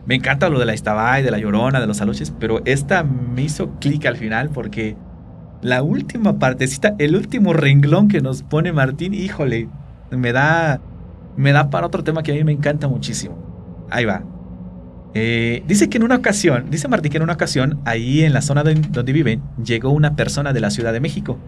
Me 0.06 0.14
encanta 0.14 0.50
lo 0.50 0.58
de 0.58 0.66
la 0.66 0.74
Istabay, 0.74 1.22
de 1.22 1.30
la 1.30 1.38
Llorona, 1.38 1.80
de 1.80 1.86
los 1.86 2.00
Aluches, 2.02 2.30
pero 2.38 2.60
esta 2.66 3.02
me 3.04 3.42
hizo 3.42 3.78
clic 3.80 4.04
al 4.06 4.16
final 4.18 4.50
porque 4.50 4.96
la 5.62 5.82
última 5.82 6.38
partecita, 6.38 6.94
el 6.98 7.16
último 7.16 7.54
renglón 7.54 8.08
que 8.08 8.20
nos 8.20 8.42
pone 8.42 8.72
Martín, 8.72 9.14
híjole, 9.14 9.68
me 10.10 10.32
da. 10.32 10.80
Me 11.36 11.52
da 11.52 11.70
para 11.70 11.86
otro 11.86 12.04
tema 12.04 12.22
que 12.22 12.32
a 12.32 12.34
mí 12.34 12.44
me 12.44 12.52
encanta 12.52 12.88
muchísimo. 12.88 13.36
Ahí 13.90 14.04
va. 14.04 14.22
Eh, 15.14 15.62
dice 15.68 15.88
que 15.88 15.98
en 15.98 16.04
una 16.04 16.16
ocasión, 16.16 16.66
dice 16.70 16.88
Martín 16.88 17.10
que 17.12 17.18
en 17.18 17.22
una 17.22 17.34
ocasión, 17.34 17.80
ahí 17.84 18.22
en 18.22 18.32
la 18.32 18.40
zona 18.42 18.64
de- 18.64 18.74
donde 18.74 19.12
viven, 19.12 19.42
llegó 19.64 19.90
una 19.90 20.16
persona 20.16 20.52
de 20.52 20.60
la 20.60 20.70
Ciudad 20.70 20.92
de 20.92 21.00
México. 21.00 21.38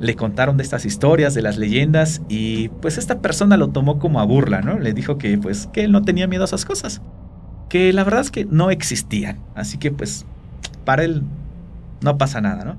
Le 0.00 0.14
contaron 0.14 0.56
de 0.58 0.62
estas 0.62 0.84
historias, 0.84 1.34
de 1.34 1.42
las 1.42 1.56
leyendas, 1.56 2.22
y 2.28 2.68
pues 2.68 2.98
esta 2.98 3.20
persona 3.20 3.56
lo 3.56 3.68
tomó 3.68 3.98
como 3.98 4.20
a 4.20 4.24
burla, 4.24 4.60
¿no? 4.60 4.78
Le 4.78 4.92
dijo 4.92 5.18
que 5.18 5.38
pues 5.38 5.68
que 5.72 5.84
él 5.84 5.92
no 5.92 6.02
tenía 6.02 6.26
miedo 6.28 6.42
a 6.42 6.46
esas 6.46 6.64
cosas. 6.64 7.00
Que 7.68 7.92
la 7.92 8.04
verdad 8.04 8.20
es 8.20 8.30
que 8.30 8.44
no 8.44 8.70
existían. 8.70 9.38
Así 9.54 9.78
que 9.78 9.90
pues 9.90 10.24
para 10.84 11.02
él 11.04 11.22
no 12.02 12.16
pasa 12.18 12.40
nada, 12.40 12.64
¿no? 12.64 12.76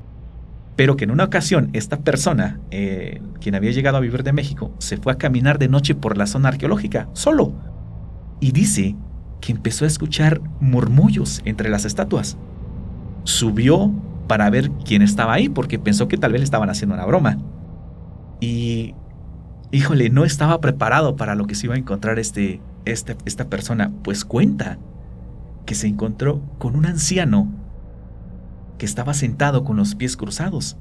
Pero 0.79 0.95
que 0.95 1.03
en 1.03 1.11
una 1.11 1.25
ocasión 1.25 1.71
esta 1.73 1.97
persona, 1.97 2.61
eh, 2.71 3.21
quien 3.41 3.53
había 3.53 3.71
llegado 3.71 3.97
a 3.97 3.99
vivir 3.99 4.23
de 4.23 4.31
México, 4.31 4.71
se 4.77 4.95
fue 4.95 5.11
a 5.11 5.17
caminar 5.17 5.59
de 5.59 5.67
noche 5.67 5.93
por 5.93 6.17
la 6.17 6.25
zona 6.25 6.47
arqueológica, 6.47 7.09
solo. 7.11 7.51
Y 8.39 8.53
dice 8.53 8.95
que 9.41 9.51
empezó 9.51 9.83
a 9.83 9.89
escuchar 9.89 10.39
murmullos 10.61 11.41
entre 11.43 11.69
las 11.69 11.83
estatuas. 11.83 12.37
Subió 13.25 13.91
para 14.29 14.49
ver 14.49 14.71
quién 14.85 15.01
estaba 15.01 15.33
ahí 15.33 15.49
porque 15.49 15.79
pensó 15.79 16.07
que 16.07 16.15
tal 16.15 16.31
vez 16.31 16.39
le 16.39 16.45
estaban 16.45 16.69
haciendo 16.69 16.95
una 16.95 17.05
broma. 17.05 17.39
Y, 18.39 18.95
híjole, 19.71 20.09
no 20.09 20.23
estaba 20.23 20.61
preparado 20.61 21.17
para 21.17 21.35
lo 21.35 21.45
que 21.45 21.55
se 21.55 21.65
iba 21.65 21.75
a 21.75 21.77
encontrar 21.77 22.19
este, 22.19 22.61
este, 22.85 23.17
esta 23.25 23.49
persona. 23.49 23.91
Pues 24.01 24.23
cuenta 24.23 24.77
que 25.65 25.75
se 25.75 25.87
encontró 25.87 26.41
con 26.57 26.77
un 26.77 26.85
anciano 26.85 27.49
que 28.79 28.87
estaba 28.87 29.13
sentado 29.13 29.63
con 29.63 29.77
los 29.77 29.93
pies 29.93 30.17
cruzados 30.17 30.77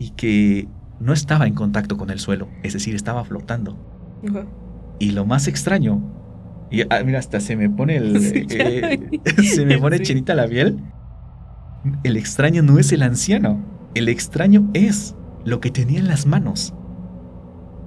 y 0.00 0.10
que 0.10 0.66
no 0.98 1.12
estaba 1.12 1.46
en 1.46 1.54
contacto 1.54 1.96
con 1.96 2.10
el 2.10 2.18
suelo, 2.18 2.48
es 2.64 2.72
decir, 2.72 2.96
estaba 2.96 3.24
flotando. 3.24 3.78
Y 4.98 5.12
lo 5.12 5.24
más 5.24 5.46
extraño, 5.46 6.02
y 6.70 6.82
ah, 6.82 7.02
mira, 7.04 7.20
hasta 7.20 7.38
se 7.38 7.54
me 7.56 7.70
pone 7.70 7.96
el. 7.96 8.20
Sí, 8.20 8.46
eh, 8.50 9.20
se 9.44 9.64
me 9.64 9.78
pone 9.78 9.98
Sí. 9.98 10.04
chinita 10.04 10.34
la 10.34 10.48
piel. 10.48 10.82
El 12.02 12.16
extraño 12.16 12.62
no 12.62 12.78
es 12.78 12.90
el 12.92 13.02
anciano. 13.02 13.64
El 13.94 14.08
extraño 14.08 14.68
es 14.74 15.14
lo 15.44 15.60
que 15.60 15.70
tenía 15.70 16.00
en 16.00 16.08
las 16.08 16.26
manos. 16.26 16.74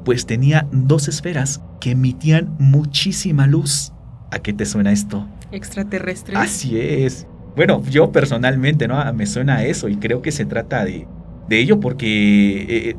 Pues 0.06 0.26
tenía 0.26 0.68
dos 0.72 1.08
esferas 1.08 1.62
que 1.80 1.92
emitían 1.92 2.56
muchísima 2.58 3.46
luz. 3.46 3.92
¿A 4.32 4.40
qué 4.40 4.54
te 4.54 4.66
suena 4.66 4.92
esto? 4.92 5.28
Extraterrestres. 5.52 6.38
Así 6.40 6.80
es. 6.80 7.28
Bueno, 7.56 7.84
yo 7.90 8.12
personalmente, 8.12 8.88
¿no? 8.88 8.98
Ah, 9.00 9.12
Me 9.14 9.26
suena 9.26 9.58
a 9.58 9.66
eso 9.66 9.90
y 9.90 9.98
creo 9.98 10.22
que 10.22 10.32
se 10.32 10.46
trata 10.46 10.86
de, 10.86 11.08
de 11.50 11.60
ello 11.60 11.80
porque, 11.80 12.66
eh, 12.70 12.96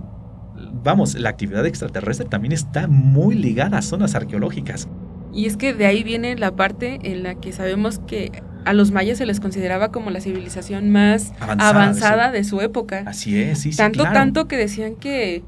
vamos, 0.82 1.14
la 1.14 1.30
actividad 1.30 1.64
extraterrestre 1.66 2.26
también 2.28 2.52
está 2.52 2.86
muy 2.86 3.34
ligada 3.34 3.78
a 3.78 3.82
zonas 3.82 4.14
arqueológicas. 4.14 4.88
Y 5.32 5.46
es 5.46 5.56
que 5.56 5.72
de 5.72 5.86
ahí 5.86 6.02
viene 6.02 6.36
la 6.36 6.54
parte 6.54 6.98
en 7.02 7.22
la 7.22 7.34
que 7.36 7.52
sabemos 7.52 7.98
que 8.00 8.42
a 8.64 8.72
los 8.72 8.92
mayas 8.92 9.18
se 9.18 9.26
les 9.26 9.40
consideraba 9.40 9.90
como 9.90 10.10
la 10.10 10.20
civilización 10.20 10.90
más 10.90 11.32
Avanzada, 11.40 11.70
avanzada, 11.70 12.30
de 12.30 12.38
de, 12.38 12.44
su 12.44 12.60
época. 12.60 13.04
Así 13.06 13.40
es, 13.40 13.60
sí, 13.60 13.72
sí, 13.72 13.78
tanto, 13.78 14.00
claro. 14.00 14.14
tanto 14.14 14.48
que 14.48 14.56
decían 14.56 14.96
que, 14.96 15.42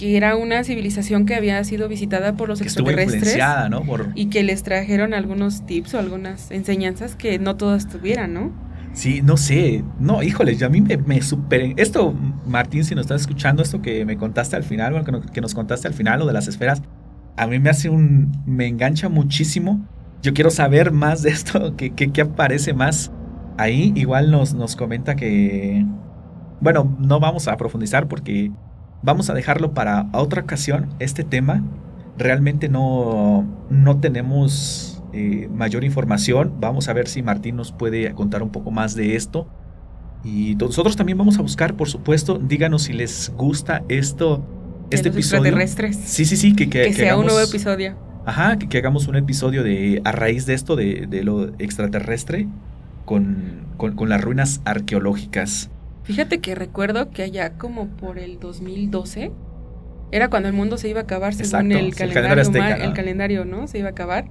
que 0.00 0.16
era 0.16 0.34
una 0.34 0.64
civilización 0.64 1.26
que 1.26 1.34
había 1.34 1.62
sido 1.64 1.86
visitada 1.86 2.34
por 2.34 2.48
los 2.48 2.58
que 2.60 2.64
extraterrestres 2.64 3.16
influenciada, 3.16 3.68
¿no? 3.68 3.84
Por, 3.84 4.12
y 4.14 4.30
que 4.30 4.42
les 4.42 4.62
trajeron 4.62 5.12
algunos 5.12 5.66
tips 5.66 5.92
o 5.94 5.98
algunas 5.98 6.50
enseñanzas 6.50 7.16
que 7.16 7.38
no 7.38 7.56
todas 7.56 7.86
tuvieran, 7.86 8.32
¿no? 8.32 8.52
Sí, 8.94 9.20
no 9.22 9.36
sé. 9.36 9.84
No, 9.98 10.22
híjole, 10.22 10.56
yo 10.56 10.66
a 10.66 10.70
mí 10.70 10.80
me, 10.80 10.96
me 10.96 11.20
super... 11.22 11.74
Esto, 11.76 12.14
Martín, 12.46 12.84
si 12.84 12.94
nos 12.94 13.04
estás 13.04 13.20
escuchando, 13.20 13.62
esto 13.62 13.82
que 13.82 14.04
me 14.06 14.16
contaste 14.16 14.56
al 14.56 14.64
final, 14.64 14.92
bueno, 14.92 15.04
que, 15.04 15.12
no- 15.12 15.20
que 15.20 15.40
nos 15.42 15.54
contaste 15.54 15.86
al 15.86 15.94
final, 15.94 16.18
lo 16.20 16.26
de 16.26 16.32
las 16.32 16.48
esferas, 16.48 16.82
a 17.36 17.46
mí 17.46 17.58
me 17.58 17.70
hace 17.70 17.90
un... 17.90 18.32
me 18.46 18.66
engancha 18.66 19.08
muchísimo. 19.10 19.86
Yo 20.22 20.32
quiero 20.34 20.50
saber 20.50 20.92
más 20.92 21.22
de 21.22 21.30
esto, 21.30 21.76
que, 21.78 21.90
que, 21.94 22.10
que 22.10 22.22
aparece 22.22 22.72
más 22.74 23.12
ahí. 23.58 23.92
Igual 23.96 24.30
nos, 24.30 24.54
nos 24.54 24.76
comenta 24.76 25.14
que... 25.14 25.86
Bueno, 26.60 26.96
no 27.00 27.20
vamos 27.20 27.48
a 27.48 27.56
profundizar 27.58 28.08
porque 28.08 28.50
vamos 29.02 29.30
a 29.30 29.34
dejarlo 29.34 29.72
para 29.72 30.08
otra 30.12 30.42
ocasión, 30.42 30.88
este 30.98 31.24
tema. 31.24 31.62
Realmente 32.18 32.68
no, 32.68 33.46
no 33.70 33.98
tenemos 34.00 35.02
eh, 35.12 35.48
mayor 35.52 35.84
información. 35.84 36.54
Vamos 36.60 36.88
a 36.88 36.92
ver 36.92 37.08
si 37.08 37.22
Martín 37.22 37.56
nos 37.56 37.72
puede 37.72 38.12
contar 38.14 38.42
un 38.42 38.50
poco 38.50 38.70
más 38.70 38.94
de 38.94 39.16
esto. 39.16 39.48
Y 40.22 40.54
nosotros 40.56 40.96
también 40.96 41.16
vamos 41.16 41.38
a 41.38 41.42
buscar, 41.42 41.74
por 41.74 41.88
supuesto. 41.88 42.38
Díganos 42.38 42.82
si 42.82 42.92
les 42.92 43.32
gusta 43.36 43.82
esto, 43.88 44.44
De 44.90 44.96
este 44.96 45.08
los 45.08 45.16
episodio. 45.16 45.38
extraterrestres. 45.44 45.96
Sí, 45.96 46.24
sí, 46.26 46.36
sí, 46.36 46.54
que, 46.54 46.68
que, 46.68 46.82
que, 46.82 46.88
que 46.88 46.94
sea 46.94 47.16
un 47.16 47.24
nuevo 47.24 47.40
episodio. 47.40 47.96
Ajá, 48.26 48.58
que, 48.58 48.68
que 48.68 48.76
hagamos 48.78 49.08
un 49.08 49.16
episodio 49.16 49.62
de 49.62 50.02
a 50.04 50.12
raíz 50.12 50.44
de 50.44 50.52
esto, 50.52 50.76
de, 50.76 51.06
de 51.08 51.24
lo 51.24 51.54
extraterrestre, 51.58 52.48
con, 53.06 53.66
con, 53.78 53.96
con 53.96 54.10
las 54.10 54.20
ruinas 54.20 54.60
arqueológicas. 54.66 55.70
Fíjate 56.04 56.40
que 56.40 56.54
recuerdo 56.54 57.10
que 57.10 57.22
allá 57.22 57.54
como 57.58 57.88
por 57.88 58.18
el 58.18 58.38
2012 58.40 59.32
era 60.12 60.28
cuando 60.28 60.48
el 60.48 60.54
mundo 60.54 60.76
se 60.76 60.88
iba 60.88 61.00
a 61.00 61.02
acabar 61.04 61.34
según 61.34 61.70
Exacto, 61.72 61.86
el 61.86 61.94
calendario, 61.94 62.08
el 62.08 62.14
calendario 62.14 62.42
azteca, 62.42 62.78
¿no? 62.78 62.84
el 62.84 62.92
calendario, 62.94 63.44
¿no? 63.44 63.66
Se 63.68 63.78
iba 63.78 63.88
a 63.88 63.92
acabar. 63.92 64.26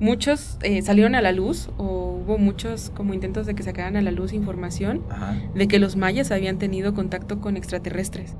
Muchos 0.00 0.58
eh, 0.62 0.82
salieron 0.82 1.14
a 1.14 1.20
la 1.20 1.30
luz 1.30 1.70
o 1.76 2.18
hubo 2.24 2.38
muchos 2.38 2.90
como 2.90 3.14
intentos 3.14 3.46
de 3.46 3.54
que 3.54 3.62
sacaran 3.62 3.96
a 3.96 4.02
la 4.02 4.10
luz 4.10 4.32
información 4.32 5.04
Ajá. 5.10 5.36
de 5.54 5.68
que 5.68 5.78
los 5.78 5.94
mayas 5.96 6.32
habían 6.32 6.58
tenido 6.58 6.92
contacto 6.94 7.40
con 7.40 7.56
extraterrestres 7.56 8.34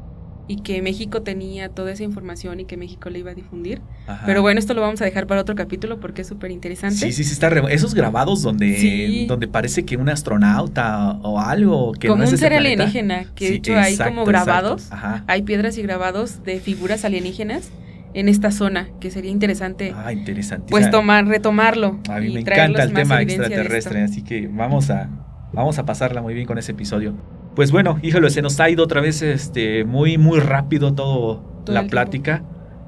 y 0.49 0.57
que 0.63 0.83
México 0.83 1.23
tenía 1.23 1.69
toda 1.69 1.93
esa 1.93 2.03
información 2.03 2.61
y 2.61 2.65
que 2.65 2.77
México 2.77 3.09
le 3.11 3.21
iba 3.21 3.31
a 3.31 3.35
difundir. 3.35 3.81
Ajá. 4.07 4.25
Pero 4.27 4.43
bueno, 4.43 4.59
esto 4.59 4.75
lo 4.75 4.81
vamos 4.81 5.01
a 5.01 5.05
dejar 5.05 5.27
para 5.27 5.41
otro 5.41 5.55
capítulo 5.55 6.01
porque 6.01 6.23
es 6.23 6.29
súper 6.29 6.51
interesante. 6.51 6.97
Sí, 6.97 7.13
sí, 7.13 7.25
sí, 7.25 7.33
está 7.33 7.49
re- 7.49 7.73
Esos 7.73 7.95
grabados 7.95 8.43
donde, 8.43 8.77
Sí. 8.77 9.27
donde 9.27 9.47
parece 9.49 9.85
que 9.85 9.97
un 9.97 10.09
astronauta 10.09 11.13
o 11.23 11.39
algo 11.41 11.93
que 11.93 12.09
como 12.09 12.19
no 12.19 12.25
es 12.25 12.31
un 12.31 12.35
ese 12.35 12.45
ser 12.49 12.53
planeta. 12.53 12.83
alienígena, 12.85 13.25
que 13.35 13.47
Sí, 13.47 13.51
de 13.53 13.57
hecho 13.59 13.79
hay 13.79 13.97
como 13.97 14.25
grabados, 14.25 14.91
hay 15.27 15.43
piedras 15.43 15.79
y 15.79 15.83
grabados 15.83 16.43
de 16.43 16.59
figuras 16.61 17.05
alienígenas 17.05 17.71
en 18.15 18.29
esta 18.29 18.51
zona, 18.51 18.89
que 19.01 19.11
sería 19.11 19.31
interesante 19.31 19.95
Ah, 19.97 20.13
interesante. 20.13 20.67
pues 20.71 20.91
tomar, 20.91 21.27
retomarlo. 21.27 21.99
A 22.11 22.19
mí 22.19 22.31
me 22.35 22.41
encanta 22.41 22.83
el 22.83 22.93
tema 22.93 23.23
extraterrestre, 23.23 24.03
así 24.03 24.23
que 24.23 24.49
vamos 24.49 24.91
a, 24.91 25.09
vamos 25.53 25.79
a 25.79 25.87
pasarla 25.87 26.21
muy 26.21 26.35
bien 26.35 26.47
con 26.47 26.59
ese 26.59 26.73
episodio. 26.73 27.15
Pues 27.55 27.71
bueno, 27.71 27.99
híjole, 28.03 28.31
se 28.31 28.41
nos 28.41 28.59
ha 28.61 28.71
ido 28.71 28.85
otra 28.85 29.01
vez 29.01 29.21
este, 29.21 29.85
muy, 29.85 30.17
muy 30.17 30.41
rápido 30.41 30.95
todo, 30.95 31.43
Todo 31.65 31.75
la 31.75 31.87
plática. 31.87 32.43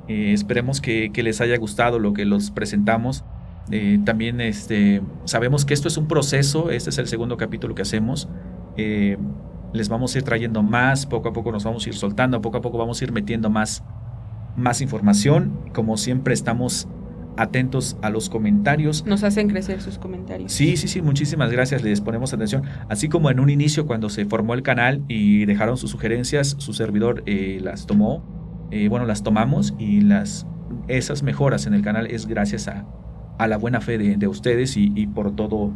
Eh, 0.08 0.32
esperemos 0.32 0.80
que, 0.80 1.10
que 1.12 1.22
les 1.22 1.40
haya 1.40 1.56
gustado 1.58 1.98
lo 1.98 2.14
que 2.14 2.24
los 2.24 2.50
presentamos. 2.50 3.24
Eh, 3.70 3.98
también 4.04 4.40
este, 4.40 5.02
sabemos 5.24 5.64
que 5.64 5.74
esto 5.74 5.88
es 5.88 5.96
un 5.96 6.06
proceso, 6.06 6.70
este 6.70 6.90
es 6.90 6.98
el 6.98 7.08
segundo 7.08 7.36
capítulo 7.36 7.74
que 7.74 7.82
hacemos. 7.82 8.28
Eh, 8.76 9.16
les 9.72 9.88
vamos 9.88 10.14
a 10.14 10.18
ir 10.18 10.24
trayendo 10.24 10.62
más, 10.62 11.06
poco 11.06 11.28
a 11.28 11.32
poco 11.32 11.50
nos 11.50 11.64
vamos 11.64 11.84
a 11.84 11.88
ir 11.88 11.94
soltando, 11.94 12.40
poco 12.40 12.58
a 12.58 12.60
poco 12.60 12.78
vamos 12.78 13.00
a 13.00 13.04
ir 13.04 13.12
metiendo 13.12 13.50
más, 13.50 13.82
más 14.56 14.80
información. 14.80 15.58
Como 15.74 15.96
siempre 15.96 16.34
estamos 16.34 16.88
atentos 17.36 17.96
a 18.02 18.10
los 18.10 18.28
comentarios. 18.28 19.04
Nos 19.06 19.22
hacen 19.24 19.48
crecer 19.48 19.80
sus 19.80 19.98
comentarios. 19.98 20.52
Sí, 20.52 20.76
sí, 20.76 20.88
sí, 20.88 21.02
muchísimas 21.02 21.50
gracias, 21.50 21.82
les 21.82 22.00
ponemos 22.00 22.32
atención. 22.32 22.62
Así 22.88 23.08
como 23.08 23.30
en 23.30 23.40
un 23.40 23.50
inicio 23.50 23.86
cuando 23.86 24.08
se 24.08 24.24
formó 24.24 24.54
el 24.54 24.62
canal 24.62 25.02
y 25.08 25.44
dejaron 25.46 25.76
sus 25.76 25.90
sugerencias, 25.90 26.56
su 26.58 26.72
servidor 26.72 27.22
eh, 27.26 27.60
las 27.62 27.86
tomó, 27.86 28.68
eh, 28.70 28.88
bueno, 28.88 29.06
las 29.06 29.22
tomamos 29.22 29.74
y 29.78 30.00
las 30.00 30.46
esas 30.88 31.22
mejoras 31.22 31.66
en 31.66 31.74
el 31.74 31.82
canal 31.82 32.06
es 32.06 32.26
gracias 32.26 32.68
a, 32.68 32.86
a 33.38 33.46
la 33.46 33.56
buena 33.56 33.80
fe 33.80 33.98
de, 33.98 34.16
de 34.16 34.28
ustedes 34.28 34.76
y, 34.76 34.92
y, 34.94 35.06
por 35.06 35.34
todo 35.34 35.72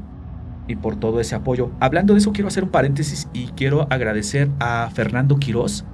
y 0.66 0.76
por 0.76 0.96
todo 0.96 1.20
ese 1.20 1.34
apoyo. 1.34 1.70
Hablando 1.80 2.14
de 2.14 2.18
eso, 2.18 2.32
quiero 2.32 2.48
hacer 2.48 2.64
un 2.64 2.70
paréntesis 2.70 3.28
y 3.32 3.46
quiero 3.48 3.86
agradecer 3.90 4.50
a 4.60 4.90
Fernando 4.92 5.36
Quiroz, 5.36 5.84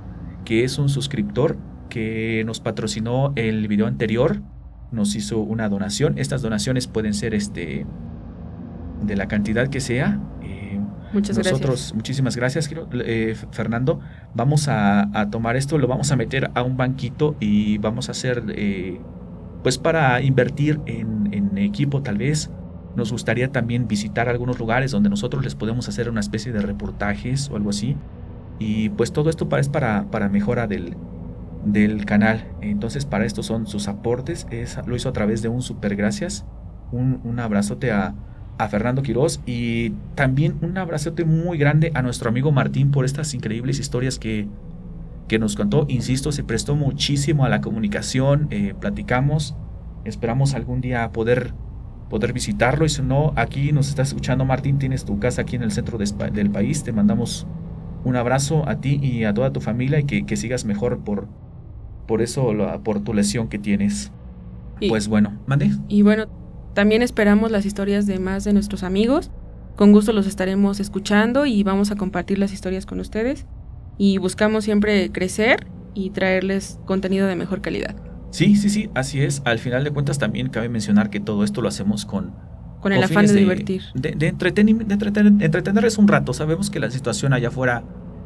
que 0.45 0.65
es 0.65 0.79
un 0.79 0.89
suscriptor 0.89 1.57
que 1.89 2.43
nos 2.45 2.61
patrocinó 2.61 3.33
el 3.37 3.69
video 3.69 3.87
anterior, 3.87 4.43
nos 4.93 5.15
hizo 5.17 5.39
una 5.41 5.69
donación. 5.69 6.19
Estas 6.19 6.43
donaciones 6.43 6.87
pueden 6.87 7.15
ser 7.15 7.35
este 7.35 7.87
de 9.03 9.17
la 9.17 9.27
cantidad 9.27 9.69
que 9.69 9.81
sea. 9.81 10.21
Eh, 10.43 10.81
Muchas 11.13 11.37
nosotros, 11.39 11.61
gracias. 11.63 11.95
muchísimas 11.95 12.37
gracias, 12.37 12.71
eh, 13.05 13.37
Fernando. 13.53 14.01
Vamos 14.35 14.69
a, 14.69 15.09
a, 15.19 15.31
tomar 15.31 15.57
esto, 15.57 15.79
lo 15.79 15.87
vamos 15.87 16.11
a 16.11 16.17
meter 16.17 16.51
a 16.55 16.63
un 16.63 16.77
banquito 16.77 17.37
y 17.41 17.79
vamos 17.79 18.09
a 18.09 18.13
hacer, 18.13 18.43
eh, 18.49 19.01
pues 19.63 19.79
para 19.79 20.21
invertir 20.23 20.81
en, 20.87 21.29
en 21.33 21.57
equipo 21.59 22.03
tal 22.03 22.19
vez, 22.19 22.51
nos 22.97 23.13
gustaría 23.13 23.51
también 23.51 23.89
visitar 23.89 24.29
algunos 24.29 24.59
lugares 24.59 24.91
donde 24.91 25.09
nosotros 25.11 25.45
les 25.45 25.55
podemos 25.55 25.89
hacer 25.89 26.09
una 26.09 26.21
especie 26.21 26.53
de 26.53 26.61
reportajes 26.61 27.51
o 27.51 27.57
algo 27.57 27.71
así. 27.71 27.97
Y 28.59 28.89
pues 28.91 29.13
todo 29.13 29.31
esto 29.31 29.49
es 29.57 29.69
para, 29.69 30.05
para 30.11 30.29
mejora 30.29 30.67
del, 30.67 30.97
del 31.65 32.05
canal. 32.05 32.47
Entonces 32.61 33.05
para 33.07 33.25
esto 33.25 33.43
son 33.43 33.67
sus 33.67 33.89
aportes. 33.89 34.47
Es, 34.51 34.79
lo 34.87 34.97
hizo 34.97 35.09
a 35.09 35.13
través 35.13 35.43
de 35.43 35.49
un 35.49 35.63
super 35.63 35.97
gracias. 35.97 36.45
Un, 36.93 37.21
un 37.25 37.41
abrazote 37.41 37.91
a, 37.93 38.15
a, 38.59 38.69
Fernando 38.69 39.03
Quiroz 39.03 39.41
y 39.47 39.91
también 40.15 40.57
un 40.63 40.79
abrazote 40.79 41.25
muy 41.25 41.59
grande 41.59 41.91
a 41.95 42.03
nuestro 42.03 42.29
amigo 42.29 42.53
Martín 42.53 42.91
por 42.91 43.05
estas 43.05 43.35
increíbles 43.35 43.81
historias 43.81 44.19
que, 44.19 44.49
que 45.29 45.39
nos 45.39 45.57
contó. 45.57 45.87
Insisto, 45.89 46.31
se 46.33 46.45
prestó 46.45 46.77
muchísimo 46.77 47.45
a 47.45 47.49
la 47.49 47.61
comunicación. 47.61 48.47
Eh, 48.51 48.75
platicamos. 48.79 49.57
Esperamos 50.05 50.55
algún 50.55 50.81
día 50.81 51.11
poder 51.13 51.55
poder 52.11 52.33
visitarlo. 52.33 52.85
Y 52.85 52.89
si 52.91 53.03
no, 53.03 53.33
aquí 53.35 53.73
nos 53.73 53.89
estás 53.89 54.09
escuchando, 54.09 54.45
Martín, 54.45 54.79
tienes 54.79 55.05
tu 55.05 55.19
casa 55.19 55.43
aquí 55.43 55.57
en 55.57 55.63
el 55.63 55.73
centro 55.73 55.99
de, 55.99 56.07
del 56.33 56.51
país. 56.51 56.85
Te 56.85 56.93
mandamos 56.93 57.47
un 58.05 58.17
abrazo 58.17 58.69
a 58.69 58.77
ti 58.77 59.01
y 59.03 59.25
a 59.25 59.33
toda 59.35 59.53
tu 59.53 59.61
familia 59.61 59.99
y 59.99 60.05
que, 60.05 60.27
que 60.27 60.37
sigas 60.37 60.65
mejor 60.65 61.01
por, 61.01 61.27
por 62.07 62.23
eso, 62.23 62.53
por 62.83 63.01
tu 63.01 63.15
lesión 63.15 63.49
que 63.49 63.59
tienes. 63.59 64.13
Y, 64.81 64.89
pues 64.89 65.09
bueno, 65.09 65.39
mande. 65.47 65.71
Y 65.89 66.03
bueno, 66.03 66.27
también 66.75 67.03
esperamos 67.03 67.51
las 67.51 67.65
historias 67.65 68.07
de 68.07 68.19
más 68.19 68.45
de 68.45 68.53
nuestros 68.53 68.83
amigos. 68.83 69.31
Con 69.77 69.93
gusto 69.93 70.13
los 70.13 70.27
estaremos 70.27 70.81
escuchando 70.81 71.47
y 71.47 71.63
vamos 71.63 71.91
a 71.91 71.97
compartir 71.97 72.39
las 72.39 72.53
historias 72.53 72.87
con 72.87 73.01
ustedes. 73.01 73.47
Y 73.99 74.19
buscamos 74.19 74.65
siempre 74.65 75.11
crecer 75.11 75.67
y 75.95 76.11
traerles 76.11 76.79
contenido 76.85 77.27
de 77.27 77.37
mejor 77.37 77.61
calidad. 77.61 77.95
Sí, 78.31 78.57
sí, 78.57 78.69
sí, 78.69 78.91
así 78.95 79.21
es. 79.21 79.43
Al 79.45 79.61
final 79.61 79.85
de 79.85 79.93
cuentas 79.93 80.19
también 80.19 80.49
cabe 80.49 80.69
mencionar 80.69 81.11
que 81.11 81.21
todo 81.21 81.45
esto 81.45 81.61
lo 81.63 81.69
hacemos 81.69 82.05
con... 82.05 82.33
Con 82.81 82.93
el 82.93 83.03
afán 83.03 83.27
de, 83.27 83.33
de, 83.33 83.41
divertir. 83.41 83.83
De, 83.95 84.11
de, 84.11 84.29
entreten, 84.29 84.67
de 84.67 84.93
entreten, 84.93 85.41
entretenerles 85.41 85.97
un 85.97 86.07
rato. 86.07 86.35
Sabemos 86.35 86.69
que 86.69 86.81
la 86.81 86.91
situación 86.91 87.33
allá 87.33 87.49
afuera, 87.49 87.85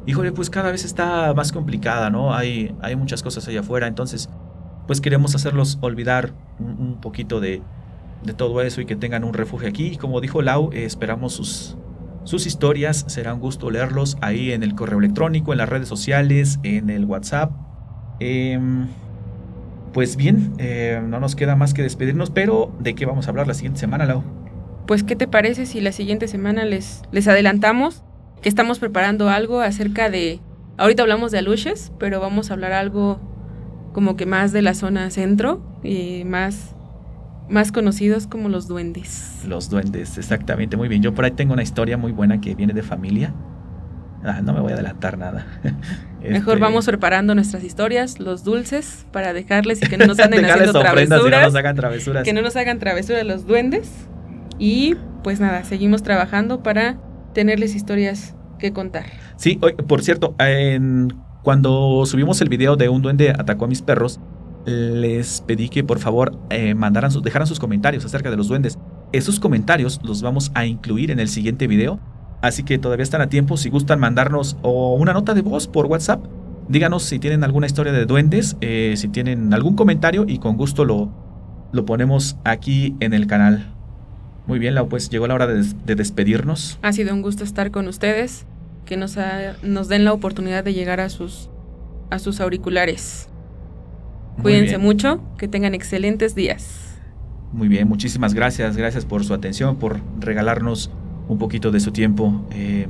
híjole, 0.09 0.33
pues 0.33 0.49
cada 0.49 0.71
vez 0.71 0.87
está 0.87 1.35
más 1.35 1.53
complicada, 1.53 2.09
¿no? 2.09 2.35
Hay, 2.35 2.75
hay 2.81 2.97
muchas 2.97 3.23
cosas 3.23 3.47
allá 3.47 3.61
afuera, 3.61 3.87
entonces 3.87 4.31
pues 4.87 5.03
queremos 5.03 5.35
hacerlos 5.35 5.77
olvidar 5.83 6.33
un, 6.59 6.99
poquito 6.99 7.41
de, 7.41 7.61
de 8.25 8.33
todo 8.33 8.63
eso 8.63 8.81
y 8.81 8.87
que 8.87 8.97
tengan 8.97 9.23
un 9.23 9.35
refugio 9.35 9.69
aquí. 9.69 9.89
Y 9.89 9.97
como 9.99 10.23
dijo 10.23 10.41
Lau, 10.41 10.71
eh, 10.73 10.87
esperamos 10.87 11.35
sus, 11.35 11.77
sus 12.25 12.47
historias. 12.47 13.05
Será 13.07 13.35
un 13.35 13.41
gusto 13.41 13.71
leerlos 13.71 14.17
ahí 14.23 14.53
en 14.53 14.63
el 14.63 14.75
correo 14.75 14.99
electrónico, 14.99 15.53
en 15.53 15.59
las 15.59 15.69
redes 15.69 15.89
sociales, 15.89 16.59
en 16.63 16.89
el 16.89 17.05
WhatsApp. 17.05 17.53
Eh, 18.19 18.59
pues 19.93 20.17
bien, 20.17 20.55
eh, 20.57 21.03
no 21.07 21.21
nos 21.21 21.37
queda 21.37 21.55
más 21.55 21.75
que 21.75 21.83
despedirnos, 21.83 22.31
pero 22.31 22.73
¿de 22.81 22.95
qué 22.95 23.05
vamos 23.05 23.27
a 23.27 23.31
hablar 23.31 23.47
la 23.47 23.53
siguiente 23.53 23.79
semana, 23.79 24.07
Lau? 24.07 24.23
Pues, 24.87 25.03
¿qué 25.03 25.17
te 25.17 25.29
parece 25.29 25.67
si 25.67 25.83
la 25.83 25.93
siguiente 25.93 26.29
semana 26.29 26.65
les, 26.65 27.03
les 27.13 27.29
adelantamos 27.29 28.05
que 28.43 28.49
estamos 28.49 28.78
preparando 28.78 29.28
algo 29.28 29.61
acerca 29.61 30.11
de... 30.11 30.41
Ahorita 30.76 31.03
hablamos 31.03 31.32
de 31.32 31.39
aluches, 31.39 31.93
pero 31.99 32.20
vamos 32.20 32.51
a 32.51 32.55
hablar 32.55 32.72
algo 32.72 33.20
como 33.93 34.16
que 34.16 34.26
más 34.26 34.53
de 34.53 34.62
la 34.62 34.74
zona 34.74 35.11
centro 35.11 35.80
y 35.82 36.22
más, 36.24 36.76
más 37.49 37.72
conocidos 37.72 38.26
como 38.26 38.49
los 38.49 38.68
duendes. 38.68 39.41
Los 39.47 39.70
duendes, 39.70 40.18
exactamente, 40.18 40.76
muy 40.76 40.89
bien. 40.89 41.03
Yo 41.03 41.14
por 41.14 41.24
ahí 41.24 41.32
tengo 41.32 41.53
una 41.55 41.62
historia 41.62 41.97
muy 41.97 42.12
buena 42.12 42.41
que 42.41 42.55
viene 42.55 42.74
de 42.74 42.82
familia. 42.82 43.34
Ah, 44.24 44.41
no 44.43 44.53
me 44.53 44.61
voy 44.61 44.72
a 44.72 44.74
adelantar 44.74 45.18
nada. 45.18 45.47
Mejor 46.22 46.55
este... 46.55 46.61
vamos 46.61 46.86
preparando 46.86 47.34
nuestras 47.34 47.64
historias, 47.64 48.20
los 48.20 48.45
dulces, 48.45 49.07
para 49.12 49.32
dejarles 49.32 49.82
y 49.82 49.86
que 49.86 49.97
no 49.97 50.07
nos 50.07 50.18
anden 50.20 50.45
haciendo 50.45 50.78
travesuras, 50.78 51.20
y 51.26 51.30
no 51.30 51.41
nos 51.41 51.55
hagan 51.55 51.76
travesuras. 51.76 52.24
Que 52.24 52.32
no 52.32 52.43
nos 52.43 52.57
hagan 52.57 52.78
travesuras 52.78 53.24
los 53.24 53.47
duendes. 53.47 53.91
Y 54.59 54.97
pues 55.22 55.41
nada, 55.41 55.64
seguimos 55.64 56.03
trabajando 56.03 56.62
para 56.62 56.99
tenerles 57.39 57.76
historias 57.76 58.34
que 58.59 58.72
contar. 58.72 59.07
Sí, 59.36 59.61
por 59.86 60.03
cierto, 60.03 60.34
en, 60.41 61.14
cuando 61.45 62.05
subimos 62.05 62.41
el 62.41 62.49
video 62.49 62.74
de 62.74 62.89
un 62.89 63.01
duende 63.01 63.30
atacó 63.30 63.66
a 63.66 63.68
mis 63.68 63.80
perros, 63.80 64.18
les 64.66 65.41
pedí 65.43 65.68
que 65.68 65.84
por 65.84 66.01
favor 66.01 66.36
eh, 66.51 66.74
mandaran 66.74 67.12
dejaran 67.22 67.47
sus 67.47 67.61
comentarios 67.61 68.05
acerca 68.05 68.28
de 68.32 68.36
los 68.36 68.49
duendes. 68.49 68.76
Esos 69.12 69.39
comentarios 69.39 70.01
los 70.03 70.20
vamos 70.20 70.51
a 70.55 70.66
incluir 70.66 71.12
en 71.12 71.20
el 71.20 71.28
siguiente 71.28 71.68
video 71.68 72.01
Así 72.41 72.64
que 72.64 72.76
todavía 72.76 73.05
están 73.05 73.20
a 73.20 73.28
tiempo 73.28 73.57
si 73.57 73.70
gustan 73.70 74.01
mandarnos 74.01 74.57
o 74.62 74.95
una 74.95 75.12
nota 75.12 75.32
de 75.34 75.43
voz 75.43 75.68
por 75.68 75.86
WhatsApp. 75.86 76.24
Díganos 76.68 77.05
si 77.05 77.20
tienen 77.20 77.45
alguna 77.45 77.66
historia 77.66 77.93
de 77.93 78.05
duendes, 78.05 78.57
eh, 78.61 78.95
si 78.97 79.07
tienen 79.07 79.55
algún 79.55 79.76
comentario 79.76 80.24
y 80.26 80.39
con 80.39 80.57
gusto 80.57 80.84
lo, 80.84 81.09
lo 81.70 81.84
ponemos 81.84 82.36
aquí 82.43 82.97
en 82.99 83.14
el 83.14 83.28
canal. 83.28 83.78
Muy 84.49 84.59
bien, 84.59 84.75
Lau, 84.75 84.89
pues 84.89 85.11
llegó 85.11 85.27
la 85.27 85.35
hora 85.35 85.47
de, 85.47 85.63
de, 85.85 85.95
despedirnos. 85.95 86.79
Ha 86.83 86.93
sido 86.93 87.15
un 87.15 87.21
gusto 87.21 87.45
estar 87.45 87.71
con 87.71 87.87
ustedes, 87.87 88.47
que 88.87 88.97
nos, 88.97 89.19
ha, 89.19 89.57
nos 89.63 89.89
den 89.89 90.05
la 90.05 90.15
oportunidad 90.15 90.65
de 90.65 90.73
llegar 90.73 91.01
a 91.01 91.11
sus, 91.11 91.51
a 92.11 92.19
sus 92.19 92.41
auriculares. 92.41 93.29
Muy 94.37 94.45
Cuídense 94.45 94.77
bien. 94.77 94.81
mucho, 94.81 95.23
que 95.37 95.49
tengan 95.49 95.75
excelentes 95.75 96.35
días. 96.35 96.99
Muy 97.53 97.69
bien, 97.69 97.87
muchísimas 97.87 98.33
gracias, 98.33 98.77
gracias 98.77 99.05
por 99.05 99.23
su 99.23 99.35
atención, 99.35 99.77
por 99.77 100.01
regalarnos 100.19 100.91
un 101.29 101.39
poquito 101.39 101.71
de 101.71 101.81
su 101.81 101.93
tiempo. 101.93 102.47
Eh, 102.51 102.89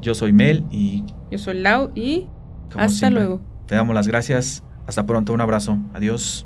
yo 0.00 0.14
soy 0.14 0.32
Mel 0.32 0.64
y... 0.70 1.04
Yo 1.30 1.38
soy 1.38 1.58
Lau 1.60 1.90
y 1.94 2.26
hasta 2.70 2.88
siempre, 2.88 3.20
luego. 3.20 3.40
Te 3.66 3.74
damos 3.74 3.94
las 3.94 4.08
gracias. 4.08 4.64
Hasta 4.86 5.04
pronto. 5.04 5.34
Un 5.34 5.42
abrazo. 5.42 5.76
Adiós. 5.92 6.42